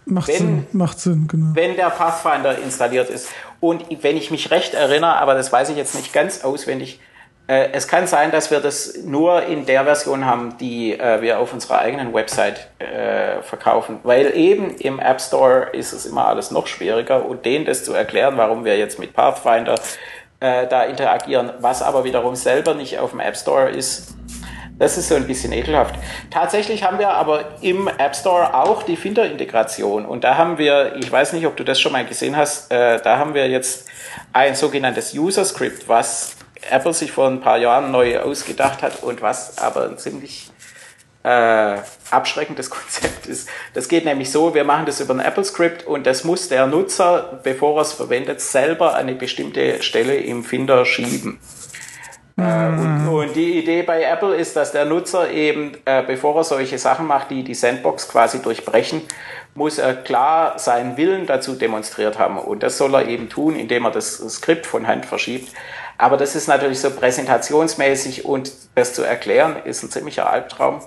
Macht 0.05 0.27
wenn, 0.27 0.37
Sinn, 0.37 0.67
macht 0.71 0.99
Sinn, 0.99 1.27
genau. 1.27 1.51
Wenn 1.53 1.75
der 1.75 1.89
Pathfinder 1.89 2.57
installiert 2.59 3.09
ist. 3.09 3.29
Und 3.59 3.83
wenn 4.03 4.17
ich 4.17 4.31
mich 4.31 4.51
recht 4.51 4.73
erinnere, 4.73 5.17
aber 5.17 5.33
das 5.33 5.51
weiß 5.51 5.69
ich 5.69 5.77
jetzt 5.77 5.95
nicht 5.95 6.13
ganz 6.13 6.43
auswendig, 6.43 6.99
äh, 7.47 7.69
es 7.73 7.87
kann 7.87 8.07
sein, 8.07 8.31
dass 8.31 8.49
wir 8.49 8.59
das 8.59 8.97
nur 9.03 9.43
in 9.43 9.65
der 9.65 9.83
Version 9.83 10.25
haben, 10.25 10.57
die 10.57 10.99
äh, 10.99 11.21
wir 11.21 11.39
auf 11.39 11.53
unserer 11.53 11.79
eigenen 11.79 12.13
Website 12.13 12.69
äh, 12.79 13.41
verkaufen, 13.43 13.99
weil 14.03 14.35
eben 14.35 14.75
im 14.77 14.99
App 14.99 15.21
Store 15.21 15.69
ist 15.73 15.93
es 15.93 16.05
immer 16.05 16.27
alles 16.27 16.49
noch 16.49 16.65
schwieriger 16.65 17.25
und 17.25 17.45
denen 17.45 17.65
das 17.65 17.83
zu 17.83 17.93
erklären, 17.93 18.37
warum 18.37 18.65
wir 18.65 18.77
jetzt 18.77 18.97
mit 18.97 19.13
Pathfinder 19.13 19.75
äh, 20.39 20.65
da 20.67 20.83
interagieren, 20.83 21.51
was 21.59 21.83
aber 21.83 22.03
wiederum 22.03 22.35
selber 22.35 22.73
nicht 22.73 22.97
auf 22.97 23.11
dem 23.11 23.19
App 23.19 23.37
Store 23.37 23.69
ist, 23.69 24.15
das 24.77 24.97
ist 24.97 25.07
so 25.07 25.15
ein 25.15 25.25
bisschen 25.27 25.53
ekelhaft. 25.53 25.95
Tatsächlich 26.31 26.83
haben 26.83 26.99
wir 26.99 27.09
aber 27.09 27.45
im 27.61 27.87
App 27.87 28.15
Store 28.15 28.55
auch 28.55 28.83
die 28.83 28.97
Finder-Integration 28.97 30.05
und 30.05 30.23
da 30.23 30.35
haben 30.35 30.57
wir, 30.57 30.95
ich 30.97 31.09
weiß 31.11 31.33
nicht, 31.33 31.45
ob 31.45 31.55
du 31.55 31.63
das 31.63 31.79
schon 31.79 31.91
mal 31.91 32.05
gesehen 32.05 32.35
hast, 32.35 32.71
äh, 32.71 32.99
da 33.01 33.19
haben 33.19 33.35
wir 33.35 33.47
jetzt 33.47 33.87
ein 34.33 34.55
sogenanntes 34.55 35.13
User 35.13 35.45
Script, 35.45 35.87
was 35.87 36.35
Apple 36.69 36.93
sich 36.93 37.11
vor 37.11 37.27
ein 37.27 37.41
paar 37.41 37.57
Jahren 37.57 37.91
neu 37.91 38.19
ausgedacht 38.19 38.81
hat 38.81 39.03
und 39.03 39.21
was 39.21 39.57
aber 39.57 39.85
ein 39.85 39.97
ziemlich 39.97 40.49
äh, 41.23 41.77
abschreckendes 42.11 42.69
Konzept 42.71 43.25
ist. 43.25 43.49
Das 43.73 43.87
geht 43.87 44.05
nämlich 44.05 44.31
so, 44.31 44.53
wir 44.53 44.63
machen 44.63 44.85
das 44.85 44.99
über 44.99 45.13
ein 45.13 45.19
Apple-Script 45.19 45.85
und 45.85 46.05
das 46.05 46.23
muss 46.23 46.49
der 46.49 46.67
Nutzer, 46.67 47.39
bevor 47.43 47.77
er 47.77 47.81
es 47.81 47.93
verwendet, 47.93 48.41
selber 48.41 48.93
an 48.93 49.01
eine 49.01 49.15
bestimmte 49.15 49.81
Stelle 49.81 50.15
im 50.17 50.43
Finder 50.43 50.85
schieben. 50.85 51.39
Äh, 52.37 52.67
und, 52.67 53.07
und, 53.07 53.35
die 53.35 53.59
Idee 53.59 53.83
bei 53.83 54.03
Apple 54.03 54.35
ist, 54.35 54.55
dass 54.55 54.73
der 54.73 54.85
Nutzer 54.85 55.31
eben, 55.31 55.71
äh, 55.85 56.03
bevor 56.03 56.35
er 56.35 56.43
solche 56.43 56.77
Sachen 56.77 57.07
macht, 57.07 57.31
die 57.31 57.43
die 57.43 57.53
Sandbox 57.53 58.09
quasi 58.09 58.41
durchbrechen, 58.41 59.01
muss 59.55 59.77
er 59.77 59.95
klar 59.95 60.59
seinen 60.59 60.97
Willen 60.97 61.25
dazu 61.25 61.55
demonstriert 61.55 62.19
haben. 62.19 62.37
Und 62.37 62.61
das 62.61 62.77
soll 62.77 62.93
er 62.93 63.07
eben 63.07 63.29
tun, 63.29 63.55
indem 63.55 63.85
er 63.85 63.91
das 63.91 64.17
Skript 64.17 64.65
von 64.65 64.85
Hand 64.85 65.05
verschiebt. 65.05 65.53
Aber 65.97 66.17
das 66.17 66.35
ist 66.35 66.47
natürlich 66.47 66.79
so 66.79 66.91
präsentationsmäßig 66.91 68.25
und 68.25 68.51
das 68.75 68.93
zu 68.93 69.03
erklären 69.03 69.57
ist 69.63 69.83
ein 69.83 69.89
ziemlicher 69.89 70.29
Albtraum. 70.29 70.81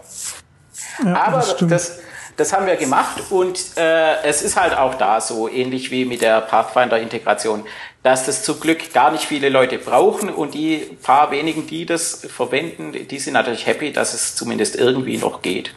Ja, 1.05 1.23
Aber 1.23 1.39
das, 1.39 1.57
das, 1.57 1.99
das, 2.37 2.53
haben 2.53 2.67
wir 2.67 2.77
gemacht 2.77 3.23
und 3.31 3.59
äh, 3.77 4.23
es 4.23 4.43
ist 4.43 4.61
halt 4.61 4.77
auch 4.77 4.95
da 4.95 5.21
so, 5.21 5.49
ähnlich 5.49 5.91
wie 5.91 6.05
mit 6.05 6.21
der 6.21 6.41
Pathfinder-Integration, 6.43 7.65
dass 8.03 8.27
das 8.27 8.43
zum 8.43 8.61
Glück 8.61 8.93
gar 8.93 9.11
nicht 9.11 9.25
viele 9.25 9.49
Leute 9.49 9.79
brauchen 9.79 10.29
und 10.29 10.55
die 10.55 10.97
paar 11.03 11.31
wenigen, 11.31 11.67
die 11.67 11.87
das 11.87 12.27
verwenden, 12.29 12.93
die 12.93 13.19
sind 13.19 13.35
natürlich 13.35 13.67
happy, 13.67 13.93
dass 13.93 14.15
es 14.15 14.37
zumindest 14.37 14.77
irgendwie 14.77 15.17
noch 15.17 15.43
geht. 15.43 15.75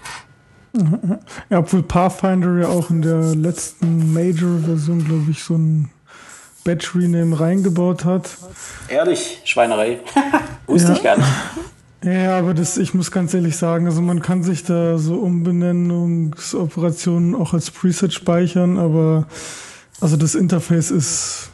Ja, 1.50 1.60
obwohl 1.60 1.84
Pathfinder 1.84 2.62
ja 2.62 2.68
auch 2.70 2.90
in 2.90 3.02
der 3.02 3.36
letzten 3.36 4.14
Major-Version, 4.14 5.04
glaube 5.04 5.32
ich, 5.32 5.44
so 5.44 5.56
ein 5.56 5.90
Batch 6.64 6.96
Rename 6.96 7.40
reingebaut 7.40 8.06
hat. 8.06 8.30
Ehrlich, 8.88 9.42
Schweinerei. 9.46 10.00
Wusste 10.68 10.92
ja. 10.92 10.98
ich 10.98 11.04
gar 11.04 11.18
nicht. 11.18 11.28
Ja, 12.04 12.40
aber 12.40 12.56
das, 12.56 12.78
ich 12.78 12.96
muss 12.96 13.12
ganz 13.12 13.34
ehrlich 13.34 13.58
sagen, 13.58 13.86
also 13.86 14.02
man 14.02 14.22
kann 14.22 14.42
sich 14.42 14.64
da 14.64 14.98
so 14.98 15.16
Umbenennungsoperationen 15.16 17.36
auch 17.36 17.54
als 17.54 17.70
Preset 17.70 18.12
speichern, 18.12 18.80
aber 18.80 19.28
also 20.00 20.18
das 20.18 20.34
Interface 20.34 20.90
ist, 20.90 21.52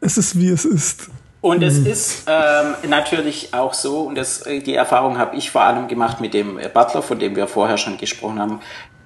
es 0.00 0.16
ist 0.16 0.38
wie 0.38 0.48
es 0.48 0.64
ist. 0.64 1.10
Und 1.40 1.62
es 1.62 1.78
mhm. 1.80 1.86
ist 1.86 2.24
ähm, 2.26 2.74
natürlich 2.88 3.52
auch 3.52 3.74
so, 3.74 4.04
und 4.04 4.14
das, 4.14 4.44
die 4.44 4.74
Erfahrung 4.74 5.18
habe 5.18 5.36
ich 5.36 5.50
vor 5.50 5.60
allem 5.62 5.86
gemacht 5.86 6.18
mit 6.20 6.32
dem 6.34 6.58
Butler, 6.72 7.02
von 7.02 7.18
dem 7.18 7.36
wir 7.36 7.46
vorher 7.46 7.76
schon 7.76 7.98
gesprochen 7.98 8.40
haben, 8.40 8.60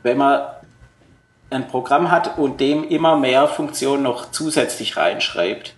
wenn 0.05 0.17
man 0.17 0.43
ein 1.53 1.69
Programm 1.69 2.11
hat 2.11 2.39
und 2.39 2.61
dem 2.61 2.89
immer 2.89 3.17
mehr 3.17 3.49
Funktionen 3.49 4.03
noch 4.03 4.31
zusätzlich 4.31 4.97
reinschreibt, 4.97 5.75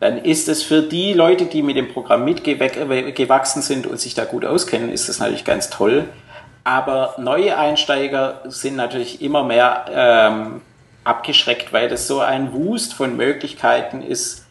dann 0.00 0.18
ist 0.18 0.48
es 0.48 0.62
für 0.62 0.82
die 0.82 1.12
Leute, 1.12 1.46
die 1.46 1.62
mit 1.62 1.76
dem 1.76 1.92
Programm 1.92 2.24
mitgewachsen 2.24 3.62
sind 3.62 3.86
und 3.86 4.00
sich 4.00 4.14
da 4.14 4.24
gut 4.24 4.44
auskennen, 4.44 4.90
ist 4.90 5.08
das 5.08 5.18
natürlich 5.18 5.44
ganz 5.44 5.70
toll. 5.70 6.08
Aber 6.64 7.14
neue 7.18 7.56
Einsteiger 7.58 8.42
sind 8.46 8.76
natürlich 8.76 9.22
immer 9.22 9.44
mehr 9.44 9.84
ähm, 9.90 10.62
abgeschreckt, 11.04 11.72
weil 11.72 11.88
das 11.88 12.06
so 12.06 12.20
ein 12.20 12.52
Wust 12.52 12.94
von 12.94 13.16
Möglichkeiten 13.16 14.02
ist, 14.02 14.46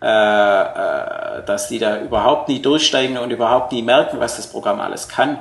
äh, 0.00 0.06
äh, 0.06 1.44
dass 1.44 1.68
die 1.68 1.78
da 1.78 2.00
überhaupt 2.00 2.48
nie 2.48 2.62
durchsteigen 2.62 3.18
und 3.18 3.30
überhaupt 3.30 3.72
nie 3.72 3.82
merken, 3.82 4.20
was 4.20 4.36
das 4.36 4.46
Programm 4.46 4.80
alles 4.80 5.08
kann. 5.08 5.38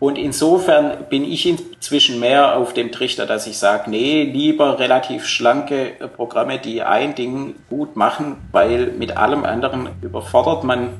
Und 0.00 0.16
insofern 0.16 1.04
bin 1.10 1.24
ich 1.24 1.46
inzwischen 1.46 2.20
mehr 2.20 2.56
auf 2.56 2.72
dem 2.72 2.90
Trichter, 2.90 3.26
dass 3.26 3.46
ich 3.46 3.58
sage, 3.58 3.90
nee, 3.90 4.24
lieber 4.24 4.78
relativ 4.78 5.26
schlanke 5.26 5.92
Programme, 6.16 6.58
die 6.58 6.82
ein 6.82 7.14
Ding 7.14 7.54
gut 7.68 7.96
machen, 7.96 8.36
weil 8.50 8.92
mit 8.98 9.16
allem 9.16 9.44
anderen 9.44 9.90
überfordert 10.00 10.64
man 10.64 10.94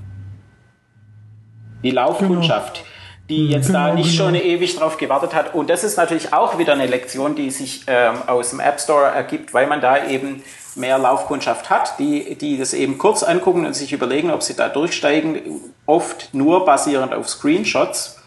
die 1.83 1.91
Laufkundschaft. 1.91 2.75
Genau 2.75 2.87
die 3.31 3.49
jetzt 3.49 3.69
genau, 3.69 3.87
da 3.87 3.95
nicht 3.95 4.11
genau. 4.11 4.25
schon 4.25 4.35
ewig 4.35 4.77
drauf 4.77 4.97
gewartet 4.97 5.35
hat. 5.35 5.55
Und 5.55 5.71
das 5.71 5.85
ist 5.85 5.97
natürlich 5.97 6.33
auch 6.35 6.59
wieder 6.59 6.73
eine 6.73 6.87
Lektion, 6.87 7.37
die 7.37 7.51
sich 7.51 7.83
ähm, 7.87 8.17
aus 8.27 8.51
dem 8.51 8.61
App 8.61 8.81
Store 8.81 9.07
ergibt, 9.07 9.55
weil 9.55 9.69
man 9.69 9.81
da 9.81 10.05
eben 10.07 10.43
mehr 10.75 10.99
Laufkundschaft 10.99 11.71
hat, 11.71 11.99
die, 11.99 12.35
die 12.37 12.59
das 12.59 12.75
eben 12.75 12.99
kurz 12.99 13.23
angucken 13.23 13.67
und 13.67 13.75
sich 13.75 13.93
überlegen, 13.93 14.31
ob 14.31 14.43
sie 14.43 14.55
da 14.55 14.69
durchsteigen, 14.69 15.61
oft 15.87 16.35
nur 16.35 16.65
basierend 16.65 17.15
auf 17.15 17.29
Screenshots. 17.29 18.20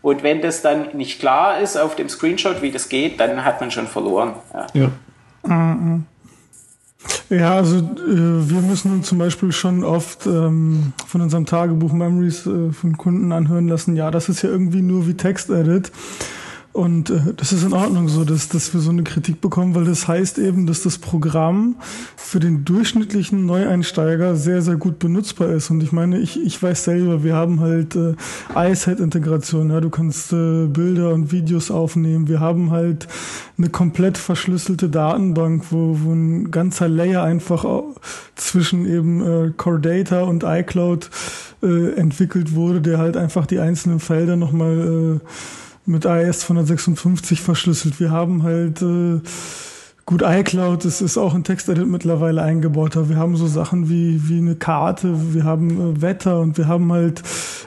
Und 0.00 0.22
wenn 0.22 0.40
das 0.40 0.62
dann 0.62 0.96
nicht 0.96 1.18
klar 1.20 1.60
ist 1.60 1.76
auf 1.76 1.96
dem 1.96 2.08
Screenshot, 2.08 2.62
wie 2.62 2.70
das 2.70 2.88
geht, 2.88 3.18
dann 3.20 3.44
hat 3.44 3.60
man 3.60 3.70
schon 3.70 3.86
verloren. 3.86 4.34
Ja. 4.54 4.66
ja. 4.74 4.90
Mhm. 5.44 6.04
Ja, 7.30 7.54
also 7.54 7.76
äh, 7.76 8.50
wir 8.50 8.60
müssen 8.60 9.02
zum 9.02 9.18
Beispiel 9.18 9.52
schon 9.52 9.84
oft 9.84 10.26
ähm, 10.26 10.92
von 11.06 11.20
unserem 11.20 11.46
Tagebuch 11.46 11.92
Memories 11.92 12.46
äh, 12.46 12.72
von 12.72 12.96
Kunden 12.96 13.32
anhören 13.32 13.68
lassen, 13.68 13.96
ja, 13.96 14.10
das 14.10 14.28
ist 14.28 14.42
ja 14.42 14.50
irgendwie 14.50 14.82
nur 14.82 15.06
wie 15.06 15.14
Text-Edit. 15.14 15.92
Und 16.72 17.10
äh, 17.10 17.34
das 17.36 17.52
ist 17.52 17.64
in 17.64 17.72
Ordnung 17.72 18.08
so, 18.08 18.24
dass, 18.24 18.48
dass 18.48 18.72
wir 18.72 18.80
so 18.80 18.90
eine 18.90 19.02
Kritik 19.02 19.40
bekommen, 19.40 19.74
weil 19.74 19.84
das 19.84 20.06
heißt 20.06 20.38
eben, 20.38 20.66
dass 20.66 20.82
das 20.82 20.98
Programm 20.98 21.76
für 22.16 22.40
den 22.40 22.64
durchschnittlichen 22.64 23.46
Neueinsteiger 23.46 24.36
sehr, 24.36 24.62
sehr 24.62 24.76
gut 24.76 24.98
benutzbar 24.98 25.48
ist. 25.48 25.70
Und 25.70 25.82
ich 25.82 25.92
meine, 25.92 26.18
ich, 26.18 26.40
ich 26.40 26.62
weiß 26.62 26.84
selber, 26.84 27.24
wir 27.24 27.34
haben 27.34 27.60
halt 27.60 27.96
äh, 27.96 28.14
iSet-Integration. 28.54 29.70
Ja? 29.70 29.80
Du 29.80 29.90
kannst 29.90 30.32
äh, 30.32 30.66
Bilder 30.66 31.14
und 31.14 31.32
Videos 31.32 31.70
aufnehmen. 31.70 32.28
Wir 32.28 32.40
haben 32.40 32.70
halt 32.70 33.08
eine 33.56 33.70
komplett 33.70 34.18
verschlüsselte 34.18 34.88
Datenbank, 34.88 35.64
wo, 35.70 35.98
wo 36.02 36.12
ein 36.12 36.50
ganzer 36.50 36.88
Layer 36.88 37.24
einfach 37.24 37.64
zwischen 38.36 38.86
eben 38.86 39.20
äh, 39.20 39.52
Core 39.56 39.80
Data 39.80 40.22
und 40.22 40.44
iCloud 40.44 41.10
äh, 41.62 41.94
entwickelt 41.94 42.54
wurde, 42.54 42.80
der 42.80 42.98
halt 42.98 43.16
einfach 43.16 43.46
die 43.46 43.58
einzelnen 43.58 43.98
Felder 43.98 44.36
nochmal 44.36 45.20
äh, 45.20 45.26
mit 45.88 46.06
AES 46.06 46.40
256 46.40 47.40
verschlüsselt. 47.40 47.98
Wir 47.98 48.10
haben 48.10 48.42
halt 48.42 48.82
äh, 48.82 49.20
Gut, 50.08 50.22
iCloud, 50.24 50.86
das 50.86 51.02
ist 51.02 51.18
auch 51.18 51.34
in 51.34 51.44
TextEdit 51.44 51.86
mittlerweile 51.86 52.40
eingebaut. 52.40 52.96
Wir 53.10 53.16
haben 53.16 53.36
so 53.36 53.46
Sachen 53.46 53.90
wie, 53.90 54.26
wie 54.26 54.38
eine 54.38 54.54
Karte, 54.54 55.34
wir 55.34 55.44
haben 55.44 55.96
äh, 55.96 56.00
Wetter 56.00 56.40
und 56.40 56.56
wir 56.56 56.66
haben 56.66 56.90
halt 56.90 57.22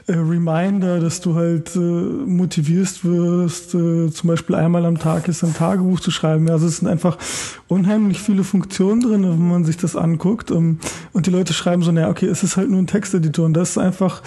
äh, 0.08 0.14
Reminder, 0.14 1.00
dass 1.00 1.22
du 1.22 1.36
halt 1.36 1.76
äh, 1.76 1.80
motivierst 1.80 3.06
wirst, 3.06 3.76
äh, 3.76 4.10
zum 4.10 4.28
Beispiel 4.28 4.56
einmal 4.56 4.88
am 4.88 4.98
Tag 4.98 5.28
ist 5.28 5.44
ein 5.44 5.54
Tagebuch 5.54 6.00
zu 6.00 6.10
schreiben. 6.10 6.50
Also 6.50 6.66
es 6.66 6.78
sind 6.78 6.88
einfach 6.88 7.20
unheimlich 7.68 8.20
viele 8.20 8.44
Funktionen 8.44 9.02
drin, 9.02 9.24
wenn 9.24 9.48
man 9.48 9.64
sich 9.64 9.78
das 9.78 9.96
anguckt. 9.96 10.50
Ähm, 10.50 10.80
und 11.14 11.28
die 11.28 11.32
Leute 11.32 11.54
schreiben 11.54 11.84
so, 11.84 11.92
naja, 11.92 12.10
okay, 12.10 12.26
es 12.26 12.42
ist 12.42 12.58
halt 12.58 12.72
nur 12.72 12.80
ein 12.80 12.88
Texteditor 12.88 13.46
und 13.46 13.54
das 13.54 13.72
ist 13.72 13.78
einfach, 13.78 14.24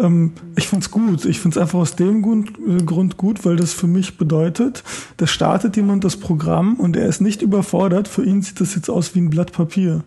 ähm, 0.00 0.32
ich 0.56 0.66
find's 0.66 0.90
gut. 0.90 1.24
Ich 1.26 1.38
find's 1.38 1.56
einfach 1.56 1.78
aus 1.78 1.94
dem 1.94 2.22
Grund, 2.22 2.50
äh, 2.58 2.82
Grund 2.82 3.16
gut, 3.16 3.44
weil 3.44 3.54
das 3.54 3.72
für 3.72 3.86
mich 3.86 4.18
bedeutet, 4.18 4.82
da 5.18 5.28
startet 5.28 5.76
jemand 5.76 6.02
das 6.02 6.16
Programm 6.16 6.74
und 6.74 6.96
er 6.96 7.06
ist 7.06 7.20
nicht 7.20 7.40
über 7.40 7.51
überfordert. 7.52 8.08
Für 8.08 8.24
ihn 8.24 8.42
sieht 8.42 8.60
das 8.60 8.74
jetzt 8.74 8.88
aus 8.88 9.14
wie 9.14 9.20
ein 9.20 9.30
Blatt 9.30 9.52
Papier. 9.52 10.02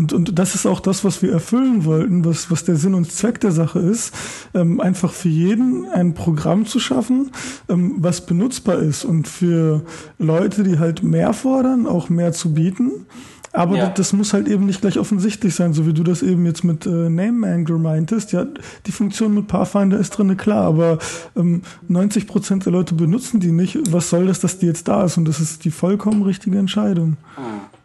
Und, 0.00 0.14
und 0.14 0.38
das 0.38 0.54
ist 0.54 0.64
auch 0.64 0.80
das, 0.80 1.04
was 1.04 1.20
wir 1.20 1.30
erfüllen 1.30 1.84
wollten, 1.84 2.24
was, 2.24 2.50
was 2.50 2.64
der 2.64 2.76
Sinn 2.76 2.94
und 2.94 3.12
Zweck 3.12 3.38
der 3.40 3.52
Sache 3.52 3.80
ist, 3.80 4.14
ähm, 4.54 4.80
einfach 4.80 5.12
für 5.12 5.28
jeden 5.28 5.84
ein 5.90 6.14
Programm 6.14 6.64
zu 6.64 6.80
schaffen, 6.80 7.32
ähm, 7.68 7.96
was 7.98 8.24
benutzbar 8.24 8.78
ist 8.78 9.04
und 9.04 9.28
für 9.28 9.82
Leute, 10.18 10.62
die 10.62 10.78
halt 10.78 11.02
mehr 11.02 11.34
fordern, 11.34 11.86
auch 11.86 12.08
mehr 12.08 12.32
zu 12.32 12.54
bieten. 12.54 13.04
Aber 13.52 13.76
ja. 13.76 13.88
das, 13.88 13.94
das, 13.96 14.12
muss 14.14 14.32
halt 14.32 14.48
eben 14.48 14.64
nicht 14.64 14.80
gleich 14.80 14.98
offensichtlich 14.98 15.54
sein, 15.54 15.74
so 15.74 15.86
wie 15.86 15.92
du 15.92 16.02
das 16.02 16.22
eben 16.22 16.46
jetzt 16.46 16.64
mit 16.64 16.86
äh, 16.86 17.10
Name 17.10 17.52
Angle 17.52 17.76
meintest. 17.76 18.32
Ja, 18.32 18.46
die 18.86 18.92
Funktion 18.92 19.34
mit 19.34 19.48
Pathfinder 19.48 19.98
ist 19.98 20.16
drinne 20.16 20.36
klar, 20.36 20.64
aber 20.64 20.98
ähm, 21.36 21.60
90 21.88 22.26
Prozent 22.26 22.64
der 22.64 22.72
Leute 22.72 22.94
benutzen 22.94 23.38
die 23.38 23.52
nicht. 23.52 23.92
Was 23.92 24.08
soll 24.08 24.28
das, 24.28 24.40
dass 24.40 24.58
die 24.58 24.66
jetzt 24.66 24.88
da 24.88 25.04
ist? 25.04 25.18
Und 25.18 25.26
das 25.26 25.40
ist 25.40 25.66
die 25.66 25.70
vollkommen 25.70 26.22
richtige 26.22 26.58
Entscheidung. 26.58 27.18
Mhm. 27.36 27.79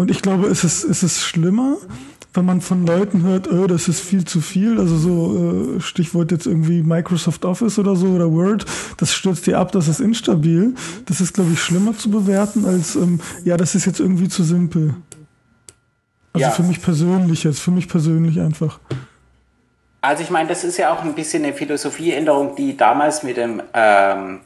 Und 0.00 0.10
ich 0.10 0.22
glaube, 0.22 0.46
es 0.46 0.64
ist, 0.64 0.82
es 0.82 1.02
ist 1.02 1.20
schlimmer, 1.20 1.76
wenn 2.32 2.46
man 2.46 2.62
von 2.62 2.86
Leuten 2.86 3.22
hört, 3.22 3.52
oh, 3.52 3.66
das 3.66 3.86
ist 3.86 4.00
viel 4.00 4.24
zu 4.24 4.40
viel, 4.40 4.78
also 4.78 4.96
so 4.96 5.76
äh, 5.76 5.80
Stichwort 5.82 6.32
jetzt 6.32 6.46
irgendwie 6.46 6.82
Microsoft 6.82 7.44
Office 7.44 7.78
oder 7.78 7.94
so 7.96 8.06
oder 8.06 8.32
Word, 8.32 8.64
das 8.96 9.12
stürzt 9.12 9.46
dir 9.46 9.58
ab, 9.58 9.72
das 9.72 9.88
ist 9.88 10.00
instabil. 10.00 10.74
Das 11.04 11.20
ist, 11.20 11.34
glaube 11.34 11.52
ich, 11.52 11.60
schlimmer 11.60 11.94
zu 11.94 12.10
bewerten 12.10 12.64
als, 12.64 12.96
ähm, 12.96 13.20
ja, 13.44 13.58
das 13.58 13.74
ist 13.74 13.84
jetzt 13.84 14.00
irgendwie 14.00 14.30
zu 14.30 14.42
simpel. 14.42 14.94
Also 16.32 16.46
ja. 16.46 16.50
für 16.50 16.62
mich 16.62 16.80
persönlich 16.80 17.44
jetzt, 17.44 17.60
für 17.60 17.70
mich 17.70 17.86
persönlich 17.86 18.40
einfach. 18.40 18.78
Also 20.00 20.22
ich 20.22 20.30
meine, 20.30 20.48
das 20.48 20.64
ist 20.64 20.78
ja 20.78 20.94
auch 20.94 21.02
ein 21.02 21.14
bisschen 21.14 21.44
eine 21.44 21.52
Philosophieänderung, 21.52 22.56
die 22.56 22.74
damals 22.74 23.22
mit 23.22 23.36
dem 23.36 23.60
ähm, 23.74 24.40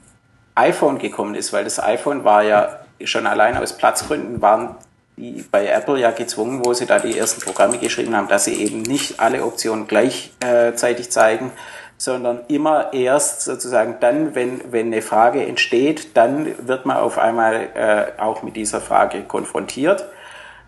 iPhone 0.56 0.98
gekommen 0.98 1.36
ist, 1.36 1.52
weil 1.52 1.62
das 1.62 1.78
iPhone 1.78 2.24
war 2.24 2.42
ja 2.42 2.80
schon 3.04 3.28
allein 3.28 3.56
aus 3.56 3.76
Platzgründen 3.76 4.42
waren 4.42 4.74
die 5.16 5.44
bei 5.50 5.66
Apple 5.66 5.98
ja 5.98 6.10
gezwungen, 6.10 6.64
wo 6.64 6.74
sie 6.74 6.86
da 6.86 6.98
die 6.98 7.16
ersten 7.16 7.40
Programme 7.40 7.78
geschrieben 7.78 8.16
haben, 8.16 8.28
dass 8.28 8.44
sie 8.44 8.54
eben 8.54 8.82
nicht 8.82 9.20
alle 9.20 9.44
Optionen 9.44 9.86
gleichzeitig 9.86 11.10
zeigen, 11.10 11.52
sondern 11.96 12.40
immer 12.48 12.92
erst 12.92 13.42
sozusagen 13.42 13.96
dann, 14.00 14.34
wenn, 14.34 14.60
wenn 14.72 14.86
eine 14.86 15.02
Frage 15.02 15.46
entsteht, 15.46 16.16
dann 16.16 16.46
wird 16.66 16.86
man 16.86 16.96
auf 16.96 17.18
einmal 17.18 17.68
äh, 17.74 18.20
auch 18.20 18.42
mit 18.42 18.56
dieser 18.56 18.80
Frage 18.80 19.22
konfrontiert. 19.22 20.04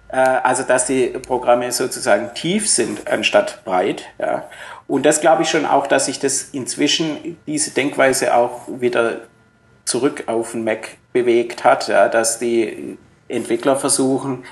Äh, 0.09 0.19
also 0.19 0.63
dass 0.63 0.87
die 0.87 1.09
Programme 1.09 1.73
sozusagen 1.73 2.33
tief 2.35 2.71
sind 2.71 3.09
anstatt 3.09 3.65
breit. 3.65 4.05
Ja. 4.19 4.49
Und 4.87 5.05
das 5.05 5.21
glaube 5.21 5.43
ich 5.43 5.51
schon 5.51 5.67
auch, 5.67 5.87
dass 5.87 6.07
sich 6.07 6.21
das 6.21 6.43
inzwischen, 6.53 7.39
diese 7.47 7.73
Denkweise 7.73 8.35
auch 8.35 8.63
wieder 8.69 9.23
zurück 9.85 10.25
auf 10.27 10.53
den 10.53 10.65
Mac 10.65 10.97
bewegt 11.13 11.65
hat, 11.65 11.89
ja, 11.89 12.09
dass 12.09 12.39
die 12.39 12.99
Entwickler 13.29 13.77
versuchen, 13.77 14.45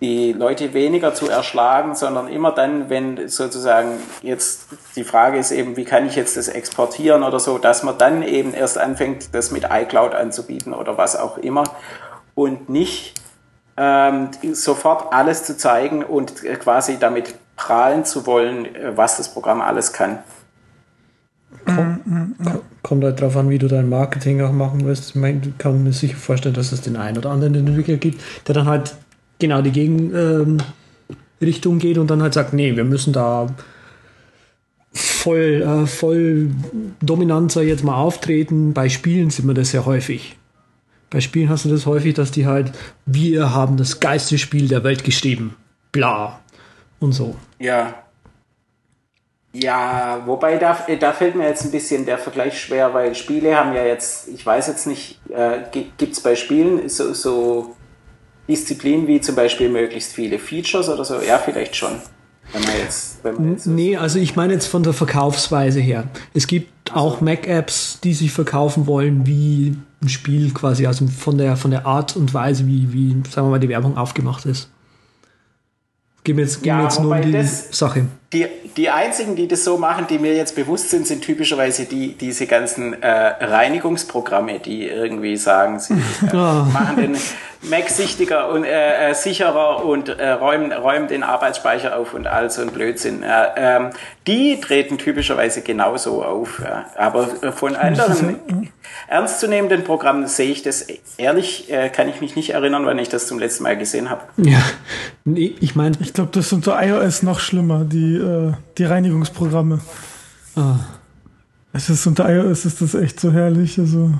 die 0.00 0.32
Leute 0.32 0.74
weniger 0.74 1.14
zu 1.14 1.28
erschlagen, 1.28 1.94
sondern 1.96 2.28
immer 2.28 2.52
dann, 2.52 2.88
wenn 2.88 3.28
sozusagen 3.28 3.98
jetzt 4.22 4.68
die 4.94 5.02
Frage 5.02 5.38
ist 5.38 5.50
eben, 5.50 5.76
wie 5.76 5.84
kann 5.84 6.06
ich 6.06 6.14
jetzt 6.14 6.36
das 6.36 6.48
exportieren 6.48 7.24
oder 7.24 7.40
so, 7.40 7.58
dass 7.58 7.82
man 7.82 7.98
dann 7.98 8.22
eben 8.22 8.54
erst 8.54 8.78
anfängt, 8.78 9.34
das 9.34 9.50
mit 9.50 9.64
iCloud 9.70 10.14
anzubieten 10.14 10.72
oder 10.72 10.96
was 10.98 11.16
auch 11.16 11.38
immer 11.38 11.64
und 12.36 12.68
nicht 12.68 13.14
ähm, 13.76 14.30
sofort 14.52 15.12
alles 15.12 15.44
zu 15.44 15.56
zeigen 15.56 16.04
und 16.04 16.44
quasi 16.60 16.98
damit 16.98 17.34
prahlen 17.56 18.04
zu 18.04 18.24
wollen, 18.26 18.68
was 18.94 19.16
das 19.16 19.32
Programm 19.32 19.60
alles 19.60 19.92
kann. 19.92 20.22
Kommt 22.82 23.04
halt 23.04 23.20
drauf 23.20 23.36
an, 23.36 23.50
wie 23.50 23.58
du 23.58 23.68
dein 23.68 23.88
Marketing 23.88 24.40
auch 24.40 24.52
machen 24.52 24.84
willst. 24.84 25.14
Ich 25.14 25.58
kann 25.58 25.82
mir 25.82 25.92
sicher 25.92 26.16
vorstellen, 26.16 26.54
dass 26.54 26.72
es 26.72 26.80
den 26.80 26.96
einen 26.96 27.18
oder 27.18 27.30
anderen 27.30 27.54
Entwickler 27.54 27.96
gibt, 27.96 28.20
der 28.46 28.54
dann 28.54 28.66
halt 28.66 28.94
genau 29.38 29.60
die 29.62 29.72
Gegenrichtung 29.72 30.64
ähm, 31.74 31.78
geht 31.78 31.98
und 31.98 32.08
dann 32.10 32.22
halt 32.22 32.34
sagt, 32.34 32.52
nee, 32.54 32.74
wir 32.74 32.84
müssen 32.84 33.12
da 33.12 33.48
voll, 34.92 35.62
äh, 35.62 35.86
voll 35.86 36.50
dominanter 37.00 37.62
jetzt 37.62 37.84
mal 37.84 37.96
auftreten. 37.96 38.72
Bei 38.72 38.88
Spielen 38.88 39.30
sieht 39.30 39.44
man 39.44 39.54
das 39.54 39.72
ja 39.72 39.84
häufig. 39.84 40.36
Bei 41.10 41.20
Spielen 41.20 41.48
hast 41.48 41.64
du 41.64 41.70
das 41.70 41.86
häufig, 41.86 42.14
dass 42.14 42.30
die 42.30 42.46
halt, 42.46 42.72
wir 43.06 43.54
haben 43.54 43.76
das 43.76 44.00
geilste 44.00 44.38
Spiel 44.38 44.68
der 44.68 44.84
Welt 44.84 45.04
geschrieben. 45.04 45.54
Bla. 45.92 46.40
Und 47.00 47.12
so. 47.12 47.36
Ja, 47.58 47.94
ja, 49.62 50.22
wobei 50.26 50.56
da, 50.56 50.76
da 50.98 51.12
fällt 51.12 51.34
mir 51.34 51.48
jetzt 51.48 51.64
ein 51.64 51.70
bisschen 51.70 52.04
der 52.06 52.18
Vergleich 52.18 52.60
schwer, 52.60 52.92
weil 52.94 53.14
Spiele 53.14 53.56
haben 53.56 53.74
ja 53.74 53.84
jetzt, 53.84 54.28
ich 54.28 54.44
weiß 54.44 54.66
jetzt 54.68 54.86
nicht, 54.86 55.20
äh, 55.30 55.60
gibt 55.72 56.12
es 56.12 56.20
bei 56.20 56.34
Spielen 56.34 56.88
so, 56.88 57.12
so 57.12 57.76
Disziplinen 58.48 59.06
wie 59.06 59.20
zum 59.20 59.34
Beispiel 59.34 59.68
möglichst 59.68 60.12
viele 60.12 60.38
Features 60.38 60.88
oder 60.88 61.04
so? 61.04 61.20
Ja, 61.20 61.38
vielleicht 61.38 61.76
schon. 61.76 62.00
Wenn 62.52 62.62
man 62.62 62.78
jetzt, 62.78 63.18
wenn 63.22 63.34
man 63.34 63.52
jetzt 63.52 63.66
nee, 63.66 63.96
also 63.96 64.18
ich 64.18 64.34
meine 64.34 64.54
jetzt 64.54 64.66
von 64.66 64.82
der 64.82 64.94
Verkaufsweise 64.94 65.80
her. 65.80 66.04
Es 66.32 66.46
gibt 66.46 66.90
also. 66.90 67.00
auch 67.00 67.20
Mac-Apps, 67.20 68.00
die 68.02 68.14
sich 68.14 68.32
verkaufen 68.32 68.86
wollen 68.86 69.26
wie 69.26 69.76
ein 70.02 70.08
Spiel 70.08 70.52
quasi, 70.52 70.86
also 70.86 71.06
von 71.08 71.36
der, 71.36 71.56
von 71.56 71.70
der 71.70 71.84
Art 71.84 72.16
und 72.16 72.32
Weise, 72.32 72.66
wie, 72.66 72.92
wie, 72.92 73.10
sagen 73.30 73.48
wir 73.48 73.50
mal, 73.50 73.60
die 73.60 73.68
Werbung 73.68 73.96
aufgemacht 73.96 74.46
ist. 74.46 74.70
Gib 76.24 76.36
mir 76.36 76.42
jetzt, 76.42 76.62
gib 76.62 76.66
ja, 76.66 76.82
jetzt 76.82 77.00
nur 77.00 77.14
um 77.14 77.22
die 77.22 77.42
Sache. 77.42 78.06
Die, 78.32 78.46
die 78.76 78.90
einzigen, 78.90 79.36
die 79.36 79.48
das 79.48 79.64
so 79.64 79.78
machen, 79.78 80.06
die 80.08 80.18
mir 80.18 80.34
jetzt 80.34 80.54
bewusst 80.54 80.90
sind, 80.90 81.06
sind 81.06 81.22
typischerweise 81.22 81.86
die, 81.86 82.12
diese 82.12 82.46
ganzen 82.46 83.02
äh, 83.02 83.08
Reinigungsprogramme, 83.08 84.60
die 84.60 84.86
irgendwie 84.86 85.36
sagen, 85.38 85.80
sie 85.80 85.94
äh, 86.30 86.36
machen 86.36 86.96
den 86.96 87.16
Mac 87.62 87.88
sichtiger 87.88 88.50
und 88.50 88.64
äh, 88.64 89.10
äh, 89.10 89.14
sicherer 89.14 89.84
und 89.84 90.08
äh, 90.10 90.30
räumen, 90.30 90.72
räumen 90.72 91.08
den 91.08 91.22
Arbeitsspeicher 91.22 91.98
auf 91.98 92.14
und 92.14 92.26
all 92.26 92.50
so 92.50 92.62
ein 92.62 92.68
Blödsinn. 92.68 93.22
Ja, 93.22 93.54
ähm, 93.56 93.90
die 94.26 94.60
treten 94.60 94.98
typischerweise 94.98 95.62
genauso 95.62 96.22
auf. 96.22 96.60
Ja. 96.62 96.86
Aber 96.96 97.28
äh, 97.42 97.50
von 97.50 97.74
anderen 97.74 98.38
ernstzunehmenden 99.08 99.82
Programmen 99.84 100.28
sehe 100.28 100.50
ich 100.50 100.62
das 100.62 100.86
ehrlich, 101.16 101.70
äh, 101.72 101.88
kann 101.88 102.08
ich 102.08 102.20
mich 102.20 102.36
nicht 102.36 102.50
erinnern, 102.50 102.86
wann 102.86 102.98
ich 102.98 103.08
das 103.08 103.26
zum 103.26 103.38
letzten 103.38 103.64
Mal 103.64 103.76
gesehen 103.76 104.08
habe. 104.08 104.22
Ja, 104.36 104.62
nee, 105.24 105.54
ich 105.60 105.74
meine. 105.74 105.96
Ich 106.00 106.12
glaube, 106.12 106.30
das 106.32 106.50
sind 106.50 106.58
unter 106.58 106.80
iOS 106.80 107.22
noch 107.22 107.40
schlimmer, 107.40 107.84
die, 107.84 108.17
äh, 108.18 108.52
die 108.76 108.84
Reinigungsprogramme. 108.84 109.80
Ah. 110.56 110.76
Es 111.72 111.88
ist 111.88 112.06
unter 112.06 112.28
iOS 112.28 112.64
ist 112.64 112.80
das 112.80 112.94
echt 112.94 113.20
so 113.20 113.32
herrlich. 113.32 113.78
Also. 113.78 114.14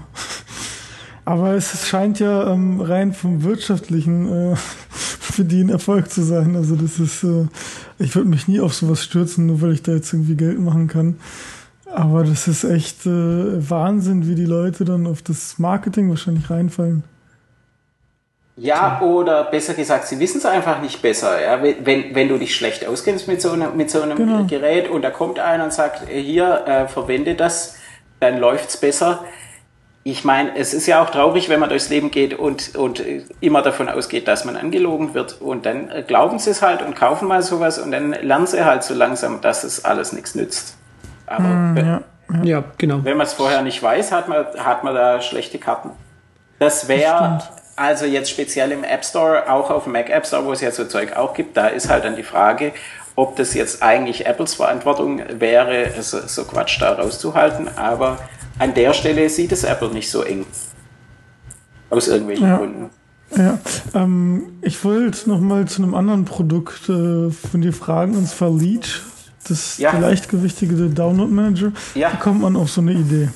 Aber 1.25 1.55
es 1.55 1.87
scheint 1.87 2.21
ja 2.21 2.51
ähm, 2.53 2.81
rein 2.81 3.13
vom 3.13 3.43
wirtschaftlichen 3.43 4.53
äh, 4.53 4.57
für 4.89 5.45
die 5.45 5.63
ein 5.63 5.69
Erfolg 5.69 6.11
zu 6.11 6.23
sein. 6.23 6.57
Also 6.57 6.75
das 6.75 6.99
ist, 6.99 7.23
äh, 7.25 7.47
ich 7.99 8.15
würde 8.15 8.31
mich 8.31 8.49
nie 8.49 8.61
auf 8.61 8.75
sowas 8.75 9.05
stürzen, 9.05 9.47
nur 9.47 9.61
weil 9.61 9.73
ich 9.73 9.83
da 9.83 9.93
jetzt 9.93 10.13
irgendwie 10.13 10.37
Geld 10.37 10.59
machen 10.59 10.87
kann. 10.87 11.17
Aber 11.93 12.25
das 12.25 12.49
ist 12.49 12.65
echt 12.65 13.07
äh, 13.07 13.71
Wahnsinn, 13.71 14.27
wie 14.27 14.35
die 14.35 14.45
Leute 14.45 14.85
dann 14.85 15.07
auf 15.07 15.23
das 15.23 15.59
Marketing 15.59 16.09
wahrscheinlich 16.09 16.49
reinfallen. 16.51 17.03
Ja, 18.59 19.01
oder 19.01 19.45
besser 19.45 19.75
gesagt, 19.75 20.09
sie 20.09 20.19
wissen 20.19 20.39
es 20.39 20.47
einfach 20.47 20.81
nicht 20.81 21.01
besser. 21.01 21.41
Ja? 21.41 21.63
Wenn, 21.63 22.15
wenn 22.15 22.29
du 22.29 22.39
dich 22.39 22.55
schlecht 22.55 22.87
auskennst 22.87 23.29
mit 23.29 23.41
so 23.41 23.53
einem, 23.53 23.77
mit 23.77 23.91
so 23.91 24.03
einem 24.03 24.17
genau. 24.17 24.45
Gerät 24.45 24.89
und 24.89 25.03
da 25.03 25.11
kommt 25.11 25.39
einer 25.39 25.65
und 25.65 25.73
sagt, 25.73 26.09
hier, 26.09 26.65
äh, 26.67 26.89
verwende 26.89 27.35
das, 27.35 27.77
dann 28.21 28.39
läuft's 28.39 28.77
besser 28.77 29.25
ich 30.11 30.25
meine, 30.25 30.57
es 30.57 30.73
ist 30.73 30.87
ja 30.87 31.03
auch 31.03 31.11
traurig, 31.11 31.51
wenn 31.51 31.61
man 31.61 31.69
durchs 31.69 31.91
Leben 31.91 32.11
geht 32.11 32.33
und, 32.33 32.75
und 32.77 33.03
immer 33.41 33.61
davon 33.61 33.89
ausgeht, 33.89 34.27
dass 34.27 34.45
man 34.47 34.57
angelogen 34.57 35.13
wird. 35.13 35.41
Und 35.41 35.67
dann 35.67 35.91
glauben 36.07 36.39
sie 36.39 36.51
es 36.51 36.63
halt 36.63 36.81
und 36.83 36.97
kaufen 36.97 37.29
mal 37.29 37.43
sowas 37.43 37.79
und 37.79 37.91
dann 37.91 38.13
lernen 38.13 38.47
sie 38.47 38.65
halt 38.65 38.85
so 38.85 38.95
langsam, 38.95 39.43
dass 39.43 39.65
es 39.65 39.85
alles 39.85 40.13
nichts 40.13 40.35
nützt. 40.35 40.77
Aber 41.27 41.45
mm, 41.45 41.77
wenn, 41.77 41.87
ja, 41.87 42.01
ja. 42.33 42.45
ja, 42.45 42.65
genau. 42.79 43.05
wenn 43.05 43.19
man 43.19 43.27
es 43.27 43.35
vorher 43.35 43.61
nicht 43.61 43.83
weiß, 43.83 44.13
hat 44.13 44.29
man, 44.29 44.47
hat 44.57 44.83
man 44.83 44.95
da 44.95 45.21
schlechte 45.21 45.59
Karten. 45.59 45.91
Das 46.59 46.89
wäre 46.89 47.43
also 47.79 48.05
jetzt 48.05 48.31
speziell 48.31 48.73
im 48.73 48.85
App 48.85 49.05
Store, 49.05 49.51
auch 49.51 49.71
auf 49.71 49.85
dem 49.85 49.93
Mac 49.93 50.11
App 50.11 50.27
Store, 50.27 50.45
wo 50.45 50.53
es 50.53 50.61
ja 50.61 50.71
so 50.71 50.85
Zeug 50.85 51.17
auch 51.17 51.35
gibt, 51.35 51.57
da 51.57 51.69
ist 51.69 51.89
halt 51.89 52.05
dann 52.05 52.17
die 52.17 52.23
Frage, 52.23 52.73
ob 53.15 53.35
das 53.37 53.55
jetzt 53.55 53.83
eigentlich 53.83 54.27
Apples 54.27 54.55
Verantwortung 54.55 55.23
wäre, 55.41 55.91
so, 56.01 56.21
so 56.27 56.45
Quatsch 56.45 56.81
da 56.81 56.93
rauszuhalten. 56.93 57.69
Aber 57.77 58.19
an 58.59 58.75
der 58.75 58.93
Stelle 58.93 59.29
sieht 59.29 59.51
es 59.51 59.65
Apple 59.65 59.89
nicht 59.89 60.11
so 60.11 60.23
eng. 60.23 60.47
Aus 61.91 62.07
irgendwelchen 62.07 62.47
ja. 62.47 62.57
Gründen. 62.59 62.91
Ja, 63.37 63.59
ähm, 63.95 64.59
ich 64.63 64.85
wollte 64.85 65.29
noch 65.29 65.41
mal 65.41 65.67
zu 65.67 65.83
einem 65.83 65.95
anderen 65.95 66.25
Produkt 66.25 66.89
äh, 66.89 67.31
von 67.31 67.61
dir 67.61 67.73
fragen, 67.73 68.17
und 68.17 68.27
zwar 68.27 68.51
Leech, 68.51 69.01
das 69.49 69.79
ja. 69.79 69.91
der 69.91 70.01
leichtgewichtige 70.01 70.89
Download 70.89 71.31
Manager. 71.31 71.73
Ja. 71.95 72.13
Wie 72.13 72.17
kommt 72.19 72.41
man 72.41 72.57
auf 72.57 72.71
so 72.71 72.81
eine 72.81 72.93
Idee? 72.93 73.29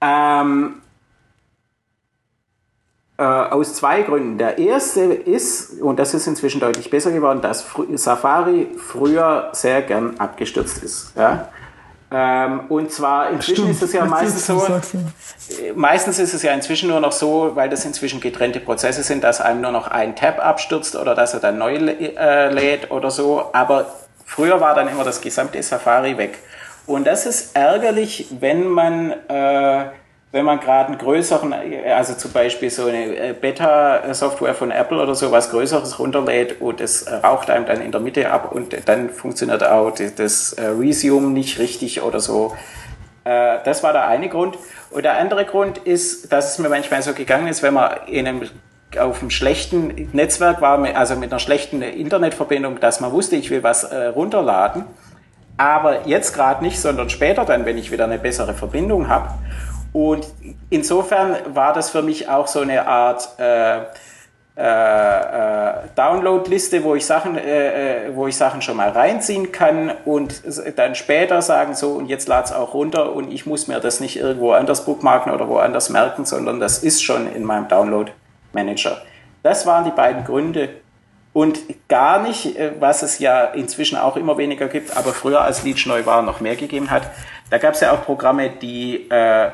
Ähm, 0.00 0.81
äh, 3.18 3.22
aus 3.22 3.74
zwei 3.74 4.02
Gründen. 4.02 4.38
Der 4.38 4.58
erste 4.58 5.00
ist, 5.02 5.80
und 5.80 5.98
das 5.98 6.14
ist 6.14 6.26
inzwischen 6.26 6.60
deutlich 6.60 6.90
besser 6.90 7.10
geworden, 7.10 7.40
dass 7.40 7.64
Safari 7.94 8.68
früher 8.78 9.50
sehr 9.52 9.82
gern 9.82 10.18
abgestürzt 10.18 10.82
ist. 10.82 11.12
Ja? 11.16 11.48
Ähm, 12.14 12.60
und 12.68 12.92
zwar 12.92 13.30
inzwischen 13.30 13.64
Stimmt. 13.64 13.70
ist 13.70 13.82
es 13.82 13.92
ja 13.94 14.04
meistens 14.04 14.46
so, 14.46 14.62
äh, 14.66 15.72
meistens 15.74 16.18
ist 16.18 16.34
es 16.34 16.42
ja 16.42 16.52
inzwischen 16.52 16.90
nur 16.90 17.00
noch 17.00 17.12
so, 17.12 17.52
weil 17.54 17.70
das 17.70 17.86
inzwischen 17.86 18.20
getrennte 18.20 18.60
Prozesse 18.60 19.02
sind, 19.02 19.24
dass 19.24 19.40
einem 19.40 19.62
nur 19.62 19.72
noch 19.72 19.88
ein 19.88 20.14
Tab 20.14 20.38
abstürzt 20.44 20.94
oder 20.94 21.14
dass 21.14 21.32
er 21.32 21.40
dann 21.40 21.56
neu 21.56 21.74
äh, 21.74 22.52
lädt 22.52 22.90
oder 22.90 23.10
so. 23.10 23.50
Aber 23.54 23.86
früher 24.26 24.60
war 24.60 24.74
dann 24.74 24.88
immer 24.88 25.04
das 25.04 25.22
gesamte 25.22 25.62
Safari 25.62 26.18
weg. 26.18 26.38
Und 26.86 27.06
das 27.06 27.24
ist 27.24 27.56
ärgerlich, 27.56 28.26
wenn 28.40 28.68
man 28.68 29.12
äh, 29.28 29.84
wenn 30.32 30.46
man 30.46 30.60
gerade 30.60 30.88
einen 30.88 30.98
größeren, 30.98 31.54
also 31.94 32.14
zum 32.14 32.32
Beispiel 32.32 32.70
so 32.70 32.86
eine 32.86 33.16
äh, 33.16 33.34
Beta-Software 33.38 34.54
von 34.54 34.70
Apple 34.70 35.00
oder 35.00 35.14
so 35.14 35.30
was 35.30 35.50
Größeres 35.50 35.98
runterlädt 35.98 36.62
und 36.62 36.80
es 36.80 37.06
raucht 37.22 37.50
einem 37.50 37.66
dann 37.66 37.82
in 37.82 37.92
der 37.92 38.00
Mitte 38.00 38.30
ab 38.30 38.50
und 38.50 38.74
dann 38.88 39.10
funktioniert 39.10 39.62
auch 39.62 39.92
das 40.16 40.54
äh, 40.54 40.68
Resume 40.68 41.28
nicht 41.28 41.58
richtig 41.58 42.02
oder 42.02 42.18
so. 42.18 42.56
Äh, 43.24 43.58
das 43.64 43.82
war 43.82 43.92
der 43.92 44.08
eine 44.08 44.30
Grund. 44.30 44.56
Und 44.90 45.04
der 45.04 45.18
andere 45.18 45.44
Grund 45.44 45.78
ist, 45.78 46.32
dass 46.32 46.52
es 46.52 46.58
mir 46.58 46.70
manchmal 46.70 47.02
so 47.02 47.12
gegangen 47.12 47.48
ist, 47.48 47.62
wenn 47.62 47.74
man 47.74 47.92
in 48.06 48.26
einem 48.26 48.42
auf 48.98 49.20
einem 49.20 49.30
schlechten 49.30 50.10
Netzwerk 50.12 50.60
war, 50.60 50.82
also 50.94 51.16
mit 51.16 51.30
einer 51.30 51.38
schlechten 51.38 51.80
Internetverbindung, 51.80 52.78
dass 52.78 53.00
man 53.00 53.10
wusste, 53.10 53.36
ich 53.36 53.48
will 53.48 53.62
was 53.62 53.90
runterladen, 53.90 54.84
aber 55.56 56.06
jetzt 56.06 56.34
gerade 56.34 56.62
nicht, 56.62 56.78
sondern 56.78 57.08
später 57.08 57.46
dann, 57.46 57.64
wenn 57.64 57.78
ich 57.78 57.90
wieder 57.90 58.04
eine 58.04 58.18
bessere 58.18 58.52
Verbindung 58.52 59.08
habe. 59.08 59.30
Und 59.92 60.26
insofern 60.70 61.36
war 61.54 61.72
das 61.72 61.90
für 61.90 62.02
mich 62.02 62.28
auch 62.28 62.46
so 62.46 62.60
eine 62.60 62.86
Art 62.86 63.28
äh, 63.38 63.82
äh, 64.54 64.60
äh, 64.64 65.72
Download-Liste, 65.96 66.84
wo 66.84 66.94
ich 66.94 67.06
Sachen, 67.06 67.38
äh, 67.38 68.08
äh, 68.08 68.14
wo 68.16 68.26
ich 68.26 68.36
Sachen 68.36 68.60
schon 68.60 68.76
mal 68.76 68.90
reinziehen 68.90 69.50
kann 69.50 69.90
und 70.04 70.42
dann 70.76 70.94
später 70.94 71.40
sagen 71.40 71.74
so 71.74 71.92
und 71.92 72.08
jetzt 72.08 72.28
lad's 72.28 72.52
auch 72.52 72.74
runter 72.74 73.14
und 73.14 73.32
ich 73.32 73.46
muss 73.46 73.66
mir 73.66 73.80
das 73.80 74.00
nicht 74.00 74.18
irgendwo 74.18 74.52
anders 74.52 74.84
bookmarken 74.84 75.32
oder 75.32 75.48
woanders 75.48 75.88
merken, 75.88 76.26
sondern 76.26 76.60
das 76.60 76.82
ist 76.82 77.02
schon 77.02 77.32
in 77.32 77.44
meinem 77.44 77.66
Download-Manager. 77.68 79.00
Das 79.42 79.64
waren 79.64 79.86
die 79.86 79.90
beiden 79.90 80.24
Gründe 80.24 80.68
und 81.32 81.58
gar 81.88 82.20
nicht, 82.22 82.54
äh, 82.58 82.72
was 82.78 83.02
es 83.02 83.20
ja 83.20 83.44
inzwischen 83.44 83.96
auch 83.96 84.18
immer 84.18 84.36
weniger 84.36 84.68
gibt, 84.68 84.94
aber 84.94 85.14
früher 85.14 85.40
als 85.40 85.64
Leech 85.64 85.86
neu 85.86 86.04
war 86.04 86.20
noch 86.20 86.40
mehr 86.40 86.56
gegeben 86.56 86.90
hat. 86.90 87.04
Da 87.48 87.56
gab 87.56 87.72
es 87.72 87.80
ja 87.80 87.92
auch 87.92 88.04
Programme, 88.04 88.50
die 88.50 89.08
äh, 89.08 89.50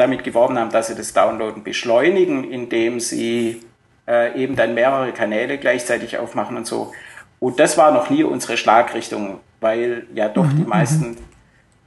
damit 0.00 0.24
geworben 0.24 0.58
haben, 0.58 0.70
dass 0.70 0.88
sie 0.88 0.94
das 0.94 1.12
Downloaden 1.12 1.62
beschleunigen, 1.62 2.50
indem 2.50 2.98
sie 2.98 3.62
äh, 4.08 4.42
eben 4.42 4.56
dann 4.56 4.74
mehrere 4.74 5.12
Kanäle 5.12 5.58
gleichzeitig 5.58 6.18
aufmachen 6.18 6.56
und 6.56 6.66
so. 6.66 6.92
Und 7.38 7.60
das 7.60 7.78
war 7.78 7.92
noch 7.92 8.10
nie 8.10 8.24
unsere 8.24 8.56
Schlagrichtung, 8.56 9.40
weil 9.60 10.06
ja 10.14 10.28
doch 10.28 10.44
mhm, 10.44 10.56
die 10.56 10.64
meisten 10.64 11.10
mhm. 11.10 11.16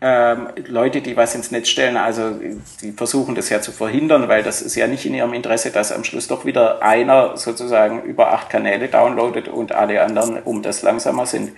ähm, 0.01 0.47
Leute, 0.67 1.01
die 1.01 1.17
was 1.17 1.35
ins 1.35 1.51
Netz 1.51 1.69
stellen, 1.69 1.97
also 1.97 2.39
die 2.81 2.91
versuchen 2.91 3.35
das 3.35 3.49
ja 3.49 3.61
zu 3.61 3.71
verhindern, 3.71 4.27
weil 4.29 4.43
das 4.43 4.61
ist 4.61 4.75
ja 4.75 4.87
nicht 4.87 5.05
in 5.05 5.13
ihrem 5.13 5.33
Interesse, 5.33 5.71
dass 5.71 5.91
am 5.91 6.03
Schluss 6.03 6.27
doch 6.27 6.45
wieder 6.45 6.81
einer 6.81 7.35
sozusagen 7.37 8.03
über 8.03 8.31
acht 8.31 8.49
Kanäle 8.49 8.87
downloadet 8.87 9.47
und 9.47 9.73
alle 9.73 10.01
anderen 10.01 10.41
um 10.43 10.61
das 10.61 10.81
langsamer 10.81 11.25
sind. 11.25 11.51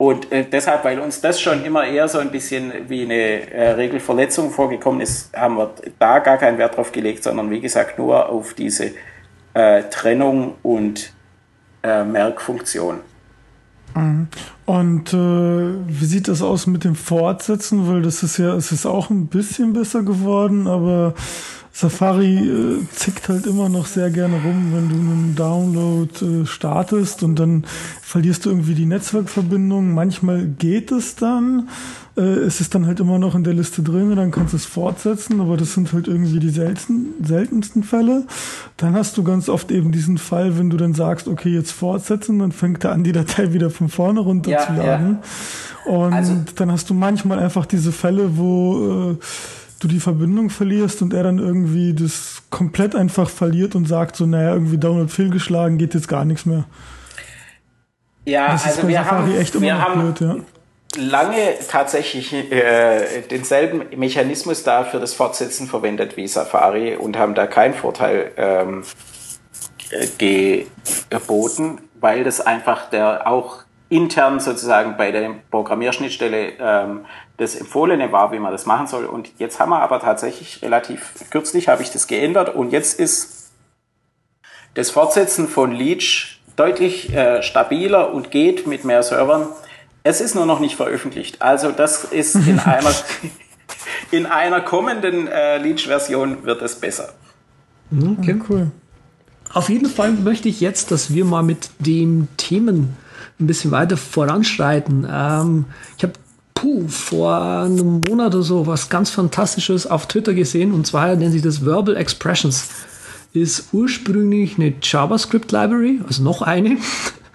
Und 0.00 0.32
äh, 0.32 0.46
deshalb, 0.50 0.82
weil 0.84 0.98
uns 0.98 1.20
das 1.20 1.38
schon 1.38 1.62
immer 1.62 1.84
eher 1.86 2.08
so 2.08 2.20
ein 2.20 2.30
bisschen 2.30 2.72
wie 2.88 3.02
eine 3.02 3.52
äh, 3.52 3.72
Regelverletzung 3.72 4.50
vorgekommen 4.50 5.02
ist, 5.02 5.30
haben 5.36 5.58
wir 5.58 5.74
da 5.98 6.20
gar 6.20 6.38
keinen 6.38 6.56
Wert 6.56 6.78
drauf 6.78 6.90
gelegt, 6.90 7.22
sondern 7.22 7.50
wie 7.50 7.60
gesagt 7.60 7.98
nur 7.98 8.30
auf 8.30 8.54
diese 8.54 8.92
äh, 9.52 9.82
Trennung 9.90 10.54
und 10.62 11.12
äh, 11.82 12.02
Merkfunktion. 12.02 13.00
Mhm. 13.94 14.28
Und 14.64 15.12
äh, 15.12 15.16
wie 15.16 16.06
sieht 16.06 16.28
das 16.28 16.40
aus 16.40 16.66
mit 16.66 16.84
dem 16.84 16.94
Fortsetzen? 16.94 17.86
Weil 17.86 18.00
das 18.00 18.22
ist 18.22 18.38
ja, 18.38 18.54
es 18.54 18.72
ist 18.72 18.86
auch 18.86 19.10
ein 19.10 19.26
bisschen 19.26 19.74
besser 19.74 20.02
geworden, 20.02 20.66
aber 20.66 21.12
Safari 21.72 22.38
äh, 22.38 22.86
zickt 22.92 23.28
halt 23.28 23.46
immer 23.46 23.68
noch 23.68 23.86
sehr 23.86 24.10
gerne 24.10 24.36
rum, 24.36 24.72
wenn 24.74 24.88
du 24.88 24.94
einen 24.96 25.34
Download 25.36 26.42
äh, 26.42 26.46
startest 26.46 27.22
und 27.22 27.38
dann 27.38 27.64
verlierst 28.02 28.44
du 28.44 28.50
irgendwie 28.50 28.74
die 28.74 28.86
Netzwerkverbindung. 28.86 29.94
Manchmal 29.94 30.46
geht 30.46 30.90
es 30.90 31.14
dann. 31.14 31.68
Äh, 32.16 32.22
es 32.22 32.60
ist 32.60 32.74
dann 32.74 32.86
halt 32.86 32.98
immer 32.98 33.18
noch 33.18 33.34
in 33.34 33.44
der 33.44 33.54
Liste 33.54 33.82
drin 33.82 34.10
und 34.10 34.16
dann 34.16 34.32
kannst 34.32 34.52
du 34.52 34.56
es 34.56 34.66
fortsetzen, 34.66 35.40
aber 35.40 35.56
das 35.56 35.74
sind 35.74 35.92
halt 35.92 36.08
irgendwie 36.08 36.40
die 36.40 36.50
selten, 36.50 37.14
seltensten 37.22 37.84
Fälle. 37.84 38.26
Dann 38.76 38.94
hast 38.94 39.16
du 39.16 39.22
ganz 39.22 39.48
oft 39.48 39.70
eben 39.70 39.92
diesen 39.92 40.18
Fall, 40.18 40.58
wenn 40.58 40.70
du 40.70 40.76
dann 40.76 40.94
sagst, 40.94 41.28
okay, 41.28 41.50
jetzt 41.50 41.70
fortsetzen, 41.70 42.40
dann 42.40 42.52
fängt 42.52 42.84
er 42.84 42.92
an, 42.92 43.04
die 43.04 43.12
Datei 43.20 43.52
wieder 43.52 43.70
von 43.70 43.88
vorne 43.88 44.20
runterzuladen. 44.20 45.18
Ja, 45.86 45.92
ja. 45.92 45.92
Und 45.92 46.12
also, 46.12 46.36
dann 46.56 46.70
hast 46.70 46.90
du 46.90 46.94
manchmal 46.94 47.38
einfach 47.38 47.64
diese 47.64 47.92
Fälle, 47.92 48.36
wo 48.36 49.12
äh, 49.12 49.16
du 49.80 49.88
die 49.88 49.98
Verbindung 49.98 50.50
verlierst 50.50 51.02
und 51.02 51.12
er 51.12 51.24
dann 51.24 51.38
irgendwie 51.38 51.94
das 51.94 52.42
komplett 52.50 52.94
einfach 52.94 53.28
verliert 53.28 53.74
und 53.74 53.86
sagt 53.86 54.14
so, 54.14 54.26
naja, 54.26 54.52
irgendwie 54.52 54.78
Download 54.78 55.10
fehlgeschlagen, 55.10 55.78
geht 55.78 55.94
jetzt 55.94 56.06
gar 56.06 56.24
nichts 56.24 56.46
mehr. 56.46 56.64
Ja, 58.26 58.52
das 58.52 58.66
also 58.66 58.86
wir 58.86 59.10
haben, 59.10 59.32
wir 59.32 59.82
haben 59.82 60.00
blöd, 60.00 60.20
ja. 60.20 60.36
lange 61.02 61.54
tatsächlich 61.68 62.32
äh, 62.32 63.22
denselben 63.30 63.98
Mechanismus 63.98 64.62
da 64.62 64.84
für 64.84 65.00
das 65.00 65.14
Fortsetzen 65.14 65.66
verwendet 65.66 66.18
wie 66.18 66.28
Safari 66.28 66.96
und 66.96 67.18
haben 67.18 67.34
da 67.34 67.46
keinen 67.46 67.72
Vorteil 67.72 68.30
ähm, 68.36 68.84
geboten, 70.18 71.78
weil 71.98 72.22
das 72.22 72.42
einfach 72.42 72.90
der 72.90 73.26
auch 73.26 73.64
intern 73.88 74.38
sozusagen 74.38 74.96
bei 74.96 75.10
der 75.10 75.34
Programmierschnittstelle 75.50 76.52
ähm, 76.60 77.06
das 77.40 77.54
Empfohlene 77.54 78.12
war, 78.12 78.32
wie 78.32 78.38
man 78.38 78.52
das 78.52 78.66
machen 78.66 78.86
soll. 78.86 79.06
Und 79.06 79.30
jetzt 79.38 79.58
haben 79.58 79.70
wir 79.70 79.80
aber 79.80 79.98
tatsächlich 79.98 80.60
relativ 80.62 81.14
kürzlich 81.30 81.68
habe 81.68 81.82
ich 81.82 81.90
das 81.90 82.06
geändert 82.06 82.54
und 82.54 82.70
jetzt 82.70 83.00
ist 83.00 83.50
das 84.74 84.90
Fortsetzen 84.90 85.48
von 85.48 85.72
Leech 85.72 86.42
deutlich 86.56 87.12
äh, 87.14 87.42
stabiler 87.42 88.12
und 88.12 88.30
geht 88.30 88.66
mit 88.66 88.84
mehr 88.84 89.02
Servern. 89.02 89.48
Es 90.02 90.20
ist 90.20 90.34
nur 90.34 90.44
noch 90.44 90.60
nicht 90.60 90.76
veröffentlicht. 90.76 91.40
Also 91.40 91.72
das 91.72 92.04
ist 92.04 92.34
in 92.34 92.60
einer 92.64 92.92
in 94.10 94.26
einer 94.26 94.60
kommenden 94.60 95.26
äh, 95.26 95.56
Leech-Version 95.56 96.44
wird 96.44 96.60
es 96.60 96.74
besser. 96.74 97.14
Okay, 97.90 98.38
cool. 98.50 98.70
Auf 99.52 99.70
jeden 99.70 99.88
Fall 99.88 100.12
möchte 100.12 100.48
ich 100.48 100.60
jetzt, 100.60 100.90
dass 100.90 101.14
wir 101.14 101.24
mal 101.24 101.42
mit 101.42 101.70
den 101.78 102.28
Themen 102.36 102.96
ein 103.40 103.46
bisschen 103.46 103.70
weiter 103.70 103.96
voranschreiten. 103.96 105.08
Ähm, 105.10 105.64
ich 105.96 106.04
habe 106.04 106.12
puh, 106.60 106.86
vor 106.88 107.40
einem 107.40 108.00
Monat 108.00 108.34
oder 108.34 108.42
so 108.42 108.66
was 108.66 108.90
ganz 108.90 109.08
Fantastisches 109.08 109.86
auf 109.86 110.06
Twitter 110.06 110.34
gesehen 110.34 110.72
und 110.72 110.86
zwar 110.86 111.16
nennt 111.16 111.32
sich 111.32 111.42
das 111.42 111.64
Verbal 111.64 111.96
Expressions. 111.96 112.68
Ist 113.32 113.68
ursprünglich 113.72 114.58
eine 114.58 114.74
JavaScript-Library, 114.82 116.00
also 116.06 116.22
noch 116.22 116.42
eine. 116.42 116.76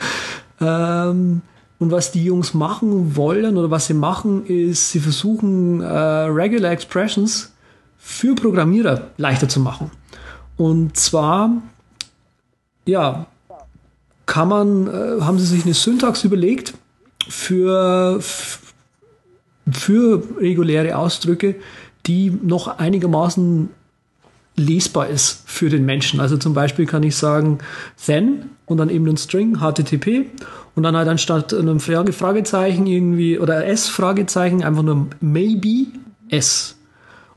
ähm, 0.62 1.42
und 1.80 1.92
was 1.92 2.12
die 2.12 2.24
Jungs 2.24 2.54
machen 2.54 3.16
wollen 3.16 3.58
oder 3.58 3.72
was 3.72 3.88
sie 3.88 3.94
machen, 3.94 4.46
ist, 4.46 4.92
sie 4.92 5.00
versuchen 5.00 5.82
äh, 5.82 5.88
Regular 5.88 6.72
Expressions 6.72 7.54
für 7.98 8.36
Programmierer 8.36 9.08
leichter 9.18 9.50
zu 9.50 9.60
machen. 9.60 9.90
Und 10.58 10.98
zwar, 10.98 11.50
ja, 12.86 13.26
kann 14.26 14.50
man, 14.50 14.88
äh, 14.88 15.22
haben 15.22 15.40
sie 15.40 15.46
sich 15.46 15.66
eine 15.66 15.74
Syntax 15.74 16.24
überlegt 16.24 16.74
für, 17.28 18.20
für 19.72 20.24
reguläre 20.40 20.98
Ausdrücke, 20.98 21.56
die 22.06 22.30
noch 22.30 22.68
einigermaßen 22.68 23.70
lesbar 24.56 25.08
ist 25.08 25.44
für 25.46 25.70
den 25.70 25.86
Menschen. 25.86 26.20
Also 26.20 26.38
zum 26.38 26.54
Beispiel 26.54 26.86
kann 26.86 27.04
ich 27.04 27.16
sagen 27.16 27.60
then 28.06 28.50
und 28.66 28.78
dann 28.78 28.90
eben 28.90 29.08
ein 29.08 29.18
String 29.18 29.58
HTTP 29.58 30.28
und 30.76 30.84
dann 30.84 30.96
halt 30.96 31.08
anstatt 31.08 31.54
einem 31.54 31.80
Fragezeichen 31.80 32.88
irgendwie 32.88 33.40
oder 33.40 33.66
S 33.66 33.88
Fragezeichen 33.90 34.64
einfach 34.64 34.84
nur 34.84 35.08
maybe 35.20 35.88
S. 36.30 36.78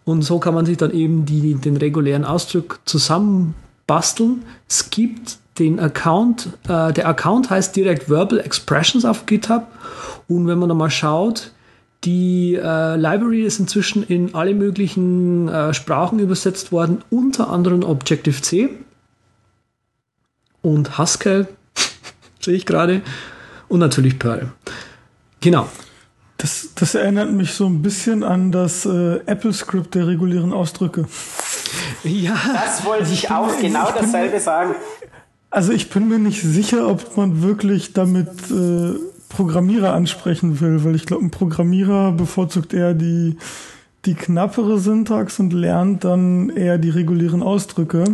Und 0.05 0.23
so 0.23 0.39
kann 0.39 0.55
man 0.55 0.65
sich 0.65 0.77
dann 0.77 0.93
eben 0.93 1.27
die, 1.27 1.55
den 1.55 1.77
regulären 1.77 2.25
Ausdruck 2.25 2.81
zusammenbasteln. 2.85 4.43
Es 4.69 4.91
gibt 4.91 5.39
den 5.59 5.81
Account, 5.81 6.51
äh, 6.69 6.93
der 6.93 7.09
Account 7.09 7.51
heißt 7.51 7.75
direkt 7.75 8.09
Verbal 8.09 8.39
Expressions 8.39 9.05
auf 9.05 9.27
GitHub. 9.27 9.67
Und 10.29 10.47
wenn 10.47 10.59
man 10.59 10.69
da 10.69 10.75
mal 10.75 10.91
schaut, 10.91 11.51
die 12.05 12.55
äh, 12.55 12.97
Library 12.97 13.43
ist 13.43 13.59
inzwischen 13.59 14.03
in 14.05 14.35
alle 14.35 14.55
möglichen 14.55 15.49
äh, 15.49 15.75
Sprachen 15.75 16.19
übersetzt 16.21 16.71
worden, 16.71 17.03
unter 17.11 17.51
anderem 17.51 17.83
Objective-C 17.83 18.71
und 20.63 20.99
Haskell, 20.99 21.49
sehe 22.41 22.55
ich 22.55 22.67
gerade, 22.67 23.03
und 23.69 23.81
natürlich 23.81 24.19
Perl. 24.19 24.53
Genau. 25.41 25.69
Das, 26.37 26.69
das 26.77 26.95
erinnert 26.95 27.33
mich 27.33 27.53
so 27.53 27.67
ein 27.67 27.83
bisschen 27.83 28.23
an 28.23 28.53
das 28.53 28.87
äh, 28.87 29.17
Apple-Script 29.27 29.95
der 29.97 30.07
regulären 30.07 30.53
Ausdrücke. 30.53 31.07
Ja. 32.05 32.39
Das 32.55 32.85
wollte 32.85 33.03
also 33.03 33.13
ich, 33.13 33.25
ich 33.25 33.31
auch 33.31 33.61
genau 33.61 33.91
dasselbe 33.91 34.39
sagen. 34.39 34.77
Also 35.51 35.73
ich 35.73 35.91
bin 35.91 36.09
mir 36.09 36.19
nicht 36.19 36.41
sicher, 36.41 36.89
ob 36.89 37.17
man 37.17 37.43
wirklich 37.43 37.93
damit 37.93 38.29
äh, 38.51 38.95
Programmierer 39.29 39.93
ansprechen 39.93 40.61
will, 40.61 40.85
weil 40.85 40.95
ich 40.95 41.07
glaube, 41.07 41.25
ein 41.25 41.31
Programmierer 41.31 42.13
bevorzugt 42.13 42.73
eher 42.73 42.95
die, 42.95 43.37
die 44.05 44.15
knappere 44.15 44.79
Syntax 44.79 45.39
und 45.39 45.53
lernt 45.53 46.05
dann 46.05 46.51
eher 46.51 46.79
die 46.79 46.91
regulären 46.91 47.43
Ausdrücke. 47.43 48.05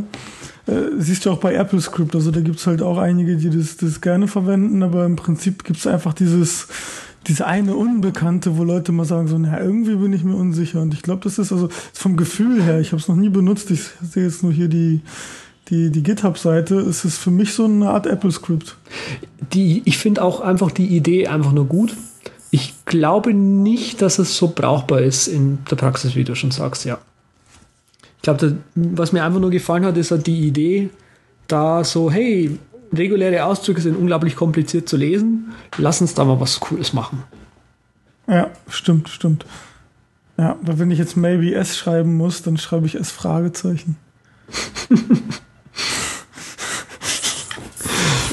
Äh, 0.66 0.72
siehst 0.98 1.26
du 1.26 1.30
auch 1.30 1.38
bei 1.38 1.58
AppleScript, 1.58 2.14
also 2.14 2.30
da 2.30 2.40
gibt's 2.40 2.66
halt 2.66 2.82
auch 2.82 2.98
einige, 2.98 3.36
die 3.36 3.50
das, 3.50 3.76
das 3.76 4.00
gerne 4.00 4.28
verwenden, 4.28 4.82
aber 4.82 5.04
im 5.04 5.16
Prinzip 5.16 5.64
gibt's 5.64 5.86
einfach 5.86 6.14
dieses, 6.14 6.68
diese 7.26 7.46
eine 7.46 7.76
Unbekannte, 7.76 8.56
wo 8.56 8.64
Leute 8.64 8.92
mal 8.92 9.04
sagen 9.04 9.28
so, 9.28 9.38
na, 9.38 9.60
irgendwie 9.60 9.96
bin 9.96 10.12
ich 10.12 10.24
mir 10.24 10.34
unsicher. 10.34 10.80
Und 10.80 10.94
ich 10.94 11.02
glaube, 11.02 11.22
das 11.22 11.38
ist 11.38 11.52
also 11.52 11.68
vom 11.92 12.16
Gefühl 12.16 12.62
her, 12.62 12.80
ich 12.80 12.92
habe 12.92 13.00
es 13.00 13.08
noch 13.08 13.16
nie 13.16 13.28
benutzt, 13.28 13.70
ich 13.70 13.82
sehe 14.02 14.24
jetzt 14.24 14.42
nur 14.42 14.52
hier 14.52 14.68
die, 14.68 15.00
die, 15.68 15.90
die 15.90 16.02
GitHub-Seite, 16.02 16.76
ist 16.76 17.04
es 17.04 17.18
für 17.18 17.30
mich 17.30 17.54
so 17.54 17.64
eine 17.64 17.90
Art 17.90 18.06
Apple-Script. 18.06 18.76
Die, 19.52 19.82
ich 19.84 19.98
finde 19.98 20.22
auch 20.22 20.40
einfach 20.40 20.70
die 20.70 20.86
Idee 20.86 21.28
einfach 21.28 21.52
nur 21.52 21.66
gut. 21.66 21.96
Ich 22.50 22.74
glaube 22.84 23.34
nicht, 23.34 24.02
dass 24.02 24.18
es 24.18 24.36
so 24.36 24.48
brauchbar 24.48 25.00
ist 25.00 25.26
in 25.26 25.58
der 25.70 25.76
Praxis, 25.76 26.14
wie 26.14 26.24
du 26.24 26.34
schon 26.34 26.50
sagst, 26.50 26.84
ja. 26.84 26.98
Ich 28.16 28.22
glaube, 28.22 28.58
was 28.74 29.12
mir 29.12 29.24
einfach 29.24 29.40
nur 29.40 29.50
gefallen 29.50 29.84
hat, 29.84 29.96
ist 29.96 30.10
halt 30.10 30.26
die 30.26 30.46
Idee, 30.46 30.90
da 31.48 31.84
so, 31.84 32.10
hey, 32.10 32.58
reguläre 32.92 33.44
Ausdrücke 33.44 33.80
sind 33.80 33.96
unglaublich 33.96 34.36
kompliziert 34.36 34.88
zu 34.88 34.96
lesen, 34.96 35.52
lass 35.76 36.00
uns 36.00 36.14
da 36.14 36.24
mal 36.24 36.40
was 36.40 36.60
Cooles 36.60 36.92
machen. 36.92 37.24
Ja, 38.26 38.50
stimmt, 38.68 39.08
stimmt. 39.08 39.44
Ja, 40.38 40.56
weil 40.62 40.78
wenn 40.78 40.90
ich 40.90 40.98
jetzt 40.98 41.16
maybe 41.16 41.54
S 41.54 41.76
schreiben 41.76 42.16
muss, 42.16 42.42
dann 42.42 42.56
schreibe 42.56 42.86
ich 42.86 42.94
S 42.94 43.10
Fragezeichen. 43.10 43.96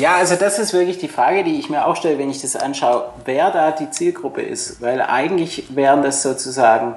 Ja, 0.02 0.16
also 0.16 0.36
das 0.36 0.58
ist 0.58 0.74
wirklich 0.74 0.98
die 0.98 1.08
Frage, 1.08 1.44
die 1.44 1.60
ich 1.60 1.70
mir 1.70 1.86
auch 1.86 1.96
stelle, 1.96 2.18
wenn 2.18 2.32
ich 2.32 2.42
das 2.42 2.56
anschaue, 2.56 3.14
wer 3.26 3.52
da 3.52 3.70
die 3.70 3.92
Zielgruppe 3.92 4.42
ist. 4.42 4.82
Weil 4.82 5.00
eigentlich 5.00 5.76
wären 5.76 6.02
das 6.02 6.24
sozusagen 6.24 6.96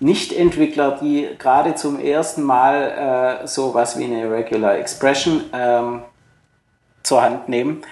Nicht-Entwickler, 0.00 0.98
die 1.02 1.28
gerade 1.38 1.74
zum 1.74 2.00
ersten 2.00 2.42
Mal 2.42 3.42
äh, 3.42 3.46
sowas 3.46 3.98
wie 3.98 4.04
eine 4.04 4.30
Regular 4.30 4.78
Expression 4.78 5.44
ähm, 5.52 6.02
zur 7.02 7.20
Hand 7.20 7.50
nehmen. 7.50 7.82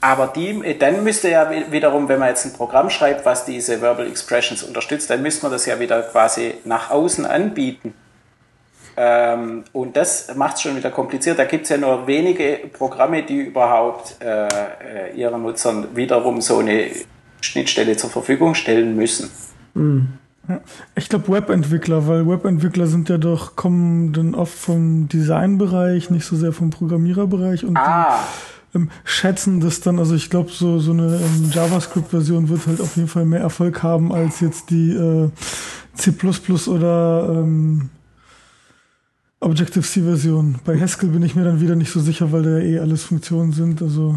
Aber 0.00 0.26
die, 0.26 0.78
dann 0.78 1.04
müsste 1.04 1.28
ja 1.28 1.50
wiederum, 1.70 2.08
wenn 2.08 2.18
man 2.18 2.30
jetzt 2.30 2.46
ein 2.46 2.54
Programm 2.54 2.88
schreibt, 2.88 3.26
was 3.26 3.44
diese 3.44 3.82
Verbal 3.82 4.06
Expressions 4.06 4.62
unterstützt, 4.62 5.10
dann 5.10 5.20
müsste 5.20 5.44
man 5.44 5.52
das 5.52 5.66
ja 5.66 5.78
wieder 5.78 6.00
quasi 6.02 6.54
nach 6.64 6.90
außen 6.90 7.26
anbieten. 7.26 7.94
Ähm, 8.96 9.64
und 9.72 9.96
das 9.96 10.34
macht 10.34 10.56
es 10.56 10.62
schon 10.62 10.76
wieder 10.76 10.90
kompliziert. 10.90 11.38
Da 11.38 11.44
gibt 11.44 11.64
es 11.64 11.70
ja 11.70 11.78
nur 11.78 12.06
wenige 12.06 12.60
Programme, 12.72 13.22
die 13.22 13.38
überhaupt 13.38 14.16
äh, 14.20 14.46
äh, 14.46 15.16
ihren 15.16 15.42
Nutzern 15.42 15.88
wiederum 15.94 16.40
so 16.40 16.58
eine 16.58 16.90
Schnittstelle 17.40 17.96
zur 17.96 18.10
Verfügung 18.10 18.54
stellen 18.54 18.94
müssen. 18.96 19.30
Mhm. 19.74 20.08
Ich 20.96 21.08
glaube 21.08 21.28
Webentwickler, 21.32 22.06
weil 22.08 22.26
Webentwickler 22.26 22.86
sind 22.86 23.08
ja 23.08 23.16
doch, 23.16 23.54
kommen 23.54 24.12
dann 24.12 24.34
oft 24.34 24.52
vom 24.52 25.08
Designbereich, 25.08 26.10
nicht 26.10 26.26
so 26.26 26.36
sehr 26.36 26.52
vom 26.52 26.70
Programmiererbereich 26.70 27.64
und 27.64 27.76
ah. 27.76 28.18
die, 28.74 28.78
ähm, 28.78 28.90
schätzen 29.04 29.60
das 29.60 29.80
dann, 29.80 29.98
also 29.98 30.14
ich 30.14 30.30
glaube, 30.30 30.50
so, 30.50 30.78
so 30.80 30.92
eine 30.92 31.16
ähm, 31.16 31.50
JavaScript-Version 31.52 32.48
wird 32.48 32.66
halt 32.66 32.80
auf 32.80 32.96
jeden 32.96 33.08
Fall 33.08 33.24
mehr 33.24 33.40
Erfolg 33.40 33.82
haben 33.82 34.12
als 34.12 34.40
jetzt 34.40 34.70
die 34.70 34.92
äh, 34.92 35.30
C 35.94 36.12
oder 36.68 37.28
ähm, 37.30 37.90
Objective-C-Version. 39.42 40.60
Bei 40.64 40.78
Haskell 40.78 41.10
bin 41.10 41.22
ich 41.22 41.34
mir 41.34 41.44
dann 41.44 41.60
wieder 41.60 41.74
nicht 41.74 41.90
so 41.90 42.00
sicher, 42.00 42.32
weil 42.32 42.42
da 42.42 42.58
eh 42.58 42.78
alles 42.78 43.02
Funktionen 43.02 43.52
sind. 43.52 43.82
Also 43.82 44.16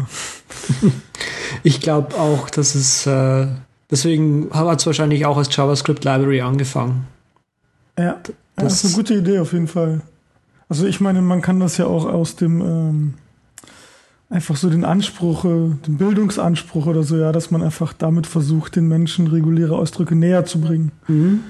ich 1.62 1.80
glaube 1.80 2.16
auch, 2.16 2.48
dass 2.50 2.74
es 2.74 3.06
äh, 3.06 3.48
deswegen 3.90 4.48
hat 4.52 4.80
es 4.80 4.86
wahrscheinlich 4.86 5.26
auch 5.26 5.36
als 5.36 5.54
JavaScript 5.54 6.04
Library 6.04 6.40
angefangen. 6.40 7.06
Ja, 7.98 8.20
das, 8.22 8.34
das 8.56 8.84
ist 8.84 8.84
eine 8.86 8.94
gute 8.94 9.14
Idee 9.14 9.38
auf 9.38 9.52
jeden 9.52 9.68
Fall. 9.68 10.02
Also 10.68 10.86
ich 10.86 11.00
meine, 11.00 11.22
man 11.22 11.42
kann 11.42 11.60
das 11.60 11.76
ja 11.76 11.86
auch 11.86 12.04
aus 12.06 12.36
dem 12.36 12.60
ähm, 12.60 13.14
einfach 14.28 14.56
so 14.56 14.68
den 14.68 14.84
Anspruch, 14.84 15.44
äh, 15.44 15.70
den 15.86 15.96
Bildungsanspruch 15.98 16.86
oder 16.86 17.02
so, 17.02 17.16
ja, 17.16 17.32
dass 17.32 17.50
man 17.50 17.62
einfach 17.62 17.92
damit 17.92 18.26
versucht, 18.26 18.76
den 18.76 18.88
Menschen 18.88 19.28
reguläre 19.28 19.76
Ausdrücke 19.76 20.14
näher 20.14 20.44
zu 20.44 20.60
bringen. 20.60 20.92
Mhm. 21.06 21.40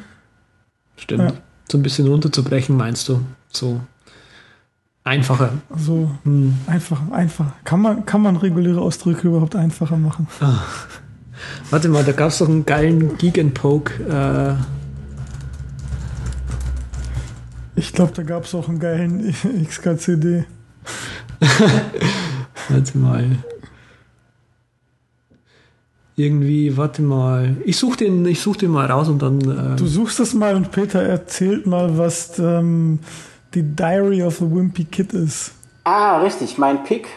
Stimmt. 0.96 1.30
Ja. 1.30 1.32
So 1.70 1.78
ein 1.78 1.82
bisschen 1.82 2.06
runterzubrechen, 2.06 2.76
meinst 2.76 3.08
du? 3.08 3.20
So 3.57 3.80
einfacher. 5.02 5.52
So 5.76 6.11
hm. 6.24 6.54
einfach, 6.66 7.11
einfach. 7.11 7.46
Kann 7.64 7.80
man, 7.80 8.04
kann 8.04 8.20
man 8.20 8.36
reguläre 8.36 8.80
Ausdrücke 8.80 9.28
überhaupt 9.28 9.57
einfacher 9.57 9.96
machen? 9.96 10.26
Ah. 10.40 10.59
Warte 11.70 11.88
mal, 11.88 12.04
da 12.04 12.12
gab 12.12 12.28
es 12.28 12.38
doch 12.38 12.48
einen 12.48 12.66
geilen 12.66 13.16
Geek 13.16 13.38
Äh. 13.38 14.54
Ich 17.76 17.92
glaube, 17.92 18.12
da 18.14 18.22
gab 18.22 18.44
es 18.44 18.54
auch 18.54 18.68
einen 18.68 18.78
geilen 18.78 19.34
XKCD. 19.64 20.44
Warte 22.68 22.98
mal. 22.98 23.36
Irgendwie, 26.18 26.74
warte 26.78 27.02
mal. 27.02 27.59
Ich 27.66 27.76
suche 27.76 27.98
den, 27.98 28.24
such 28.40 28.57
den 28.57 28.70
mal 28.70 28.86
raus 28.86 29.09
und 29.09 29.20
dann. 29.20 29.38
Äh 29.40 29.76
du 29.76 29.86
suchst 29.86 30.18
es 30.18 30.32
mal 30.32 30.54
und 30.54 30.70
Peter 30.70 31.02
erzählt 31.02 31.66
mal, 31.66 31.98
was 31.98 32.38
ähm, 32.38 33.00
die 33.57 33.62
Diary 33.62 34.22
of 34.22 34.40
a 34.42 34.44
Wimpy 34.44 34.84
Kid 34.84 35.14
ist. 35.14 35.52
Ah, 35.82 36.18
richtig, 36.18 36.59
mein 36.59 36.84
Pick. 36.84 37.09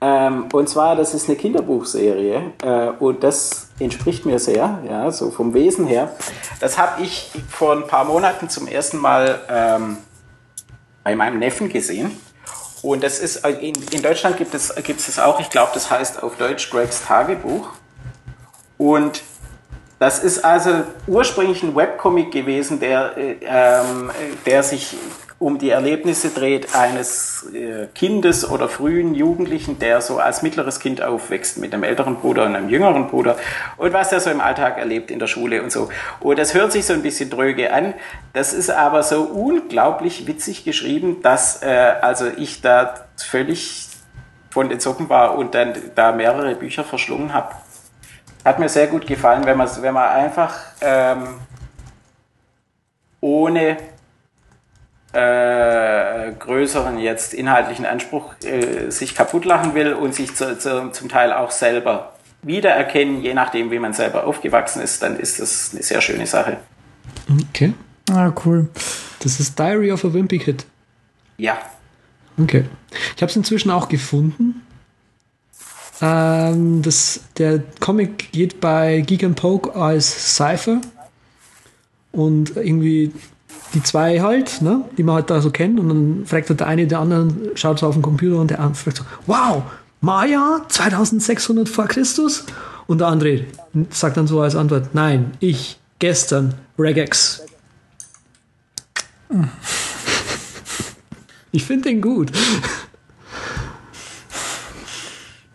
Ähm, 0.00 0.46
und 0.52 0.68
zwar, 0.68 0.96
das 0.96 1.14
ist 1.14 1.28
eine 1.28 1.38
Kinderbuchserie 1.38 2.52
äh, 2.64 2.88
und 2.98 3.22
das 3.22 3.68
entspricht 3.78 4.26
mir 4.26 4.40
sehr, 4.40 4.80
ja, 4.88 5.08
so 5.12 5.30
vom 5.30 5.54
Wesen 5.54 5.86
her. 5.86 6.10
Das 6.58 6.76
habe 6.76 7.02
ich 7.02 7.30
vor 7.48 7.76
ein 7.76 7.86
paar 7.86 8.04
Monaten 8.04 8.48
zum 8.48 8.66
ersten 8.66 8.98
Mal 8.98 9.38
ähm, 9.48 9.98
bei 11.04 11.14
meinem 11.14 11.38
Neffen 11.38 11.68
gesehen. 11.68 12.10
Und 12.82 13.04
das 13.04 13.20
ist, 13.20 13.44
äh, 13.44 13.50
in, 13.50 13.74
in 13.92 14.02
Deutschland 14.02 14.36
gibt 14.36 14.54
es, 14.54 14.74
gibt 14.82 14.98
es 14.98 15.20
auch, 15.20 15.38
ich 15.38 15.50
glaube, 15.50 15.70
das 15.72 15.88
heißt 15.88 16.24
auf 16.24 16.36
Deutsch 16.36 16.68
Gregs 16.70 17.04
Tagebuch. 17.06 17.68
Und 18.78 19.22
das 20.00 20.18
ist 20.18 20.44
also 20.44 20.82
ursprünglich 21.06 21.62
ein 21.62 21.76
Webcomic 21.76 22.32
gewesen, 22.32 22.80
der, 22.80 23.16
äh, 23.16 23.36
ähm, 23.42 24.10
der 24.46 24.64
sich 24.64 24.96
um 25.42 25.58
die 25.58 25.70
Erlebnisse 25.70 26.30
dreht 26.30 26.72
eines 26.76 27.46
äh, 27.52 27.88
Kindes 27.94 28.48
oder 28.48 28.68
frühen 28.68 29.12
Jugendlichen, 29.14 29.80
der 29.80 30.00
so 30.00 30.18
als 30.18 30.42
mittleres 30.42 30.78
Kind 30.78 31.02
aufwächst 31.02 31.58
mit 31.58 31.74
einem 31.74 31.82
älteren 31.82 32.16
Bruder 32.16 32.44
und 32.46 32.54
einem 32.54 32.68
jüngeren 32.68 33.08
Bruder 33.08 33.36
und 33.76 33.92
was 33.92 34.12
er 34.12 34.20
so 34.20 34.30
im 34.30 34.40
Alltag 34.40 34.78
erlebt 34.78 35.10
in 35.10 35.18
der 35.18 35.26
Schule 35.26 35.60
und 35.62 35.72
so. 35.72 35.88
Und 36.20 36.38
das 36.38 36.54
hört 36.54 36.70
sich 36.70 36.86
so 36.86 36.92
ein 36.92 37.02
bisschen 37.02 37.28
dröge 37.28 37.72
an. 37.72 37.94
Das 38.32 38.52
ist 38.52 38.70
aber 38.70 39.02
so 39.02 39.22
unglaublich 39.22 40.28
witzig 40.28 40.64
geschrieben, 40.64 41.22
dass 41.22 41.60
äh, 41.64 41.94
also 42.00 42.26
ich 42.36 42.60
da 42.60 42.94
völlig 43.16 43.88
von 44.50 44.68
den 44.68 44.78
Socken 44.78 45.08
war 45.08 45.36
und 45.36 45.56
dann 45.56 45.74
da 45.96 46.12
mehrere 46.12 46.54
Bücher 46.54 46.84
verschlungen 46.84 47.34
habe. 47.34 47.52
Hat 48.44 48.60
mir 48.60 48.68
sehr 48.68 48.86
gut 48.86 49.08
gefallen, 49.08 49.44
wenn 49.44 49.56
man, 49.56 49.68
wenn 49.80 49.94
man 49.94 50.08
einfach 50.08 50.54
ähm, 50.80 51.40
ohne 53.20 53.76
äh, 55.12 56.32
größeren 56.38 56.98
jetzt 56.98 57.34
inhaltlichen 57.34 57.84
Anspruch 57.84 58.34
äh, 58.44 58.90
sich 58.90 59.14
kaputt 59.14 59.44
lachen 59.44 59.74
will 59.74 59.92
und 59.92 60.14
sich 60.14 60.34
zu, 60.34 60.58
zu, 60.58 60.90
zum 60.90 61.08
Teil 61.08 61.32
auch 61.32 61.50
selber 61.50 62.12
wiedererkennen, 62.42 63.22
je 63.22 63.34
nachdem, 63.34 63.70
wie 63.70 63.78
man 63.78 63.92
selber 63.92 64.26
aufgewachsen 64.26 64.82
ist, 64.82 65.02
dann 65.02 65.18
ist 65.18 65.40
das 65.40 65.70
eine 65.72 65.82
sehr 65.82 66.00
schöne 66.00 66.26
Sache. 66.26 66.56
Okay. 67.48 67.74
Ah, 68.10 68.32
cool. 68.44 68.68
Das 69.20 69.38
ist 69.38 69.58
Diary 69.58 69.92
of 69.92 70.04
a 70.04 70.12
Wimpy 70.12 70.38
Kid. 70.38 70.66
Ja. 71.36 71.56
Okay. 72.40 72.64
Ich 73.16 73.22
habe 73.22 73.30
es 73.30 73.36
inzwischen 73.36 73.70
auch 73.70 73.88
gefunden. 73.88 74.62
Ähm, 76.00 76.82
das, 76.82 77.20
der 77.38 77.62
Comic 77.78 78.32
geht 78.32 78.60
bei 78.60 79.00
Geek 79.00 79.22
and 79.22 79.36
Poke 79.36 79.74
als 79.74 80.36
Cypher. 80.36 80.80
Und 82.10 82.56
irgendwie 82.56 83.12
die 83.74 83.82
zwei 83.82 84.20
halt, 84.20 84.62
ne, 84.62 84.84
die 84.96 85.02
man 85.02 85.16
halt 85.16 85.30
da 85.30 85.40
so 85.40 85.50
kennt. 85.50 85.80
Und 85.80 85.88
dann 85.88 86.26
fragt 86.26 86.48
halt 86.48 86.60
der 86.60 86.66
eine 86.66 86.86
der 86.86 87.00
anderen, 87.00 87.50
schaut 87.54 87.78
so 87.78 87.86
auf 87.86 87.94
den 87.94 88.02
Computer 88.02 88.40
und 88.40 88.50
der 88.50 88.60
andere 88.60 88.74
fragt 88.74 88.98
so, 88.98 89.04
wow, 89.26 89.62
Maya, 90.00 90.62
2600 90.68 91.68
vor 91.68 91.86
Christus? 91.86 92.44
Und 92.86 92.98
der 92.98 93.08
andere 93.08 93.44
sagt 93.90 94.16
dann 94.16 94.26
so 94.26 94.40
als 94.40 94.56
Antwort, 94.56 94.94
nein, 94.94 95.32
ich, 95.40 95.78
gestern, 95.98 96.54
Regex. 96.78 97.42
Ich 101.54 101.66
finde 101.66 101.90
den 101.90 102.00
gut. 102.00 102.32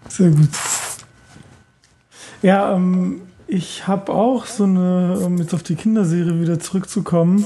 Sehr 0.08 0.30
gut. 0.30 0.50
Ja, 2.44 2.76
ähm, 2.76 3.22
ich 3.48 3.88
habe 3.88 4.12
auch 4.12 4.46
so 4.46 4.66
eine, 4.66 5.20
um 5.20 5.38
jetzt 5.38 5.56
auf 5.56 5.64
die 5.64 5.76
Kinderserie 5.76 6.40
wieder 6.40 6.60
zurückzukommen, 6.60 7.46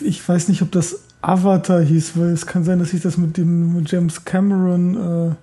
ich 0.00 0.26
weiß 0.26 0.48
nicht, 0.48 0.62
ob 0.62 0.72
das 0.72 1.00
Avatar 1.20 1.80
hieß, 1.82 2.12
weil 2.16 2.30
es 2.30 2.46
kann 2.46 2.64
sein, 2.64 2.78
dass 2.78 2.92
ich 2.92 3.02
das 3.02 3.16
mit 3.16 3.36
dem 3.36 3.84
James 3.86 4.24
Cameron 4.24 5.30
äh, 5.30 5.34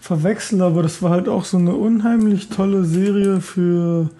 verwechsel, 0.00 0.62
aber 0.62 0.82
das 0.82 1.00
war 1.02 1.10
halt 1.10 1.28
auch 1.28 1.44
so 1.44 1.56
eine 1.56 1.74
unheimlich 1.74 2.48
tolle 2.48 2.84
Serie 2.84 3.40
für, 3.40 4.10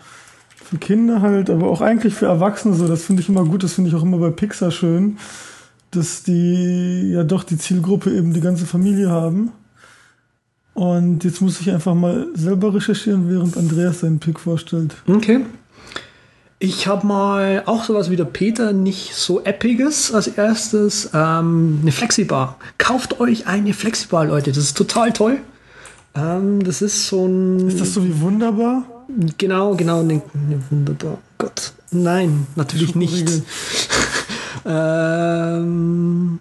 für 0.55 0.79
Kinder 0.79 1.21
halt, 1.21 1.51
aber 1.51 1.69
auch 1.69 1.81
eigentlich 1.81 2.15
für 2.15 2.27
Erwachsene 2.27 2.75
so. 2.75 2.87
Das 2.87 3.05
finde 3.05 3.23
ich 3.23 3.29
immer 3.29 3.45
gut, 3.45 3.65
das 3.65 3.75
finde 3.75 3.91
ich 3.91 3.97
auch 3.97 4.05
immer 4.05 4.19
bei 4.19 4.31
Pixar 4.31 4.71
schön, 4.71 5.19
dass 5.91 6.23
die 6.23 7.11
ja 7.11 7.25
doch 7.25 7.43
die 7.43 7.59
Zielgruppe 7.59 8.15
eben 8.15 8.33
die 8.33 8.41
ganze 8.41 8.65
Familie 8.65 9.11
haben. 9.11 9.51
Und 10.75 11.25
jetzt 11.25 11.41
muss 11.43 11.61
ich 11.61 11.71
einfach 11.71 11.95
mal 11.95 12.29
selber 12.35 12.75
recherchieren, 12.75 13.29
während 13.29 13.57
Andreas 13.57 14.01
seinen 14.01 14.21
Pick 14.21 14.41
vorstellt. 14.41 14.95
Okay. 15.07 15.41
Ich 16.65 16.87
habe 16.87 17.05
mal 17.05 17.65
auch 17.67 17.83
sowas 17.83 18.09
wie 18.09 18.15
der 18.15 18.25
Peter, 18.25 18.73
nicht 18.73 19.17
so 19.17 19.43
Epiges 19.43 20.15
als 20.15 20.29
erstes. 20.29 21.11
Ähm, 21.13 21.81
eine 21.83 21.91
Flexibar. 21.91 22.57
Kauft 22.79 23.19
euch 23.19 23.49
eine 23.49 23.75
Flexibar, 23.75 24.27
Leute. 24.27 24.53
Das 24.53 24.63
ist 24.63 24.77
total 24.77 25.13
toll. 25.13 25.39
Ähm, 26.15 26.63
das 26.63 26.81
ist 26.81 27.09
so 27.09 27.27
ein. 27.27 27.67
Ist 27.67 27.81
das 27.81 27.95
so 27.95 28.05
wie 28.05 28.21
wunderbar? 28.21 28.85
Genau, 29.39 29.75
genau. 29.75 30.05
Ne, 30.05 30.23
ne, 30.35 30.63
wunderbar. 30.71 31.19
Gott. 31.37 31.73
Nein, 31.91 32.47
natürlich 32.55 32.95
nicht. 32.95 33.29
ähm, 34.65 36.39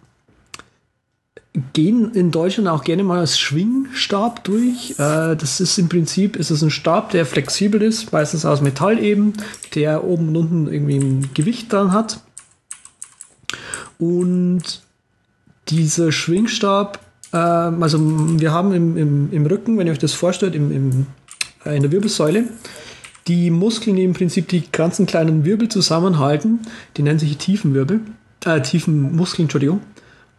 gehen 1.73 2.13
in 2.13 2.31
Deutschland 2.31 2.69
auch 2.69 2.83
gerne 2.83 3.03
mal 3.03 3.19
als 3.19 3.37
Schwingstab 3.37 4.43
durch. 4.43 4.91
Äh, 4.91 5.35
das 5.35 5.59
ist 5.59 5.77
im 5.77 5.89
Prinzip 5.89 6.35
ist 6.37 6.49
es 6.49 6.61
ein 6.61 6.69
Stab, 6.69 7.11
der 7.11 7.25
flexibel 7.25 7.81
ist, 7.81 8.13
meistens 8.13 8.45
aus 8.45 8.61
Metall 8.61 8.99
eben, 8.99 9.33
der 9.75 10.03
oben 10.03 10.29
und 10.29 10.37
unten 10.37 10.67
irgendwie 10.71 10.97
ein 10.97 11.29
Gewicht 11.33 11.71
dran 11.71 11.91
hat. 11.91 12.21
Und 13.99 14.81
dieser 15.67 16.11
Schwingstab, 16.11 16.99
äh, 17.33 17.37
also 17.37 17.99
wir 17.99 18.51
haben 18.53 18.73
im, 18.73 18.97
im, 18.97 19.33
im 19.33 19.45
Rücken, 19.45 19.77
wenn 19.77 19.87
ihr 19.87 19.93
euch 19.93 19.99
das 19.99 20.13
vorstellt, 20.13 20.55
im, 20.55 20.71
im, 20.71 21.05
äh, 21.65 21.75
in 21.75 21.81
der 21.81 21.91
Wirbelsäule, 21.91 22.45
die 23.27 23.51
Muskeln, 23.51 23.97
die 23.97 24.03
im 24.03 24.13
Prinzip 24.13 24.47
die 24.47 24.63
ganzen 24.71 25.05
kleinen 25.05 25.43
Wirbel 25.43 25.67
zusammenhalten, 25.67 26.59
die 26.95 27.03
nennen 27.03 27.19
sich 27.19 27.37
Tiefenwirbel, 27.37 27.99
äh, 28.45 28.61
tiefen 28.61 29.15
Muskeln, 29.15 29.45
Entschuldigung. 29.45 29.81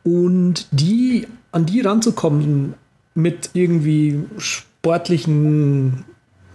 Und 0.05 0.67
die, 0.71 1.29
an 1.53 1.67
die 1.67 1.81
ranzukommen 1.81 2.75
mit 3.15 3.51
irgendwie 3.53 4.25
sportlichen 4.39 6.05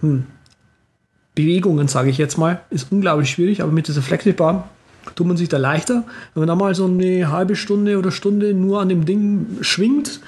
hm, 0.00 0.24
Bewegungen, 1.34 1.88
sage 1.88 2.10
ich 2.10 2.18
jetzt 2.18 2.36
mal, 2.36 2.60
ist 2.70 2.90
unglaublich 2.90 3.30
schwierig, 3.30 3.62
aber 3.62 3.72
mit 3.72 3.88
dieser 3.88 4.02
Flexibar 4.02 4.68
tut 5.14 5.26
man 5.26 5.36
sich 5.36 5.48
da 5.48 5.56
leichter. 5.56 6.04
Wenn 6.34 6.42
man 6.42 6.48
da 6.48 6.54
mal 6.54 6.74
so 6.74 6.86
eine 6.86 7.30
halbe 7.30 7.56
Stunde 7.56 7.98
oder 7.98 8.10
Stunde 8.10 8.54
nur 8.54 8.80
an 8.80 8.88
dem 8.88 9.04
Ding 9.04 9.46
schwingt 9.60 10.20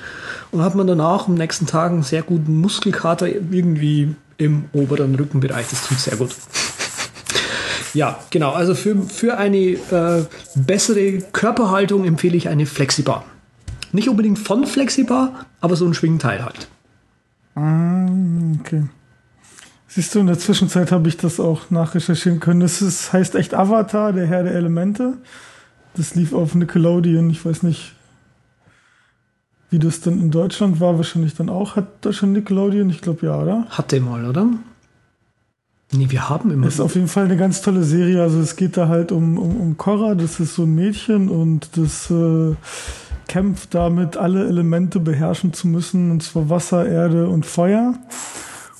und 0.52 0.62
hat 0.62 0.74
man 0.74 0.86
danach 0.86 1.28
am 1.28 1.34
nächsten 1.34 1.66
Tag 1.66 1.92
einen 1.92 2.02
sehr 2.02 2.22
guten 2.22 2.60
Muskelkater 2.60 3.28
irgendwie 3.28 4.14
im 4.38 4.64
oberen 4.72 5.14
Rückenbereich. 5.14 5.66
Das 5.68 5.86
tut 5.86 5.98
sehr 5.98 6.16
gut. 6.16 6.30
Ja, 7.94 8.18
genau. 8.30 8.52
Also 8.52 8.74
für, 8.74 8.96
für 9.02 9.38
eine 9.38 9.56
äh, 9.56 10.24
bessere 10.54 11.18
Körperhaltung 11.32 12.04
empfehle 12.04 12.36
ich 12.36 12.48
eine 12.48 12.66
Flexibar. 12.66 13.24
Nicht 13.92 14.08
unbedingt 14.08 14.38
von 14.38 14.66
Flexibar, 14.66 15.46
aber 15.60 15.76
so 15.76 15.86
ein 15.86 15.94
Schwingteil 15.94 16.44
halt. 16.44 16.68
Ah, 17.56 18.06
okay. 18.60 18.84
Siehst 19.88 20.14
du, 20.14 20.20
in 20.20 20.28
der 20.28 20.38
Zwischenzeit 20.38 20.92
habe 20.92 21.08
ich 21.08 21.16
das 21.16 21.40
auch 21.40 21.70
nachrecherchieren 21.70 22.38
können. 22.38 22.60
Das 22.60 22.80
ist, 22.80 23.12
heißt 23.12 23.34
echt 23.34 23.54
Avatar, 23.54 24.12
der 24.12 24.26
Herr 24.26 24.44
der 24.44 24.54
Elemente. 24.54 25.14
Das 25.96 26.14
lief 26.14 26.32
auf 26.32 26.54
Nickelodeon. 26.54 27.28
Ich 27.30 27.44
weiß 27.44 27.64
nicht, 27.64 27.96
wie 29.70 29.80
das 29.80 30.00
dann 30.00 30.20
in 30.20 30.30
Deutschland 30.30 30.78
war. 30.78 30.96
Wahrscheinlich 30.96 31.34
dann 31.34 31.48
auch. 31.48 31.74
Hat 31.74 32.04
Deutschland 32.04 32.34
Nickelodeon? 32.34 32.88
Ich 32.88 33.00
glaube 33.00 33.26
ja, 33.26 33.36
oder? 33.36 33.66
Hatte 33.70 34.00
mal, 34.00 34.24
oder? 34.24 34.46
Nee, 35.92 36.06
wir 36.10 36.28
haben 36.28 36.50
immer. 36.50 36.66
Das 36.66 36.74
ist 36.74 36.80
auf 36.80 36.94
jeden 36.94 37.08
Fall 37.08 37.24
eine 37.24 37.36
ganz 37.36 37.62
tolle 37.62 37.82
Serie. 37.82 38.22
Also 38.22 38.38
es 38.38 38.54
geht 38.56 38.76
da 38.76 38.88
halt 38.88 39.10
um, 39.10 39.38
um, 39.38 39.60
um 39.60 39.76
Korra, 39.76 40.14
das 40.14 40.38
ist 40.38 40.54
so 40.54 40.62
ein 40.62 40.74
Mädchen 40.74 41.28
und 41.28 41.76
das 41.76 42.10
äh, 42.10 42.54
kämpft 43.26 43.74
damit, 43.74 44.16
alle 44.16 44.46
Elemente 44.46 45.00
beherrschen 45.00 45.52
zu 45.52 45.66
müssen, 45.66 46.10
und 46.12 46.22
zwar 46.22 46.48
Wasser, 46.48 46.86
Erde 46.86 47.28
und 47.28 47.44
Feuer. 47.44 47.94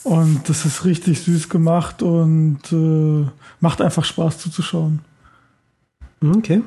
Und 0.05 0.49
das 0.49 0.65
ist 0.65 0.85
richtig 0.85 1.21
süß 1.23 1.49
gemacht 1.49 2.03
und 2.03 2.61
äh, 2.73 3.27
macht 3.61 3.83
einfach 3.83 4.05
Spaß 4.05 4.39
zuzuschauen. 4.39 5.01
Okay. 6.25 6.63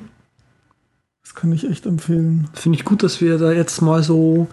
Das 1.24 1.34
kann 1.34 1.52
ich 1.52 1.70
echt 1.70 1.86
empfehlen. 1.86 2.48
Finde 2.54 2.78
ich 2.78 2.86
gut, 2.86 3.02
dass 3.02 3.22
wir 3.22 3.38
da 3.38 3.52
jetzt 3.52 3.82
mal 3.82 4.04
so 4.04 4.48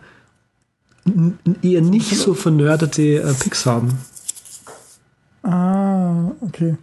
eher 1.63 1.83
nicht 1.83 2.17
so 2.17 2.35
vernördete 2.35 3.23
äh, 3.23 3.35
Picks 3.35 3.67
haben. 3.67 3.99
Ah, 5.43 6.33
okay. 6.41 6.77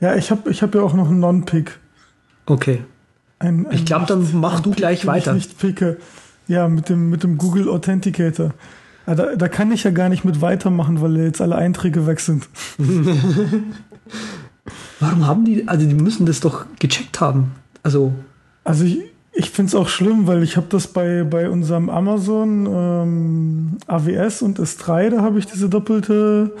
Ja, 0.00 0.14
ich 0.16 0.30
habe 0.30 0.50
ich 0.50 0.62
hab 0.62 0.74
ja 0.74 0.82
auch 0.82 0.94
noch 0.94 1.08
einen 1.08 1.20
Non-Pick. 1.20 1.78
Okay. 2.46 2.84
Ein, 3.38 3.66
ein 3.66 3.72
ich 3.72 3.84
glaube, 3.84 4.06
dann 4.06 4.28
mach 4.34 4.60
du 4.60 4.70
Pick, 4.70 4.78
gleich 4.78 5.06
weiter. 5.06 5.30
Ich 5.32 5.48
nicht 5.48 5.58
picke. 5.58 5.98
Ja, 6.48 6.68
mit 6.68 6.88
dem, 6.88 7.08
mit 7.08 7.22
dem 7.22 7.38
Google 7.38 7.68
Authenticator. 7.68 8.52
Ja, 9.06 9.14
da, 9.14 9.36
da 9.36 9.48
kann 9.48 9.72
ich 9.72 9.84
ja 9.84 9.90
gar 9.90 10.08
nicht 10.08 10.24
mit 10.24 10.40
weitermachen, 10.40 11.00
weil 11.00 11.16
jetzt 11.18 11.40
alle 11.40 11.56
Einträge 11.56 12.06
weg 12.06 12.20
sind. 12.20 12.48
Warum 15.00 15.26
haben 15.26 15.44
die, 15.44 15.66
also 15.66 15.86
die 15.86 15.94
müssen 15.94 16.26
das 16.26 16.40
doch 16.40 16.66
gecheckt 16.78 17.20
haben. 17.20 17.52
Also. 17.82 18.12
Also 18.64 18.84
ich, 18.84 19.00
ich 19.32 19.50
finde 19.50 19.70
es 19.70 19.74
auch 19.74 19.88
schlimm, 19.88 20.26
weil 20.26 20.42
ich 20.42 20.56
habe 20.56 20.66
das 20.68 20.86
bei, 20.86 21.24
bei 21.24 21.48
unserem 21.48 21.88
Amazon 21.90 22.66
ähm, 22.66 23.78
AWS 23.86 24.42
und 24.42 24.60
S3, 24.60 25.10
da 25.10 25.22
habe 25.22 25.38
ich 25.38 25.46
diese 25.46 25.68
doppelte 25.68 26.52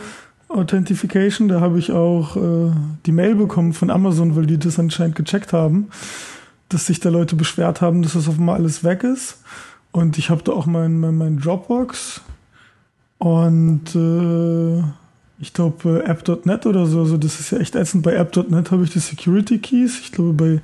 Authentification, 0.54 1.48
da 1.48 1.60
habe 1.60 1.78
ich 1.78 1.92
auch 1.92 2.36
äh, 2.36 2.70
die 3.06 3.12
Mail 3.12 3.34
bekommen 3.34 3.72
von 3.72 3.90
Amazon, 3.90 4.36
weil 4.36 4.46
die 4.46 4.58
das 4.58 4.78
anscheinend 4.78 5.16
gecheckt 5.16 5.52
haben, 5.52 5.88
dass 6.68 6.86
sich 6.86 7.00
da 7.00 7.10
Leute 7.10 7.36
beschwert 7.36 7.80
haben, 7.80 8.02
dass 8.02 8.12
das 8.12 8.28
auf 8.28 8.38
einmal 8.38 8.56
alles 8.56 8.84
weg 8.84 9.04
ist. 9.04 9.38
Und 9.90 10.18
ich 10.18 10.30
habe 10.30 10.42
da 10.42 10.52
auch 10.52 10.66
mein, 10.66 11.00
mein, 11.00 11.16
mein 11.16 11.38
Dropbox 11.38 12.22
und 13.18 13.94
äh, 13.94 14.82
ich 15.38 15.52
glaube 15.52 16.02
äh, 16.04 16.10
app.net 16.10 16.66
oder 16.66 16.86
so, 16.86 17.00
also 17.00 17.16
das 17.16 17.38
ist 17.40 17.50
ja 17.50 17.58
echt 17.58 17.74
ätzend. 17.74 18.02
Bei 18.02 18.14
app.net 18.14 18.70
habe 18.70 18.84
ich 18.84 18.90
die 18.90 19.00
Security 19.00 19.58
Keys. 19.58 20.00
Ich 20.00 20.12
glaube, 20.12 20.32
bei, 20.32 20.60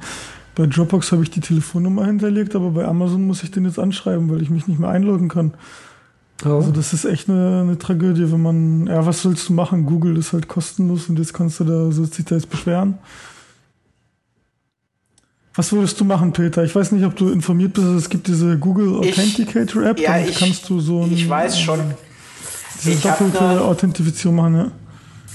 bei 0.55 0.67
Dropbox 0.67 1.13
habe 1.13 1.23
ich 1.23 1.31
die 1.31 1.41
Telefonnummer 1.41 2.07
hinterlegt, 2.07 2.57
aber 2.57 2.71
bei 2.71 2.85
Amazon 2.85 3.27
muss 3.27 3.43
ich 3.43 3.51
den 3.51 3.65
jetzt 3.65 3.79
anschreiben, 3.79 4.31
weil 4.31 4.43
ich 4.43 4.51
mich 4.51 4.67
nicht 4.67 4.81
mehr 4.81 4.89
einloggen 4.89 5.29
kann. 5.29 5.55
Oh. 6.45 6.57
Also 6.57 6.71
das 6.71 6.93
ist 6.93 7.05
echt 7.05 7.29
eine, 7.29 7.63
eine 7.63 7.79
Tragödie, 7.79 8.31
wenn 8.31 8.43
man, 8.43 8.87
ja, 8.87 9.05
was 9.05 9.25
willst 9.25 9.49
du 9.49 9.53
machen? 9.53 9.87
Google 9.87 10.17
ist 10.17 10.33
halt 10.33 10.47
kostenlos 10.49 11.09
und 11.09 11.19
jetzt 11.19 11.35
kannst 11.35 11.59
du 11.61 11.65
da, 11.65 11.91
sollst 11.91 12.19
dich 12.19 12.27
da 12.27 12.37
jetzt 12.37 12.51
beschweren. 12.51 12.99
Was 15.55 15.73
würdest 15.73 15.99
du 15.99 16.05
machen, 16.05 16.33
Peter? 16.33 16.63
Ich 16.63 16.73
weiß 16.73 16.93
nicht, 16.93 17.05
ob 17.05 17.17
du 17.17 17.31
informiert 17.31 17.73
bist, 17.73 17.87
es 17.89 18.09
gibt 18.09 18.29
diese 18.29 18.57
Google 18.59 18.95
Authenticator 18.99 19.83
App, 19.83 19.99
ja, 19.99 20.17
ich, 20.19 20.39
kannst 20.39 20.69
du 20.69 20.79
so 20.79 21.03
ein, 21.03 21.13
Ich 21.13 21.29
weiß 21.29 21.59
schon. 21.61 21.81
Diese 22.77 22.93
ich 22.93 23.01
doppelte 23.01 23.41
eine, 23.41 23.61
Authentifizierung 23.63 24.37
machen, 24.37 24.57
ja. 24.57 24.71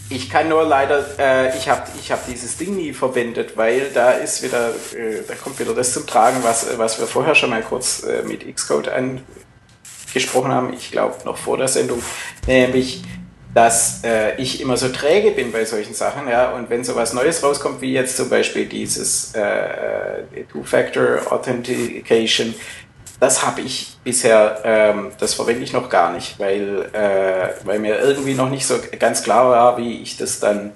Ich 0.10 0.30
kann 0.30 0.48
nur 0.48 0.64
leider, 0.64 1.04
äh, 1.20 1.58
ich 1.58 1.68
habe 1.68 1.82
ich 2.00 2.10
hab 2.10 2.26
dieses 2.26 2.56
Ding 2.56 2.78
nie 2.78 2.94
verwendet, 2.94 3.58
weil 3.58 3.90
da 3.94 4.12
ist 4.12 4.44
wieder, 4.44 4.70
äh, 4.70 5.24
da 5.28 5.36
kommt 5.36 5.60
wieder 5.60 5.74
das 5.74 5.92
zum 5.92 6.06
Tragen, 6.08 6.38
was, 6.44 6.68
was 6.78 7.00
wir 7.00 7.08
vorher 7.08 7.36
schon 7.36 7.50
mal 7.50 7.62
kurz 7.62 8.04
äh, 8.04 8.24
mit 8.26 8.46
Xcode 8.56 8.90
angesprochen 10.14 10.52
haben, 10.52 10.74
ich 10.74 10.92
glaube 10.92 11.16
noch 11.26 11.38
vor 11.38 11.58
der 11.58 11.68
Sendung, 11.68 12.02
nämlich 12.48 13.04
dass 13.54 14.04
äh, 14.04 14.36
ich 14.42 14.62
immer 14.62 14.78
so 14.78 14.90
träge 14.90 15.30
bin 15.30 15.52
bei 15.52 15.64
solchen 15.64 15.94
Sachen, 15.94 16.28
ja, 16.28 16.54
und 16.54 16.72
wenn 16.72 16.84
so 16.84 16.96
was 16.96 17.14
Neues 17.14 17.44
rauskommt, 17.44 17.82
wie 17.82 17.94
jetzt 17.94 18.18
zum 18.18 18.28
Beispiel 18.28 18.66
dieses 18.66 19.36
äh, 19.36 19.42
äh 19.42 20.44
Two-Factor 20.52 21.32
Authentication, 21.32 22.56
das 23.20 23.46
habe 23.46 23.62
ich 23.62 23.96
bisher, 24.04 24.60
ähm, 24.64 25.12
das 25.20 25.36
verwende 25.36 25.64
ich 25.64 25.72
noch 25.72 25.88
gar 25.88 26.12
nicht, 26.12 26.40
weil, 26.40 26.90
äh, 26.94 27.64
weil 27.64 27.78
mir 27.78 28.00
irgendwie 28.00 28.34
noch 28.34 28.50
nicht 28.50 28.66
so 28.66 28.80
ganz 29.00 29.22
klar 29.22 29.48
war, 29.52 29.78
wie 29.78 30.02
ich 30.02 30.18
das 30.18 30.40
dann 30.40 30.72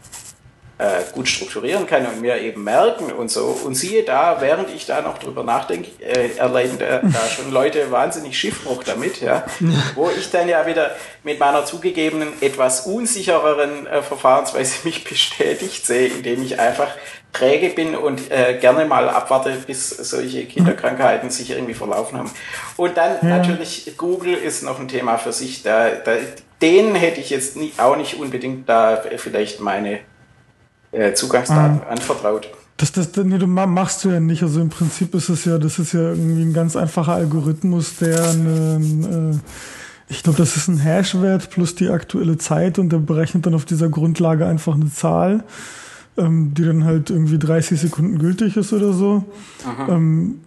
äh, 0.80 1.02
gut 1.14 1.28
strukturieren 1.28 1.88
kann 1.88 2.06
und 2.06 2.22
mir 2.22 2.40
eben 2.40 2.64
merken 2.64 3.12
und 3.12 3.32
so. 3.32 3.46
Und 3.66 3.76
siehe 3.76 4.04
da, 4.04 4.38
während 4.42 4.70
ich 4.70 4.86
da 4.86 5.02
noch 5.02 5.18
drüber 5.18 5.44
nachdenke, 5.44 5.90
äh, 6.04 6.38
erleiden 6.38 6.78
da, 6.78 7.00
da 7.00 7.28
schon 7.30 7.52
Leute 7.52 7.92
wahnsinnig 7.92 8.38
Schiffbruch 8.38 8.84
damit, 8.84 9.22
ja. 9.22 9.44
Wo 9.96 10.10
ich 10.10 10.30
dann 10.30 10.48
ja 10.48 10.66
wieder 10.68 10.92
mit 11.24 11.40
meiner 11.40 11.66
zugegebenen, 11.66 12.30
etwas 12.42 12.86
unsichereren 12.86 13.88
äh, 13.88 14.04
Verfahrensweise 14.04 14.76
mich 14.84 15.04
bestätigt 15.04 15.86
sehe, 15.86 16.08
indem 16.08 16.44
ich 16.44 16.60
einfach 16.60 16.90
träge 17.34 17.70
bin 17.70 17.96
und 17.96 18.32
äh, 18.32 18.58
gerne 18.60 18.86
mal 18.86 19.10
abwarte, 19.10 19.52
bis 19.66 19.90
solche 19.90 20.46
Kinderkrankheiten 20.46 21.30
sich 21.30 21.52
irgendwie 21.52 21.74
verlaufen 21.74 22.18
haben. 22.18 22.32
Und 22.78 22.98
dann 22.98 23.18
ja. 23.22 23.38
natürlich, 23.38 23.94
Google 23.98 24.34
ist 24.34 24.64
noch 24.64 24.80
ein 24.80 24.88
Thema 24.88 25.18
für 25.18 25.34
sich. 25.34 25.64
Da, 25.64 25.90
da, 25.90 26.14
denen 26.62 26.96
hätte 26.96 27.20
ich 27.20 27.30
jetzt 27.30 27.56
nie, 27.56 27.74
auch 27.78 27.96
nicht 27.96 28.20
unbedingt 28.20 28.70
da 28.70 29.04
vielleicht 29.18 29.60
meine 29.60 30.00
äh, 30.92 31.14
Zugangsdaten 31.14 31.78
mhm. 31.78 31.90
anvertraut. 31.90 32.50
Das, 32.78 32.92
das, 32.92 33.10
nee, 33.16 33.40
du 33.40 33.48
machst 33.48 34.04
du 34.04 34.10
ja 34.10 34.20
nicht. 34.20 34.44
Also 34.44 34.62
im 34.62 34.70
Prinzip 34.70 35.16
ist 35.16 35.30
es 35.30 35.46
ja, 35.46 35.58
das 35.58 35.80
ist 35.80 35.94
ja 35.94 36.12
irgendwie 36.12 36.44
ein 36.44 36.54
ganz 36.54 36.76
einfacher 36.76 37.14
Algorithmus, 37.14 37.96
der 37.98 38.24
eine, 38.30 39.34
äh, 39.34 39.38
ich 40.10 40.22
glaube, 40.22 40.38
das 40.38 40.56
ist 40.56 40.68
ein 40.68 40.78
Hashwert 40.78 41.50
plus 41.50 41.74
die 41.74 41.90
aktuelle 41.90 42.38
Zeit 42.38 42.78
und 42.78 42.90
der 42.90 43.00
berechnet 43.00 43.46
dann 43.46 43.56
auf 43.56 43.66
dieser 43.66 43.90
Grundlage 43.90 44.46
einfach 44.46 44.76
eine 44.76 44.92
Zahl, 44.92 45.44
ähm, 46.18 46.54
die 46.54 46.66
dann 46.66 46.86
halt 46.86 47.10
irgendwie 47.10 47.40
30 47.40 47.82
Sekunden 47.82 48.20
gültig 48.20 48.56
ist 48.58 48.72
oder 48.72 48.94
so. 48.94 49.26
Ähm, 49.90 50.42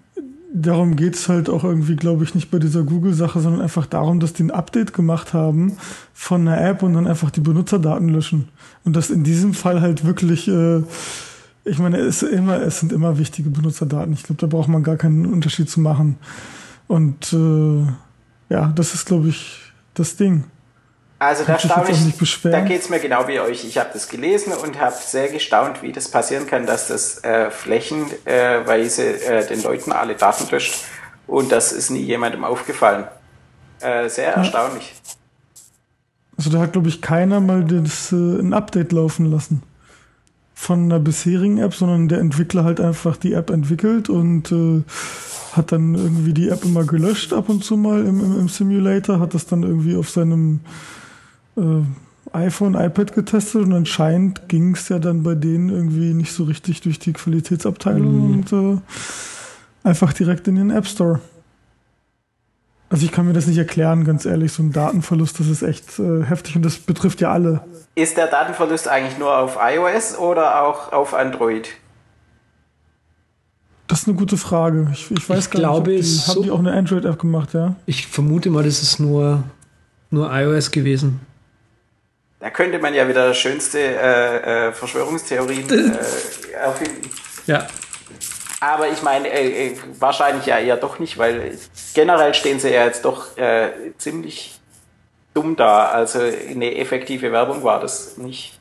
darum 0.53 0.97
geht's 0.97 1.29
halt 1.29 1.49
auch 1.49 1.65
irgendwie, 1.65 1.97
glaube 1.97 2.25
ich, 2.25 2.35
nicht 2.35 2.51
bei 2.51 2.59
dieser 2.59 2.83
Google-Sache, 2.83 3.41
sondern 3.41 3.63
einfach 3.63 3.87
darum, 3.87 4.21
dass 4.21 4.33
die 4.33 4.45
ein 4.45 4.51
Update 4.51 4.93
gemacht 4.93 5.33
haben 5.33 5.77
von 6.13 6.47
einer 6.47 6.61
App 6.61 6.83
und 6.83 6.95
dann 6.95 7.07
einfach 7.07 7.31
die 7.31 7.41
Benutzerdaten 7.41 8.09
löschen. 8.09 8.49
Und 8.85 8.97
das 8.97 9.11
in 9.11 9.25
diesem 9.25 9.55
Fall 9.55 9.81
halt 9.81 10.05
wirklich, 10.05 10.49
äh, 10.49 10.83
ich 11.65 11.79
meine, 11.79 11.99
es, 11.99 12.23
ist 12.23 12.33
immer, 12.33 12.61
es 12.61 12.81
sind 12.81 12.93
immer 12.93 13.19
wichtige 13.19 13.51
Benutzerdaten. 13.51 14.13
Ich 14.13 14.25
glaube, 14.25 14.41
da 14.41 14.47
braucht 14.47 14.69
man 14.69 14.83
gar 14.83 14.97
keinen 14.97 15.27
Unterschied 15.27 15.69
zu 15.69 15.81
machen. 15.81 16.17
Und 16.89 17.33
äh, 17.33 17.87
ja, 18.53 18.73
das 18.75 18.95
ist, 18.95 19.07
glaube 19.07 19.29
ich, 19.29 19.73
das 19.95 20.17
Ding. 20.17 20.45
Also 21.21 21.45
da 21.45 21.59
staune 21.59 21.91
ich, 21.91 22.41
da 22.45 22.61
geht 22.63 22.81
es 22.81 22.89
mir 22.89 22.99
genau 22.99 23.29
wie 23.29 23.41
euch. 23.41 23.67
Ich 23.67 23.77
habe 23.77 23.91
das 23.93 24.09
gelesen 24.09 24.55
und 24.55 24.81
habe 24.81 24.97
sehr 24.99 25.29
gestaunt, 25.29 25.83
wie 25.83 25.93
das 25.93 26.09
passieren 26.09 26.47
kann, 26.47 26.65
dass 26.65 26.89
das 26.89 27.23
äh, 27.23 27.51
flächenweise 27.51 29.23
äh, 29.27 29.47
den 29.47 29.63
Leuten 29.63 29.93
alle 29.93 30.15
Daten 30.15 30.51
löscht 30.51 30.83
und 31.27 31.53
das 31.53 31.73
ist 31.73 31.91
nie 31.91 32.01
jemandem 32.01 32.43
aufgefallen. 32.43 33.05
Äh, 33.81 34.09
sehr 34.09 34.33
erstaunlich. 34.35 34.95
Also 36.39 36.49
da 36.49 36.61
hat, 36.61 36.73
glaube 36.73 36.89
ich, 36.89 37.03
keiner 37.03 37.41
mal 37.41 37.65
das, 37.65 38.13
äh, 38.13 38.17
ein 38.17 38.55
Update 38.55 38.93
laufen 38.93 39.27
lassen 39.31 39.63
von 40.55 40.85
einer 40.85 41.01
bisherigen 41.01 41.59
App, 41.59 41.75
sondern 41.75 42.09
der 42.09 42.21
Entwickler 42.21 42.65
halt 42.65 42.81
einfach 42.81 43.19
die 43.19 43.35
App 43.35 43.51
entwickelt 43.51 44.09
und 44.09 44.51
äh, 44.53 44.83
hat 45.53 45.73
dann 45.73 45.95
irgendwie 45.95 46.33
die 46.33 46.49
App 46.49 46.65
immer 46.65 46.85
gelöscht 46.85 47.35
ab 47.35 47.51
und 47.51 47.63
zu 47.63 47.77
mal 47.77 48.01
im, 48.01 48.21
im, 48.21 48.41
im 48.41 48.49
Simulator, 48.49 49.21
hat 49.21 49.35
das 49.35 49.45
dann 49.45 49.65
irgendwie 49.65 49.97
auf 49.97 50.09
seinem 50.09 50.61
äh, 51.57 51.83
iPhone, 52.33 52.75
iPad 52.75 53.13
getestet 53.13 53.63
und 53.63 53.73
anscheinend 53.73 54.49
ging 54.49 54.75
es 54.75 54.89
ja 54.89 54.99
dann 54.99 55.23
bei 55.23 55.35
denen 55.35 55.69
irgendwie 55.69 56.15
nicht 56.15 56.33
so 56.33 56.45
richtig 56.45 56.81
durch 56.81 56.99
die 56.99 57.13
Qualitätsabteilung 57.13 58.29
mhm. 58.29 58.33
und 58.33 58.53
äh, 58.53 58.81
einfach 59.83 60.13
direkt 60.13 60.47
in 60.49 60.57
den 60.57 60.71
App 60.71 60.87
Store. 60.87 61.21
Also 62.89 63.07
ich 63.07 63.13
kann 63.13 63.27
mir 63.27 63.33
das 63.33 63.47
nicht 63.47 63.59
erklären, 63.59 64.05
ganz 64.05 64.25
ehrlich. 64.25 64.53
So 64.53 64.65
ein 64.65 64.73
Datenverlust, 64.73 65.39
das 65.39 65.47
ist 65.47 65.63
echt 65.63 65.99
äh, 65.99 66.25
heftig 66.25 66.57
und 66.57 66.63
das 66.63 66.79
betrifft 66.79 67.21
ja 67.21 67.33
alle. 67.33 67.63
Ist 67.95 68.17
der 68.17 68.27
Datenverlust 68.27 68.89
eigentlich 68.89 69.19
nur 69.19 69.37
auf 69.37 69.59
iOS 69.61 70.19
oder 70.19 70.63
auch 70.63 70.93
auf 70.93 71.15
Android? 71.15 71.69
Das 73.87 74.03
ist 74.03 74.09
eine 74.09 74.17
gute 74.17 74.37
Frage. 74.37 74.89
Ich, 74.93 75.11
ich 75.11 75.29
weiß 75.29 75.47
ich 75.47 75.51
gar 75.51 75.61
glaube, 75.61 75.91
nicht. 75.91 76.03
Die, 76.03 76.05
so 76.05 76.35
haben 76.35 76.43
die 76.43 76.51
auch 76.51 76.59
eine 76.61 76.73
Android-App 76.73 77.19
gemacht, 77.19 77.55
ja? 77.55 77.75
Ich 77.87 78.07
vermute 78.07 78.51
mal, 78.51 78.63
das 78.63 78.83
ist 78.83 79.01
nur, 79.01 79.43
nur 80.11 80.33
iOS 80.33 80.71
gewesen. 80.71 81.21
Da 82.41 82.49
könnte 82.49 82.79
man 82.79 82.95
ja 82.95 83.07
wieder 83.07 83.35
schönste 83.35 83.79
äh, 83.79 84.69
äh, 84.69 84.73
Verschwörungstheorien 84.73 85.69
äh, 85.69 86.53
erfinden. 86.55 87.11
Ja. 87.47 87.67
Aber 88.61 88.89
ich 88.89 89.03
meine, 89.03 89.29
äh, 89.29 89.69
äh, 89.69 89.77
wahrscheinlich 89.99 90.47
ja 90.47 90.59
eher 90.59 90.79
doch 90.79 90.99
nicht, 90.99 91.19
weil 91.19 91.59
generell 91.95 92.33
stehen 92.33 92.59
sie 92.59 92.71
ja 92.71 92.87
jetzt 92.87 93.05
doch 93.05 93.37
äh, 93.37 93.93
ziemlich 93.99 94.59
dumm 95.35 95.55
da. 95.55 95.91
Also 95.91 96.19
eine 96.21 96.77
effektive 96.77 97.31
Werbung 97.31 97.63
war 97.63 97.79
das 97.79 98.17
nicht. 98.17 98.59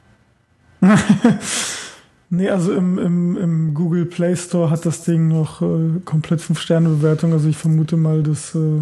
nee, 2.30 2.50
also 2.50 2.74
im, 2.74 2.98
im, 2.98 3.38
im 3.38 3.74
Google 3.74 4.06
Play 4.06 4.36
Store 4.36 4.70
hat 4.70 4.86
das 4.86 5.04
Ding 5.04 5.30
noch 5.30 5.62
komplett 6.04 6.42
5-Sterne-Bewertung. 6.42 7.32
Also 7.32 7.48
ich 7.48 7.58
vermute 7.58 7.96
mal, 7.96 8.24
dass 8.24 8.56
äh, 8.56 8.82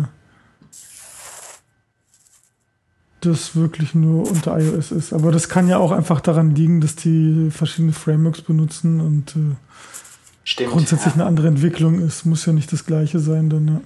das 3.21 3.55
wirklich 3.55 3.95
nur 3.95 4.29
unter 4.29 4.59
iOS 4.59 4.91
ist. 4.91 5.13
Aber 5.13 5.31
das 5.31 5.49
kann 5.49 5.67
ja 5.67 5.77
auch 5.77 5.91
einfach 5.91 6.21
daran 6.21 6.55
liegen, 6.55 6.81
dass 6.81 6.95
die 6.95 7.49
verschiedene 7.51 7.93
Frameworks 7.93 8.41
benutzen 8.41 9.01
und 9.01 9.35
äh, 9.35 9.55
Stimmt, 10.43 10.71
grundsätzlich 10.71 11.15
ja. 11.15 11.21
eine 11.21 11.25
andere 11.25 11.47
Entwicklung 11.47 11.99
ist. 11.99 12.25
Muss 12.25 12.45
ja 12.45 12.53
nicht 12.53 12.71
das 12.71 12.85
gleiche 12.85 13.19
sein 13.19 13.49
dann, 13.49 13.67
ja. 13.67 13.81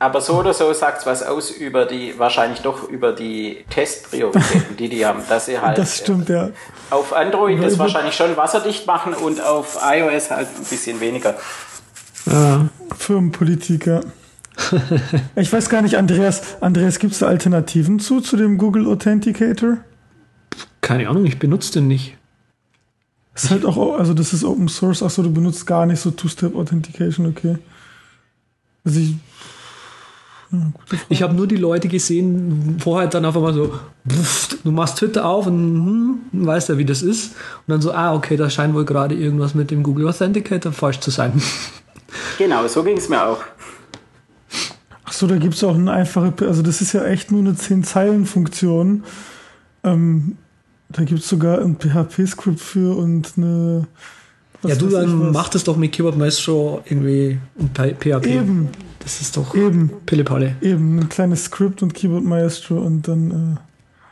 Aber 0.00 0.20
so 0.20 0.38
oder 0.38 0.54
so 0.54 0.72
sagt 0.72 1.00
es 1.00 1.06
was 1.06 1.24
aus 1.24 1.50
über 1.50 1.84
die, 1.84 2.16
wahrscheinlich 2.18 2.60
doch 2.60 2.88
über 2.88 3.12
die 3.12 3.64
Testprioritäten, 3.68 4.76
die 4.78 4.88
die 4.88 5.04
haben, 5.04 5.22
dass 5.28 5.46
sie 5.46 5.58
halt 5.60 5.76
das 5.76 5.98
stimmt, 5.98 6.28
ja. 6.28 6.50
auf 6.90 7.12
Android 7.12 7.60
das 7.60 7.80
wahrscheinlich 7.80 8.14
schon 8.14 8.36
wasserdicht 8.36 8.86
machen 8.86 9.12
und 9.12 9.40
auf 9.40 9.76
iOS 9.82 10.30
halt 10.30 10.46
ein 10.56 10.64
bisschen 10.64 11.00
weniger. 11.00 11.34
Ja. 12.26 12.68
Firmenpolitiker. 12.96 14.02
ich 15.36 15.52
weiß 15.52 15.68
gar 15.68 15.82
nicht, 15.82 15.96
Andreas, 15.96 16.60
Andreas, 16.60 16.98
gibt 16.98 17.12
es 17.12 17.20
da 17.20 17.26
Alternativen 17.26 18.00
zu, 18.00 18.20
zu 18.20 18.36
dem 18.36 18.58
Google 18.58 18.86
Authenticator? 18.86 19.78
Keine 20.80 21.08
Ahnung, 21.08 21.24
ich 21.26 21.38
benutze 21.38 21.72
den 21.74 21.88
nicht. 21.88 22.16
Das 23.34 23.44
ist 23.44 23.50
halt 23.50 23.64
auch, 23.64 23.98
also 23.98 24.14
das 24.14 24.32
ist 24.32 24.44
Open 24.44 24.68
Source, 24.68 25.02
achso, 25.02 25.22
du 25.22 25.32
benutzt 25.32 25.66
gar 25.66 25.86
nicht 25.86 26.00
so 26.00 26.10
Two-Step 26.10 26.56
Authentication, 26.56 27.26
okay. 27.26 27.58
Also 28.84 29.00
ich. 29.00 29.14
Ja, 30.50 30.72
ich 31.10 31.22
habe 31.22 31.34
nur 31.34 31.46
die 31.46 31.56
Leute 31.56 31.88
gesehen, 31.88 32.78
vorher 32.80 33.06
dann 33.06 33.26
auf 33.26 33.36
einmal 33.36 33.52
so, 33.52 33.78
pff, 34.08 34.62
du 34.64 34.72
machst 34.72 34.96
Twitter 34.96 35.26
auf 35.26 35.46
und 35.46 36.22
hm, 36.32 36.46
weißt 36.46 36.70
ja, 36.70 36.78
wie 36.78 36.86
das 36.86 37.02
ist. 37.02 37.32
Und 37.66 37.72
dann 37.72 37.82
so, 37.82 37.92
ah, 37.92 38.14
okay, 38.14 38.36
da 38.38 38.48
scheint 38.48 38.74
wohl 38.74 38.86
gerade 38.86 39.14
irgendwas 39.14 39.54
mit 39.54 39.70
dem 39.70 39.82
Google 39.82 40.08
Authenticator 40.08 40.72
falsch 40.72 41.00
zu 41.00 41.10
sein. 41.10 41.40
Genau, 42.38 42.66
so 42.66 42.82
ging 42.82 42.96
es 42.96 43.10
mir 43.10 43.22
auch. 43.22 43.40
So, 45.18 45.26
da 45.26 45.36
gibt 45.36 45.54
es 45.54 45.64
auch 45.64 45.74
eine 45.74 45.90
einfache, 45.90 46.32
also 46.46 46.62
das 46.62 46.80
ist 46.80 46.92
ja 46.92 47.04
echt 47.04 47.32
nur 47.32 47.40
eine 47.40 47.54
10-Zeilen-Funktion. 47.54 49.02
Ähm, 49.82 50.36
da 50.90 51.02
gibt 51.02 51.18
es 51.18 51.28
sogar 51.28 51.60
ein 51.60 51.76
PHP-Skript 51.76 52.60
für 52.60 52.96
und 52.96 53.32
eine. 53.36 53.88
ja, 54.62 54.76
du 54.76 54.86
dann 54.86 55.32
mach 55.32 55.48
das 55.48 55.64
doch 55.64 55.76
mit 55.76 55.90
Keyboard 55.90 56.16
Maestro 56.16 56.82
irgendwie 56.84 57.38
und 57.56 57.76
PHP. 57.76 58.26
Eben. 58.26 58.68
Das 59.00 59.20
ist 59.20 59.36
doch 59.36 59.56
eben. 59.56 59.90
Pillepalle. 60.06 60.54
Eben, 60.60 61.00
ein 61.00 61.08
kleines 61.08 61.46
Skript 61.46 61.82
und 61.82 61.94
Keyboard 61.94 62.22
Maestro 62.22 62.76
und 62.76 63.08
dann. 63.08 63.56
Äh, 63.56 63.60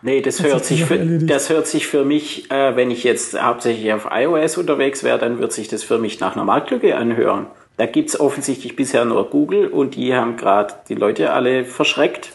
nee, 0.02 0.22
das 0.22 0.42
hört, 0.42 0.64
sich 0.64 0.86
für, 0.86 0.98
das 1.20 1.50
hört 1.50 1.68
sich 1.68 1.86
für 1.86 2.04
mich, 2.04 2.50
äh, 2.50 2.74
wenn 2.74 2.90
ich 2.90 3.04
jetzt 3.04 3.40
hauptsächlich 3.40 3.92
auf 3.92 4.08
iOS 4.10 4.58
unterwegs 4.58 5.04
wäre, 5.04 5.20
dann 5.20 5.38
wird 5.38 5.52
sich 5.52 5.68
das 5.68 5.84
für 5.84 5.98
mich 5.98 6.18
nach 6.18 6.34
einer 6.34 6.44
Marktlücke 6.44 6.96
anhören. 6.96 7.46
Da 7.76 7.86
gibt's 7.86 8.18
offensichtlich 8.18 8.74
bisher 8.74 9.04
nur 9.04 9.28
Google 9.28 9.68
und 9.68 9.96
die 9.96 10.14
haben 10.14 10.36
gerade 10.36 10.74
die 10.88 10.94
Leute 10.94 11.32
alle 11.32 11.64
verschreckt. 11.64 12.32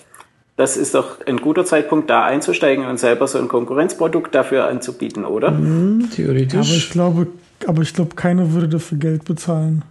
Das 0.56 0.78
ist 0.78 0.94
doch 0.94 1.26
ein 1.26 1.38
guter 1.38 1.66
Zeitpunkt, 1.66 2.10
da 2.10 2.24
einzusteigen 2.24 2.86
und 2.86 3.00
selber 3.00 3.28
so 3.28 3.40
ein 3.40 3.48
Konkurrenzprodukt 3.48 4.36
dafür 4.36 4.68
anzubieten, 4.68 5.26
oder? 5.26 5.52
Mhm, 5.52 6.10
theoretisch. 6.14 6.60
Aber 6.60 6.78
ich 6.78 6.90
glaube, 6.92 7.28
aber 7.66 7.82
ich 7.82 7.94
glaube, 7.94 8.16
keiner 8.16 8.52
würde 8.52 8.70
dafür 8.70 9.00
Geld 9.00 9.26
bezahlen. 9.26 9.84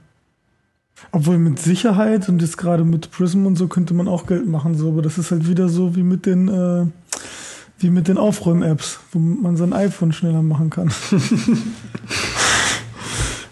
Obwohl 1.13 1.39
mit 1.39 1.59
Sicherheit 1.59 2.29
und 2.29 2.43
jetzt 2.43 2.59
gerade 2.59 2.85
mit 2.85 3.11
Prism 3.11 3.47
und 3.47 3.57
so 3.57 3.67
könnte 3.67 3.95
man 3.95 4.07
auch 4.07 4.27
Geld 4.27 4.47
machen, 4.47 4.77
so, 4.77 4.89
aber 4.89 5.03
das 5.03 5.19
ist 5.19 5.31
halt 5.31 5.49
wieder 5.49 5.69
so 5.69 5.97
wie 5.97 6.03
mit 6.03 6.27
den, 6.27 6.49
äh, 6.49 6.87
wie 7.79 7.91
mit 7.91 8.07
den 8.07 8.19
Aufräum-Apps, 8.19 9.01
wo 9.13 9.19
man 9.19 9.57
sein 9.57 9.73
iPhone 9.73 10.13
schneller 10.13 10.43
machen 10.43 10.71
kann. 10.71 10.93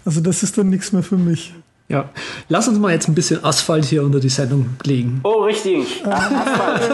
also 0.05 0.21
das 0.21 0.43
ist 0.43 0.57
dann 0.57 0.69
nichts 0.69 0.93
mehr 0.93 1.03
für 1.03 1.17
mich. 1.17 1.53
Ja, 1.89 2.07
lass 2.49 2.67
uns 2.67 2.77
mal 2.77 2.93
jetzt 2.93 3.07
ein 3.07 3.15
bisschen 3.15 3.43
Asphalt 3.43 3.83
hier 3.83 4.03
unter 4.03 4.19
die 4.19 4.29
Sendung 4.29 4.77
legen. 4.83 5.21
Oh, 5.23 5.41
richtig. 5.41 6.05
Asphalt. 6.05 6.91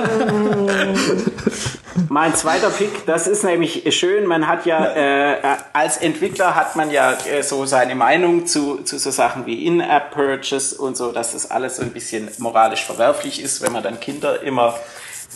mein 2.08 2.34
zweiter 2.34 2.70
Pick, 2.70 3.06
das 3.06 3.28
ist 3.28 3.44
nämlich 3.44 3.94
schön. 3.94 4.26
Man 4.26 4.48
hat 4.48 4.66
ja, 4.66 4.86
äh, 4.96 5.36
als 5.74 5.98
Entwickler 5.98 6.56
hat 6.56 6.78
man 6.78 6.92
ja 6.92 7.12
äh, 7.30 7.44
so 7.44 7.66
seine 7.66 7.94
Meinung 7.94 8.46
zu, 8.46 8.84
zu 8.84 8.98
so 8.98 9.12
Sachen 9.12 9.46
wie 9.46 9.66
In-App-Purchase 9.66 10.78
und 10.78 10.96
so, 10.96 11.12
dass 11.12 11.34
das 11.34 11.52
alles 11.52 11.76
so 11.76 11.84
ein 11.84 11.92
bisschen 11.92 12.30
moralisch 12.38 12.86
verwerflich 12.86 13.42
ist, 13.42 13.62
wenn 13.62 13.74
man 13.74 13.84
dann 13.84 14.00
Kinder 14.00 14.42
immer 14.44 14.76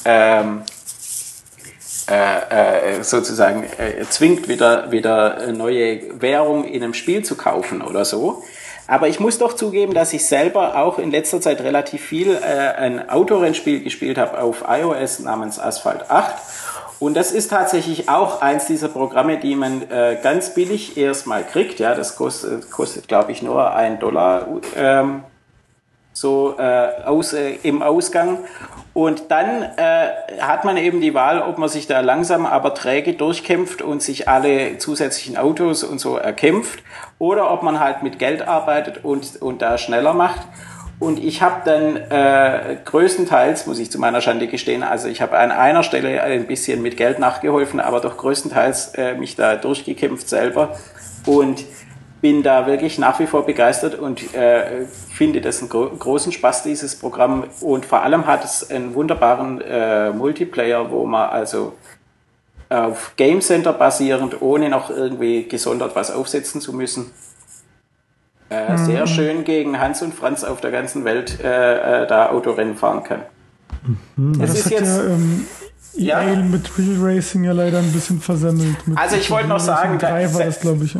ähm, 0.05 0.61
äh, 2.09 2.95
äh, 2.97 3.03
sozusagen 3.03 3.65
äh, 3.77 4.05
zwingt, 4.09 4.47
wieder, 4.47 4.89
wieder 4.89 5.51
neue 5.51 6.21
Währung 6.21 6.63
in 6.63 6.81
einem 6.81 6.93
Spiel 6.93 7.25
zu 7.25 7.35
kaufen 7.35 7.81
oder 7.81 8.05
so. 8.05 8.41
Aber 8.89 9.07
ich 9.07 9.19
muss 9.19 9.37
doch 9.37 9.53
zugeben, 9.53 9.93
dass 9.93 10.13
ich 10.13 10.25
selber 10.25 10.75
auch 10.75 10.97
in 10.97 11.11
letzter 11.11 11.39
Zeit 11.39 11.61
relativ 11.61 12.01
viel 12.01 12.31
äh, 12.31 12.75
ein 12.75 13.07
Autorennspiel 13.07 13.83
gespielt 13.83 14.17
habe 14.17 14.41
auf 14.41 14.63
iOS 14.67 15.19
namens 15.19 15.59
Asphalt 15.59 16.09
8. 16.09 16.35
Und 16.97 17.15
das 17.15 17.31
ist 17.31 17.49
tatsächlich 17.49 18.09
auch 18.09 18.41
eins 18.41 18.65
dieser 18.65 18.87
Programme, 18.87 19.37
die 19.37 19.55
man 19.55 19.83
äh, 19.91 20.17
ganz 20.23 20.55
billig 20.55 20.97
erstmal 20.97 21.45
kriegt. 21.45 21.79
Ja, 21.79 21.93
das 21.93 22.15
kostet, 22.15 22.71
kostet 22.71 23.07
glaube 23.07 23.31
ich, 23.31 23.43
nur 23.43 23.73
ein 23.73 23.99
Dollar 23.99 24.47
ähm, 24.75 25.23
so 26.19 26.55
äh, 26.59 27.03
aus, 27.05 27.31
äh, 27.31 27.55
im 27.63 27.81
Ausgang. 27.81 28.39
Und 28.93 29.31
dann 29.31 29.63
äh, 29.77 30.41
hat 30.41 30.65
man 30.65 30.75
eben 30.75 30.99
die 30.99 31.13
Wahl, 31.13 31.41
ob 31.41 31.57
man 31.57 31.69
sich 31.69 31.87
da 31.87 32.01
langsam 32.01 32.45
aber 32.45 32.73
träge 32.73 33.13
durchkämpft 33.13 33.81
und 33.81 34.01
sich 34.01 34.27
alle 34.27 34.77
zusätzlichen 34.79 35.37
Autos 35.37 35.83
und 35.85 35.99
so 35.99 36.17
erkämpft 36.17 36.83
oder 37.19 37.51
ob 37.51 37.63
man 37.63 37.79
halt 37.79 38.03
mit 38.03 38.19
Geld 38.19 38.45
arbeitet 38.45 39.05
und, 39.05 39.41
und 39.41 39.61
da 39.61 39.77
schneller 39.77 40.13
macht. 40.13 40.41
Und 40.99 41.23
ich 41.23 41.41
habe 41.41 41.61
dann 41.63 41.95
äh, 41.95 42.75
größtenteils, 42.83 43.67
muss 43.67 43.79
ich 43.79 43.89
zu 43.89 43.99
meiner 43.99 44.19
Schande 44.19 44.47
gestehen, 44.47 44.83
also 44.83 45.07
ich 45.07 45.21
habe 45.21 45.37
an 45.37 45.51
einer 45.51 45.83
Stelle 45.83 46.21
ein 46.21 46.45
bisschen 46.45 46.81
mit 46.81 46.97
Geld 46.97 47.19
nachgeholfen, 47.19 47.79
aber 47.79 48.01
doch 48.01 48.17
größtenteils 48.17 48.95
äh, 48.95 49.13
mich 49.13 49.37
da 49.37 49.55
durchgekämpft 49.55 50.27
selber. 50.27 50.75
Und 51.25 51.63
bin 52.21 52.43
da 52.43 52.67
wirklich 52.67 52.97
nach 52.97 53.19
wie 53.19 53.27
vor 53.27 53.45
begeistert 53.45 53.95
und 53.95 54.33
äh, 54.33 54.85
finde 55.11 55.41
das 55.41 55.59
einen 55.59 55.69
gro 55.69 55.89
großen 55.89 56.31
Spaß, 56.31 56.63
dieses 56.63 56.95
Programm. 56.97 57.45
Und 57.61 57.85
vor 57.85 58.03
allem 58.03 58.25
hat 58.25 58.43
es 58.43 58.69
einen 58.69 58.93
wunderbaren 58.93 59.61
äh, 59.61 60.11
Multiplayer, 60.11 60.91
wo 60.91 61.05
man 61.05 61.29
also 61.29 61.73
auf 62.69 63.13
Game 63.15 63.41
Center 63.41 63.73
basierend, 63.73 64.41
ohne 64.41 64.69
noch 64.69 64.89
irgendwie 64.89 65.47
gesondert 65.47 65.95
was 65.95 66.11
aufsetzen 66.11 66.61
zu 66.61 66.73
müssen, 66.73 67.11
äh, 68.49 68.71
mhm. 68.71 68.77
sehr 68.77 69.07
schön 69.07 69.43
gegen 69.43 69.79
Hans 69.79 70.01
und 70.01 70.13
Franz 70.13 70.43
auf 70.43 70.61
der 70.61 70.71
ganzen 70.71 71.05
Welt 71.05 71.39
äh, 71.43 72.03
äh, 72.03 72.07
da 72.07 72.29
Autorennen 72.29 72.75
fahren 72.75 73.03
kann. 73.03 73.21
Mhm. 74.15 74.41
Es 74.41 74.53
ist 74.53 74.69
jetzt. 74.69 74.97
Ja, 74.97 75.03
ähm 75.05 75.45
ja. 75.95 76.21
EA 76.21 76.35
mit 76.43 76.69
Real 76.77 76.97
Racing 76.99 77.43
ja 77.43 77.51
leider 77.51 77.79
ein 77.79 77.91
bisschen 77.91 78.21
versemmelt. 78.21 78.77
also 78.95 79.15
ich 79.15 79.29
wollte 79.29 79.49
noch 79.49 79.59
sagen, 79.59 79.97
da, 79.99 80.33
war 80.33 80.43
das, 80.43 80.59
glaube 80.59 80.85
ich. 80.85 80.95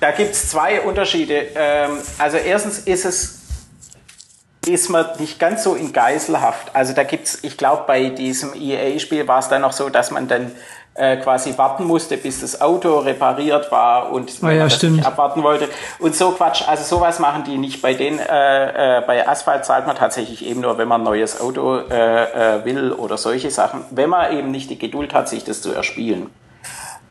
Da 0.00 0.10
gibt 0.12 0.32
es 0.32 0.50
zwei 0.50 0.80
Unterschiede. 0.82 1.46
Ähm, 1.54 1.98
also 2.18 2.36
erstens 2.36 2.78
ist 2.78 3.04
es 3.04 3.38
ist 4.66 4.90
man 4.90 5.06
nicht 5.18 5.38
ganz 5.38 5.64
so 5.64 5.74
in 5.74 5.92
Geiselhaft. 5.92 6.74
Also 6.74 6.92
da 6.92 7.02
gibt's, 7.02 7.38
ich 7.42 7.56
glaube, 7.56 7.84
bei 7.86 8.10
diesem 8.10 8.52
EA-Spiel 8.54 9.26
war 9.26 9.38
es 9.38 9.48
dann 9.48 9.62
noch 9.62 9.72
so, 9.72 9.88
dass 9.88 10.10
man 10.10 10.28
dann 10.28 10.52
äh, 10.94 11.16
quasi 11.18 11.56
warten 11.56 11.84
musste, 11.84 12.16
bis 12.16 12.40
das 12.40 12.60
Auto 12.60 12.98
repariert 12.98 13.70
war 13.70 14.10
und 14.10 14.32
oh 14.42 14.48
ja, 14.48 14.64
nicht 14.64 15.06
abwarten 15.06 15.42
wollte. 15.42 15.68
Und 16.00 16.14
so 16.16 16.32
Quatsch, 16.32 16.66
also 16.66 16.96
sowas 16.96 17.18
machen 17.18 17.44
die 17.44 17.56
nicht. 17.56 17.80
Bei 17.80 17.94
den, 17.94 18.18
äh, 18.18 18.98
äh, 18.98 19.02
bei 19.06 19.26
Asphalt 19.26 19.64
zahlt 19.64 19.86
man 19.86 19.96
tatsächlich 19.96 20.44
eben 20.44 20.60
nur, 20.60 20.76
wenn 20.76 20.88
man 20.88 21.02
ein 21.02 21.04
neues 21.04 21.40
Auto 21.40 21.78
äh, 21.78 22.56
äh, 22.56 22.64
will 22.64 22.92
oder 22.92 23.16
solche 23.16 23.50
Sachen, 23.50 23.84
wenn 23.90 24.10
man 24.10 24.36
eben 24.36 24.50
nicht 24.50 24.70
die 24.70 24.78
Geduld 24.78 25.14
hat, 25.14 25.28
sich 25.28 25.44
das 25.44 25.62
zu 25.62 25.72
erspielen. 25.72 26.30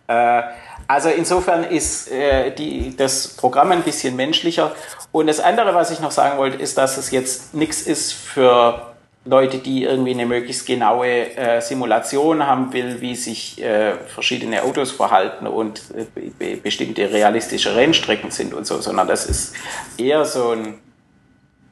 Äh, 0.08 0.44
also 0.88 1.10
insofern 1.10 1.64
ist 1.66 2.12
äh, 2.12 2.52
die, 2.52 2.96
das 2.96 3.28
Programm 3.28 3.72
ein 3.72 3.84
bisschen 3.84 4.16
menschlicher. 4.16 4.74
Und 5.12 5.28
das 5.28 5.40
andere, 5.40 5.76
was 5.76 5.92
ich 5.92 6.00
noch 6.00 6.12
sagen 6.12 6.38
wollte, 6.38 6.58
ist, 6.58 6.78
dass 6.78 6.98
es 6.98 7.12
jetzt 7.12 7.54
nichts 7.54 7.82
ist 7.82 8.14
für 8.14 8.96
Leute, 9.26 9.58
die 9.58 9.84
irgendwie 9.84 10.12
eine 10.12 10.26
möglichst 10.26 10.66
genaue 10.66 11.36
äh, 11.36 11.62
Simulation 11.62 12.46
haben 12.48 12.72
will, 12.72 13.02
wie 13.02 13.16
sich 13.16 13.62
äh, 13.62 13.96
verschiedene 14.08 14.64
Autos 14.64 14.92
verhalten 14.92 15.48
und 15.48 15.82
äh, 16.40 16.56
bestimmte 16.56 17.12
realistische 17.12 17.76
Rennstrecken 17.76 18.32
sind 18.32 18.54
und 18.54 18.66
so, 18.66 18.80
sondern 18.80 19.08
das 19.08 19.26
ist 19.26 19.54
eher 19.98 20.24
so 20.24 20.52
ein 20.52 20.76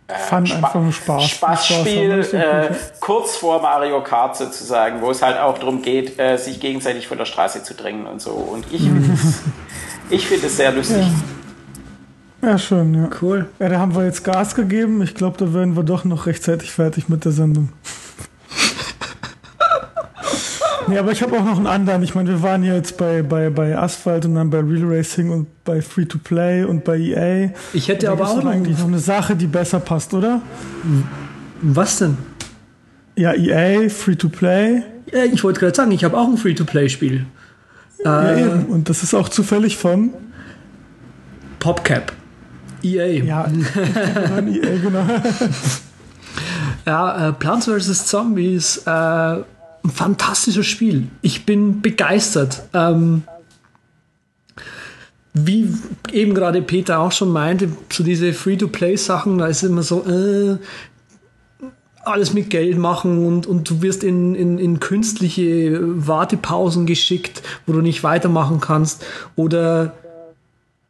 Fun, 0.08 0.45
Spa 0.45 0.58
einfach 0.58 0.91
Spaß. 0.91 1.24
Spaßspiel, 1.24 2.24
Spaß 2.24 2.34
äh, 2.34 2.70
kurz 2.99 3.38
vor 3.38 3.60
Mario 3.60 4.03
Kart 4.03 4.38
sozusagen, 4.38 5.01
wo 5.01 5.10
es 5.10 5.24
halt 5.24 5.39
auch 5.39 5.58
darum 5.58 5.82
geht, 5.82 6.20
äh, 6.20 6.38
sich 6.38 6.60
gegenseitig 6.60 7.08
von 7.08 7.18
der 7.18 7.26
Straße 7.26 7.64
zu 7.64 7.74
drängen 7.74 8.06
und 8.06 8.22
so. 8.22 8.32
Und 8.32 8.66
ich 8.72 8.84
finde 8.84 9.14
es 9.14 9.41
ich 10.12 10.28
find 10.28 10.43
es 10.43 10.58
sehr 10.58 10.72
lustig. 10.72 11.08
Ja. 12.43 12.49
ja. 12.49 12.58
schön, 12.60 12.93
ja. 12.93 13.10
Cool. 13.20 13.49
Ja, 13.58 13.70
da 13.70 13.80
haben 13.80 13.95
wir 13.95 14.06
jetzt 14.06 14.24
Gas 14.24 14.53
gegeben. 14.53 15.01
Ich 15.01 15.16
glaube, 15.16 15.38
da 15.39 15.53
werden 15.56 15.76
wir 15.76 15.84
doch 15.84 16.03
noch 16.03 16.28
rechtzeitig 16.28 16.72
fertig 16.72 17.10
mit 17.10 17.26
der 17.26 17.32
Sendung. 17.32 17.70
Nee, 20.88 20.99
aber 20.99 21.11
ich 21.11 21.21
habe 21.23 21.36
auch 21.38 21.43
noch 21.43 21.57
einen 21.57 21.67
anderen. 21.67 22.03
Ich 22.03 22.13
meine, 22.13 22.29
wir 22.29 22.43
waren 22.43 22.63
jetzt 22.63 22.97
bei, 22.97 23.23
bei, 23.23 23.49
bei 23.49 23.75
Asphalt 23.77 24.25
und 24.25 24.36
dann 24.36 24.49
bei 24.51 24.59
Real 24.59 24.86
Racing 24.86 25.31
und 25.31 25.47
bei 25.63 25.81
Free 25.81 26.05
to 26.05 26.19
Play 26.19 26.63
und 26.63 26.83
bei 26.83 26.97
EA. 26.97 27.49
Ich 27.73 27.88
hätte 27.88 28.11
aber 28.11 28.29
auch 28.29 28.43
noch 28.43 28.51
eigentlich 28.51 28.77
noch 28.77 28.88
eine 28.88 28.99
Sache, 28.99 29.36
die 29.36 29.47
besser 29.47 29.79
passt, 29.79 30.13
oder? 30.13 30.41
Was 31.61 31.97
denn? 31.97 32.17
Ja, 33.15 33.33
EA, 33.33 33.89
Free 33.89 34.15
to 34.15 34.29
Play. 34.29 34.83
Ja, 35.11 35.23
ich 35.23 35.43
wollte 35.43 35.59
gerade 35.59 35.75
sagen, 35.75 35.91
ich 35.91 36.03
habe 36.03 36.17
auch 36.17 36.27
ein 36.27 36.38
Free 36.38 36.53
to 36.53 36.65
Play 36.65 36.89
Spiel. 36.89 37.25
Ja, 38.03 38.29
äh, 38.29 38.41
eben. 38.41 38.65
Und 38.65 38.88
das 38.89 39.01
ist 39.01 39.13
auch 39.15 39.29
zufällig 39.29 39.77
von 39.77 40.13
PopCap. 41.59 42.13
EA. 42.83 43.23
Ja, 43.23 43.47
EA, 43.47 44.77
genau. 44.77 45.05
ja, 46.86 47.29
äh, 47.29 47.33
Plants 47.33 47.65
vs. 47.65 48.05
Zombies. 48.05 48.83
Äh, 48.86 49.38
ein 49.86 49.89
fantastisches 49.89 50.65
Spiel. 50.65 51.07
Ich 51.21 51.45
bin 51.45 51.81
begeistert. 51.81 52.63
Ähm, 52.73 53.23
wie 55.33 55.73
eben 56.11 56.33
gerade 56.33 56.61
Peter 56.61 56.99
auch 56.99 57.11
schon 57.11 57.29
meinte, 57.29 57.67
zu 57.89 58.01
so 58.01 58.03
diese 58.03 58.33
Free-to-Play-Sachen, 58.33 59.38
da 59.38 59.47
ist 59.47 59.63
immer 59.63 59.83
so, 59.83 60.05
äh, 60.05 60.57
alles 62.05 62.33
mit 62.33 62.49
Geld 62.49 62.77
machen 62.77 63.25
und, 63.25 63.47
und 63.47 63.69
du 63.69 63.81
wirst 63.81 64.03
in, 64.03 64.36
in, 64.36 64.57
in 64.57 64.79
künstliche 64.79 65.79
Wartepausen 65.81 66.86
geschickt, 66.86 67.41
wo 67.65 67.73
du 67.73 67.81
nicht 67.81 68.03
weitermachen 68.03 68.59
kannst 68.61 69.03
oder 69.36 69.93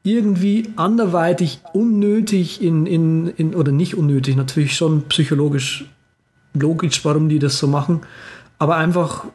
irgendwie 0.04 0.70
anderweitig 0.76 1.62
unnötig 1.74 2.62
in, 2.62 2.86
in, 2.86 3.28
in 3.28 3.56
oder 3.56 3.72
nicht 3.72 3.96
unnötig, 3.96 4.36
natürlich 4.36 4.76
schon 4.76 5.04
psychologisch 5.04 5.86
logisch, 6.54 7.04
warum 7.04 7.30
die 7.30 7.40
das 7.40 7.58
so 7.58 7.68
machen, 7.68 8.02
aber 8.58 8.76
einfach 8.78 9.26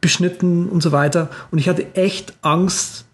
beschnitten 0.00 0.68
und 0.68 0.82
so 0.82 0.92
weiter. 0.92 1.28
Und 1.50 1.58
ich 1.58 1.68
hatte 1.68 1.94
echt 1.94 2.34
Angst, 2.42 3.04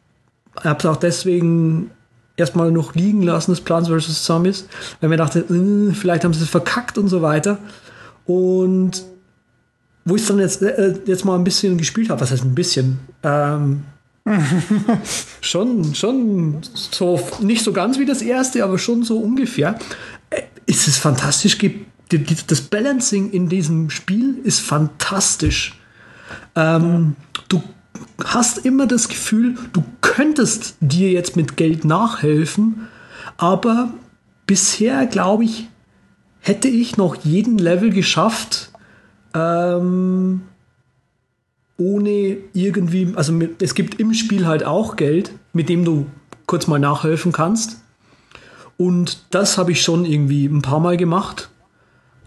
habe 0.62 0.78
es 0.78 0.86
auch 0.86 0.96
deswegen 0.96 1.90
erstmal 2.36 2.70
noch 2.70 2.94
liegen 2.94 3.22
lassen, 3.22 3.52
das 3.52 3.60
Plants 3.60 3.88
vs. 3.88 4.24
Zombies, 4.24 4.66
weil 5.00 5.08
mir 5.08 5.16
dachte, 5.16 5.40
äh, 5.40 5.92
vielleicht 5.92 6.24
haben 6.24 6.34
sie 6.34 6.44
es 6.44 6.50
verkackt 6.50 6.98
und 6.98 7.08
so 7.08 7.22
weiter. 7.22 7.58
Und 8.26 9.04
wo 10.04 10.16
ich 10.16 10.26
dann 10.26 10.38
jetzt, 10.38 10.62
äh, 10.62 10.94
jetzt 11.06 11.24
mal 11.24 11.34
ein 11.34 11.44
bisschen 11.44 11.78
gespielt 11.78 12.10
habe, 12.10 12.20
was 12.20 12.30
heißt 12.30 12.44
ein 12.44 12.54
bisschen? 12.54 12.98
Ähm, 13.22 13.84
schon, 15.40 15.94
schon 15.94 16.58
so, 16.62 17.20
nicht 17.40 17.64
so 17.64 17.72
ganz 17.72 17.98
wie 17.98 18.04
das 18.04 18.22
erste, 18.22 18.64
aber 18.64 18.78
schon 18.78 19.02
so 19.02 19.18
ungefähr. 19.18 19.78
Äh, 20.30 20.42
ist 20.66 20.88
es 20.88 20.98
fantastisch. 20.98 21.58
Das 22.46 22.62
Balancing 22.62 23.30
in 23.30 23.48
diesem 23.48 23.90
Spiel 23.90 24.38
ist 24.44 24.60
fantastisch. 24.60 25.78
Ähm, 26.54 27.16
ja. 27.36 27.42
Du 27.48 27.62
hast 28.24 28.58
immer 28.64 28.86
das 28.86 29.08
Gefühl, 29.08 29.56
du 29.72 29.84
könntest 30.00 30.76
dir 30.80 31.10
jetzt 31.10 31.36
mit 31.36 31.56
Geld 31.56 31.84
nachhelfen, 31.84 32.88
aber 33.36 33.92
bisher, 34.46 35.06
glaube 35.06 35.44
ich, 35.44 35.68
hätte 36.40 36.68
ich 36.68 36.96
noch 36.96 37.16
jeden 37.16 37.58
Level 37.58 37.90
geschafft, 37.90 38.70
ähm, 39.34 40.42
ohne 41.76 42.38
irgendwie, 42.54 43.12
also 43.16 43.32
mit, 43.32 43.60
es 43.60 43.74
gibt 43.74 44.00
im 44.00 44.14
Spiel 44.14 44.46
halt 44.46 44.64
auch 44.64 44.96
Geld, 44.96 45.32
mit 45.52 45.68
dem 45.68 45.84
du 45.84 46.06
kurz 46.46 46.66
mal 46.66 46.78
nachhelfen 46.78 47.32
kannst. 47.32 47.82
Und 48.78 49.24
das 49.30 49.58
habe 49.58 49.72
ich 49.72 49.82
schon 49.82 50.04
irgendwie 50.04 50.46
ein 50.46 50.62
paar 50.62 50.80
Mal 50.80 50.96
gemacht. 50.96 51.50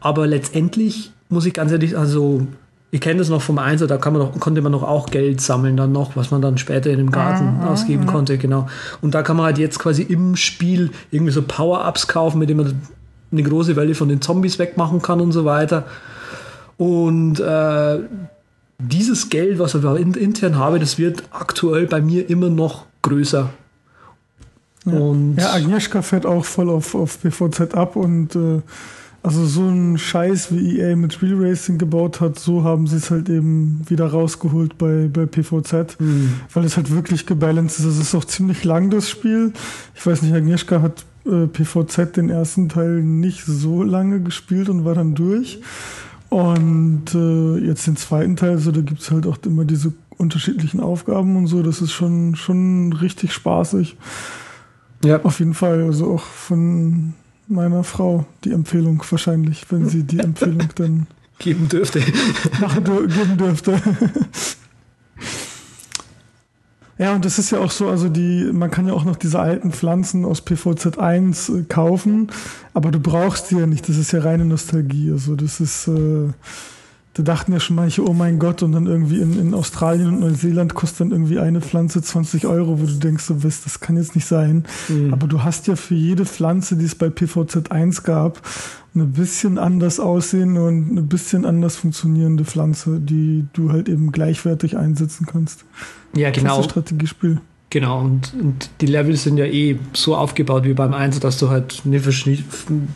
Aber 0.02 0.28
letztendlich 0.28 1.12
muss 1.30 1.46
ich 1.46 1.54
ganz 1.54 1.72
ehrlich, 1.72 1.98
also 1.98 2.48
ich 2.92 3.02
kenne 3.02 3.20
das 3.20 3.30
noch 3.30 3.42
vom 3.42 3.60
Einser, 3.60 3.86
da 3.86 3.98
kann 3.98 4.14
man 4.14 4.22
noch, 4.22 4.40
konnte 4.40 4.62
man 4.62 4.72
noch 4.72 4.84
auch 4.84 5.10
Geld 5.10 5.42
sammeln 5.42 5.78
dann 5.78 5.92
noch, 5.92 6.16
was 6.16 6.32
man 6.32 6.42
dann 6.42 6.58
später 6.58 6.90
in 6.90 6.98
dem 6.98 7.12
Garten 7.12 7.60
ah, 7.62 7.68
ausgeben 7.68 8.08
konnte, 8.08 8.38
genau. 8.38 8.68
Und 9.02 9.14
da 9.14 9.22
kann 9.22 9.38
man 9.38 9.46
halt 9.46 9.60
jetzt 9.60 9.78
quasi 9.78 10.02
im 10.02 10.36
Spiel 10.36 10.92
irgendwie 11.12 11.32
so 11.32 11.44
Power-Ups 11.44 12.08
kaufen, 12.08 12.40
mit 12.40 12.50
denen 12.50 12.64
man 12.64 12.82
eine 13.32 13.44
große 13.44 13.76
Welle 13.76 13.94
von 13.94 14.10
den 14.10 14.22
Zombies 14.22 14.58
wegmachen 14.58 15.04
kann 15.04 15.22
und 15.22 15.32
so 15.32 15.46
weiter. 15.46 15.86
Und 16.78 17.40
äh, 17.40 18.00
dieses 18.80 19.30
Geld, 19.30 19.60
was 19.60 19.76
ich 19.76 19.84
intern 19.84 20.58
habe, 20.58 20.80
das 20.80 20.98
wird 20.98 21.24
aktuell 21.32 21.86
bei 21.86 22.02
mir 22.02 22.28
immer 22.28 22.50
noch 22.50 22.86
größer. 23.04 23.50
Ja, 24.86 24.94
und 24.94 25.36
ja 25.36 25.54
Agnieszka 25.54 26.02
fährt 26.02 26.26
auch 26.26 26.46
voll 26.46 26.70
auf, 26.70 26.96
auf 26.96 27.22
PVZ 27.22 27.76
ab 27.76 27.96
und 27.96 28.36
äh, 28.36 28.62
also 29.22 29.46
so 29.46 29.68
ein 29.68 29.98
Scheiß 29.98 30.56
wie 30.56 30.80
EA 30.80 30.96
mit 30.96 31.22
Real 31.22 31.36
Racing 31.40 31.78
gebaut 31.78 32.22
hat, 32.22 32.40
so 32.40 32.64
haben 32.64 32.88
sie 32.88 32.98
es 32.98 33.12
halt 33.12 33.30
eben 33.30 33.82
wieder 33.88 34.08
rausgeholt 34.08 34.78
bei, 34.78 35.10
bei 35.12 35.26
PVZ, 35.26 36.00
mhm. 36.00 36.34
weil 36.54 36.64
es 36.64 36.78
halt 36.78 36.90
wirklich 36.92 37.26
gebalanced 37.26 37.80
ist. 37.80 37.86
Es 37.86 38.00
ist 38.00 38.16
auch 38.16 38.26
ziemlich 38.26 38.64
lang, 38.64 38.90
das 38.90 39.10
Spiel. 39.10 39.54
Ich 39.96 40.06
weiß 40.06 40.22
nicht, 40.22 40.34
Agnieszka 40.34 40.82
hat 40.82 41.06
äh, 41.26 41.48
PVZ 41.48 42.16
den 42.16 42.30
ersten 42.30 42.70
Teil 42.70 43.04
nicht 43.04 43.44
so 43.46 43.84
lange 43.84 44.22
gespielt 44.22 44.70
und 44.70 44.86
war 44.86 44.96
dann 44.96 45.16
durch. 45.16 45.62
Und 46.30 47.14
äh, 47.14 47.58
jetzt 47.58 47.88
den 47.88 47.98
zweiten 47.98 48.36
Teil, 48.36 48.60
so 48.60 48.72
da 48.72 48.82
gibt's 48.82 49.12
halt 49.12 49.28
auch 49.28 49.38
immer 49.46 49.66
diese 49.66 49.94
unterschiedlichen 50.18 50.80
Aufgaben 50.80 51.36
und 51.36 51.48
so. 51.48 51.64
Das 51.64 51.82
ist 51.82 51.92
schon, 51.92 52.36
schon 52.36 52.94
richtig 52.94 53.34
spaßig. 53.34 53.98
Ja. 55.04 55.22
Auf 55.24 55.40
jeden 55.40 55.54
Fall. 55.54 55.84
Also 55.84 56.14
auch 56.14 56.24
von 56.24 57.14
meiner 57.50 57.84
Frau 57.84 58.26
die 58.44 58.52
Empfehlung 58.52 59.04
wahrscheinlich, 59.10 59.66
wenn 59.70 59.90
sie 59.90 60.04
die 60.04 60.20
Empfehlung 60.20 60.70
dann 60.76 61.08
geben 61.40 61.70
dürfte. 61.70 62.02
Machen, 62.60 62.84
geben 62.84 63.38
dürfte. 63.38 63.82
Ja, 67.00 67.16
und 67.16 67.24
das 67.24 67.40
ist 67.40 67.52
ja 67.52 67.60
auch 67.60 67.72
so, 67.72 67.88
also 67.88 68.10
die, 68.10 68.50
man 68.52 68.70
kann 68.70 68.86
ja 68.86 68.94
auch 68.94 69.06
noch 69.06 69.16
diese 69.16 69.40
alten 69.40 69.72
Pflanzen 69.72 70.26
aus 70.26 70.46
PVZ1 70.46 71.60
äh, 71.60 71.64
kaufen, 71.64 72.30
aber 72.74 72.92
du 72.92 73.00
brauchst 73.00 73.52
die 73.52 73.56
ja 73.56 73.66
nicht, 73.66 73.88
das 73.88 73.96
ist 73.96 74.12
ja 74.12 74.20
reine 74.20 74.44
Nostalgie. 74.44 75.10
Also 75.10 75.38
das 75.38 75.62
ist, 75.62 75.88
äh, 75.88 76.28
da 77.14 77.24
dachten 77.24 77.52
ja 77.52 77.60
schon 77.60 77.76
manche, 77.76 78.08
oh 78.08 78.14
mein 78.14 78.40
Gott, 78.40 78.62
und 78.62 78.72
dann 78.72 78.86
irgendwie 78.86 79.20
in, 79.20 79.38
in 79.40 79.54
Australien 79.54 80.08
und 80.08 80.20
Neuseeland 80.20 80.76
kostet 80.76 81.02
dann 81.02 81.12
irgendwie 81.12 81.40
eine 81.40 81.60
Pflanze 81.60 82.02
20 82.02 82.46
Euro, 82.46 82.80
wo 82.80 82.86
du 82.86 82.94
denkst, 82.94 83.24
so, 83.24 83.44
was, 83.44 83.64
das 83.64 83.80
kann 83.80 83.98
jetzt 83.98 84.16
nicht 84.16 84.28
sein. 84.28 84.66
Mhm. 84.88 85.14
Aber 85.14 85.28
du 85.28 85.44
hast 85.44 85.68
ja 85.68 85.76
für 85.76 85.96
jede 85.96 86.26
Pflanze, 86.26 86.78
die 86.78 86.86
es 86.86 86.96
bei 86.96 87.08
PVZ1 87.08 88.04
gab, 88.04 88.42
eine 88.94 89.06
bisschen 89.06 89.58
anders 89.58 90.00
aussehen 90.00 90.58
und 90.58 90.92
eine 90.92 91.02
bisschen 91.02 91.46
anders 91.46 91.78
funktionierende 91.78 92.46
Pflanze, 92.46 93.00
die 93.00 93.46
du 93.54 93.72
halt 93.72 93.90
eben 93.90 94.12
gleichwertig 94.12 94.78
einsetzen 94.78 95.26
kannst. 95.26 95.66
Ja, 96.16 96.30
genau. 96.30 96.58
Das 96.58 96.66
ist 96.66 96.72
Strategiespiel. 96.72 97.42
Genau, 97.72 98.00
und, 98.00 98.34
und 98.34 98.70
die 98.82 98.88
Level 98.88 99.16
sind 99.16 99.38
ja 99.38 99.46
eh 99.46 99.78
so 99.94 100.16
aufgebaut 100.16 100.64
wie 100.64 100.74
beim 100.74 100.94
1, 100.94 101.20
dass 101.20 101.38
du 101.38 101.50
halt 101.50 101.84
eine, 101.86 102.02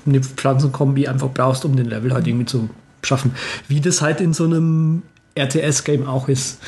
eine 0.05 0.21
Pflanzenkombi 0.21 1.07
einfach 1.07 1.29
brauchst, 1.31 1.63
um 1.63 1.75
den 1.75 1.85
Level 1.85 2.11
halt 2.11 2.27
irgendwie 2.27 2.45
zu 2.45 2.69
schaffen. 3.05 3.35
Wie 3.67 3.81
das 3.81 4.01
halt 4.01 4.21
in 4.21 4.33
so 4.33 4.45
einem 4.45 5.03
RTS-Game 5.35 6.07
auch 6.07 6.27
ist. 6.27 6.59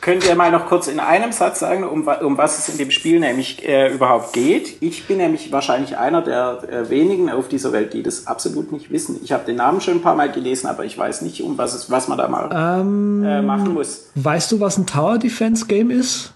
Könnt 0.00 0.24
ihr 0.24 0.36
mal 0.36 0.52
noch 0.52 0.66
kurz 0.66 0.86
in 0.86 1.00
einem 1.00 1.32
Satz 1.32 1.58
sagen, 1.58 1.82
um, 1.82 2.06
um 2.06 2.38
was 2.38 2.58
es 2.58 2.68
in 2.68 2.78
dem 2.78 2.90
Spiel 2.92 3.18
nämlich 3.18 3.66
äh, 3.66 3.92
überhaupt 3.92 4.32
geht? 4.32 4.80
Ich 4.80 5.06
bin 5.08 5.18
nämlich 5.18 5.50
wahrscheinlich 5.50 5.98
einer 5.98 6.22
der 6.22 6.62
äh, 6.70 6.88
wenigen 6.88 7.28
auf 7.30 7.48
dieser 7.48 7.72
Welt, 7.72 7.92
die 7.94 8.04
das 8.04 8.28
absolut 8.28 8.70
nicht 8.70 8.92
wissen. 8.92 9.18
Ich 9.24 9.32
habe 9.32 9.44
den 9.44 9.56
Namen 9.56 9.80
schon 9.80 9.94
ein 9.94 10.00
paar 10.00 10.14
Mal 10.14 10.30
gelesen, 10.30 10.68
aber 10.68 10.84
ich 10.84 10.96
weiß 10.96 11.22
nicht, 11.22 11.42
um 11.42 11.58
was, 11.58 11.74
es, 11.74 11.90
was 11.90 12.06
man 12.06 12.16
da 12.16 12.28
mal 12.28 12.80
ähm, 12.80 13.24
äh, 13.24 13.42
machen 13.42 13.74
muss. 13.74 14.10
Weißt 14.14 14.52
du, 14.52 14.60
was 14.60 14.78
ein 14.78 14.86
Tower 14.86 15.18
Defense 15.18 15.66
Game 15.66 15.90
ist? 15.90 16.32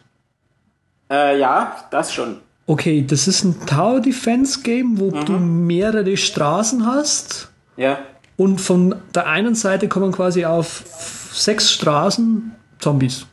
Äh, 1.08 1.38
ja, 1.38 1.76
das 1.92 2.12
schon. 2.12 2.38
Okay, 2.66 3.04
das 3.06 3.28
ist 3.28 3.44
ein 3.44 3.64
Tower 3.66 4.00
Defense 4.00 4.60
Game, 4.62 4.98
wo 4.98 5.10
mhm. 5.10 5.24
du 5.24 5.32
mehrere 5.34 6.16
Straßen 6.16 6.84
hast. 6.84 7.50
Ja. 7.76 7.98
Und 8.36 8.60
von 8.60 8.94
der 9.14 9.26
einen 9.26 9.54
Seite 9.54 9.88
kommen 9.88 10.12
quasi 10.12 10.44
auf 10.44 10.84
sechs 11.32 11.70
Straßen 11.72 12.52
Zombies. 12.78 13.26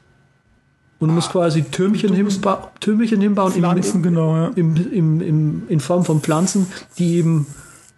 Und 1.00 1.10
du 1.10 1.14
musst 1.14 1.32
quasi 1.32 1.64
Türmchen, 1.64 2.14
hinba 2.14 2.72
Türmchen 2.82 3.22
hinbauen. 3.22 3.54
Pflanzen, 3.54 3.98
im, 3.98 4.04
genau, 4.04 4.36
ja. 4.36 4.52
Im, 4.56 4.76
im, 4.92 5.22
im, 5.22 5.64
in 5.70 5.80
Form 5.80 6.04
von 6.04 6.20
Pflanzen, 6.20 6.68
die 6.98 7.16
eben 7.16 7.48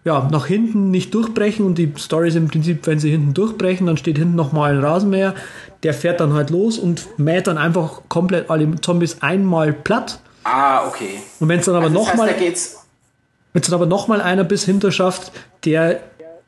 ja, 0.03 0.27
nach 0.31 0.45
hinten 0.45 0.91
nicht 0.91 1.13
durchbrechen. 1.13 1.65
Und 1.65 1.77
die 1.77 1.91
Story 1.97 2.27
ist 2.27 2.35
im 2.35 2.47
Prinzip, 2.47 2.85
wenn 2.85 2.99
sie 2.99 3.09
hinten 3.09 3.33
durchbrechen, 3.33 3.87
dann 3.87 3.97
steht 3.97 4.17
hinten 4.17 4.35
nochmal 4.35 4.75
ein 4.75 4.83
Rasenmäher. 4.83 5.33
Der 5.81 5.95
fährt 5.95 6.19
dann 6.19 6.33
halt 6.33 6.51
los 6.51 6.77
und 6.77 7.07
mäht 7.17 7.47
dann 7.47 7.57
einfach 7.57 8.01
komplett 8.07 8.51
alle 8.51 8.79
Zombies 8.81 9.21
einmal 9.21 9.73
platt. 9.73 10.19
Ah, 10.43 10.87
okay. 10.87 11.21
Und 11.39 11.49
wenn 11.49 11.59
es 11.59 11.65
dann 11.65 11.75
aber 11.75 11.85
also 11.85 11.97
nochmal. 11.97 12.29
Wenn 13.53 13.61
es 13.61 13.67
dann 13.67 13.75
aber 13.75 13.85
nochmal 13.85 14.21
einer 14.21 14.45
bis 14.45 14.63
hinter 14.63 14.91
schafft, 14.91 15.31
der 15.65 16.01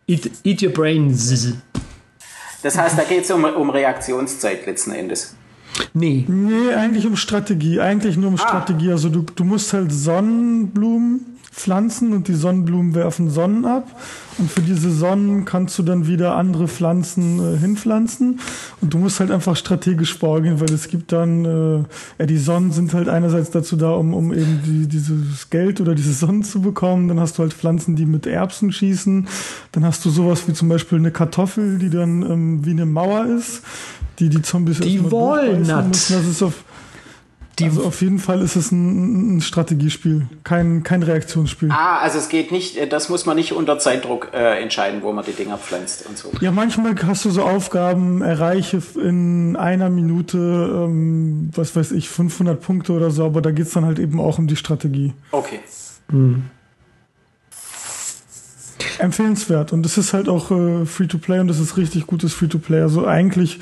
eat, 0.07 0.31
eat 0.43 0.61
your 0.61 0.71
brains. 0.71 1.53
Das 2.61 2.77
heißt, 2.77 2.97
da 2.97 3.03
geht 3.03 3.23
es 3.23 3.31
um, 3.31 3.43
um 3.43 3.69
Reaktionszeit 3.69 4.65
letzten 4.65 4.91
Endes. 4.91 5.35
Nee. 5.93 6.25
Nee, 6.27 6.73
eigentlich 6.73 7.05
um 7.05 7.15
Strategie. 7.15 7.79
Eigentlich 7.79 8.15
nur 8.17 8.29
um 8.29 8.35
ah. 8.35 8.37
Strategie. 8.37 8.91
Also 8.91 9.09
du, 9.09 9.21
du 9.21 9.43
musst 9.43 9.73
halt 9.73 9.91
Sonnenblumen 9.91 11.32
pflanzen 11.53 12.13
und 12.13 12.27
die 12.27 12.33
Sonnenblumen 12.33 12.95
werfen 12.95 13.29
Sonnen 13.29 13.65
ab. 13.65 13.87
Und 14.39 14.49
für 14.49 14.61
diese 14.61 14.91
Sonnen 14.91 15.45
kannst 15.45 15.77
du 15.77 15.83
dann 15.83 16.07
wieder 16.07 16.35
andere 16.35 16.67
Pflanzen 16.67 17.39
äh, 17.39 17.57
hinpflanzen. 17.57 18.39
Und 18.81 18.93
du 18.93 18.97
musst 18.97 19.19
halt 19.19 19.29
einfach 19.29 19.55
strategisch 19.55 20.17
vorgehen, 20.17 20.59
weil 20.59 20.71
es 20.73 20.87
gibt 20.87 21.11
dann, 21.11 21.45
äh, 21.45 21.83
ja, 22.17 22.25
die 22.25 22.37
Sonnen 22.37 22.71
sind 22.71 22.93
halt 22.95 23.07
einerseits 23.07 23.51
dazu 23.51 23.75
da, 23.75 23.91
um, 23.91 24.15
um 24.15 24.33
eben 24.33 24.61
die, 24.65 24.87
dieses 24.87 25.51
Geld 25.51 25.79
oder 25.79 25.93
diese 25.93 26.13
Sonnen 26.13 26.43
zu 26.43 26.61
bekommen. 26.61 27.07
Dann 27.07 27.19
hast 27.19 27.37
du 27.37 27.43
halt 27.43 27.53
Pflanzen, 27.53 27.95
die 27.95 28.07
mit 28.07 28.25
Erbsen 28.25 28.71
schießen. 28.71 29.27
Dann 29.71 29.85
hast 29.85 30.03
du 30.03 30.09
sowas 30.09 30.47
wie 30.47 30.53
zum 30.53 30.69
Beispiel 30.69 30.97
eine 30.97 31.11
Kartoffel, 31.11 31.77
die 31.77 31.91
dann 31.91 32.23
ähm, 32.23 32.65
wie 32.65 32.71
eine 32.71 32.87
Mauer 32.87 33.25
ist 33.25 33.61
die 34.19 34.29
die 34.29 34.41
Zombies 34.41 34.79
die 34.79 35.03
Walnut. 35.11 35.91
Das 35.91 36.09
ist 36.09 36.43
auf, 36.43 36.63
die 37.59 37.65
also 37.65 37.83
auf 37.83 38.01
jeden 38.01 38.17
Fall 38.17 38.41
ist 38.41 38.55
es 38.55 38.71
ein, 38.71 39.37
ein, 39.37 39.41
Strategiespiel, 39.41 40.27
kein, 40.43 40.83
kein 40.83 41.03
Reaktionsspiel. 41.03 41.69
Ah, 41.71 41.99
also 41.99 42.17
es 42.17 42.29
geht 42.29 42.51
nicht, 42.51 42.77
äh, 42.77 42.87
das 42.87 43.09
muss 43.09 43.25
man 43.25 43.35
nicht 43.35 43.53
unter 43.53 43.77
Zeitdruck 43.77 44.31
äh, 44.33 44.61
entscheiden, 44.61 45.03
wo 45.03 45.11
man 45.11 45.23
die 45.23 45.33
Dinger 45.33 45.57
pflanzt 45.57 46.07
und 46.07 46.17
so. 46.17 46.31
Ja, 46.41 46.51
manchmal 46.51 46.95
hast 47.05 47.25
du 47.25 47.29
so 47.29 47.43
Aufgaben, 47.43 48.23
erreiche 48.23 48.81
in 48.95 49.55
einer 49.55 49.89
Minute, 49.89 50.37
ähm, 50.37 51.51
was 51.53 51.75
weiß 51.75 51.91
ich, 51.91 52.09
500 52.09 52.59
Punkte 52.59 52.93
oder 52.93 53.11
so, 53.11 53.25
aber 53.25 53.41
da 53.41 53.51
geht 53.51 53.67
es 53.67 53.73
dann 53.73 53.85
halt 53.85 53.99
eben 53.99 54.19
auch 54.19 54.39
um 54.39 54.47
die 54.47 54.55
Strategie. 54.55 55.13
Okay. 55.31 55.59
Mhm. 56.11 56.45
Empfehlenswert 58.97 59.73
und 59.73 59.85
es 59.85 59.97
ist 59.97 60.13
halt 60.13 60.27
auch 60.27 60.49
äh, 60.49 60.85
Free-to-Play 60.85 61.39
und 61.39 61.49
es 61.49 61.59
ist 61.59 61.77
richtig 61.77 62.07
gutes 62.07 62.33
Free-to-Play. 62.33 62.81
Also 62.81 63.05
eigentlich 63.05 63.59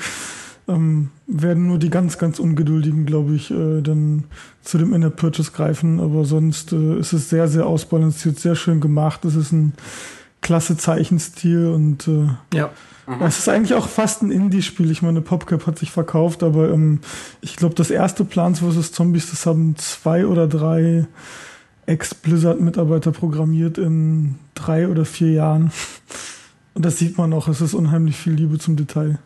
ähm, 0.68 1.10
werden 1.26 1.66
nur 1.66 1.78
die 1.78 1.90
ganz, 1.90 2.18
ganz 2.18 2.38
Ungeduldigen, 2.38 3.06
glaube 3.06 3.34
ich, 3.34 3.50
äh, 3.50 3.80
dann 3.82 4.24
zu 4.62 4.78
dem 4.78 4.94
Inner 4.94 5.10
Purchase 5.10 5.52
greifen. 5.52 6.00
Aber 6.00 6.24
sonst 6.24 6.72
äh, 6.72 6.98
ist 6.98 7.12
es 7.12 7.30
sehr, 7.30 7.48
sehr 7.48 7.66
ausbalanciert, 7.66 8.38
sehr 8.38 8.54
schön 8.54 8.80
gemacht. 8.80 9.24
Es 9.24 9.34
ist 9.34 9.52
ein 9.52 9.74
klasse 10.40 10.76
Zeichenstil 10.76 11.66
und 11.68 12.08
äh, 12.08 12.28
ja. 12.54 12.70
Mhm. 13.06 13.22
Es 13.22 13.38
ist 13.38 13.48
eigentlich 13.48 13.74
auch 13.74 13.88
fast 13.88 14.22
ein 14.22 14.30
Indie-Spiel. 14.30 14.90
Ich 14.90 15.02
meine, 15.02 15.20
PopCap 15.20 15.66
hat 15.66 15.78
sich 15.78 15.90
verkauft, 15.90 16.42
aber 16.42 16.70
ähm, 16.70 17.00
ich 17.40 17.56
glaube, 17.56 17.74
das 17.74 17.90
erste 17.90 18.24
Plants 18.24 18.60
vs. 18.60 18.92
Zombies, 18.92 19.30
das 19.30 19.46
haben 19.46 19.74
zwei 19.76 20.26
oder 20.26 20.46
drei 20.46 21.06
Ex-Blizzard-Mitarbeiter 21.86 23.10
programmiert 23.10 23.78
in 23.78 24.36
drei 24.54 24.88
oder 24.88 25.04
vier 25.04 25.32
Jahren. 25.32 25.72
Und 26.74 26.84
das 26.84 26.98
sieht 26.98 27.18
man 27.18 27.32
auch, 27.32 27.48
es 27.48 27.60
ist 27.60 27.74
unheimlich 27.74 28.16
viel 28.16 28.34
Liebe 28.34 28.58
zum 28.58 28.76
Detail. 28.76 29.18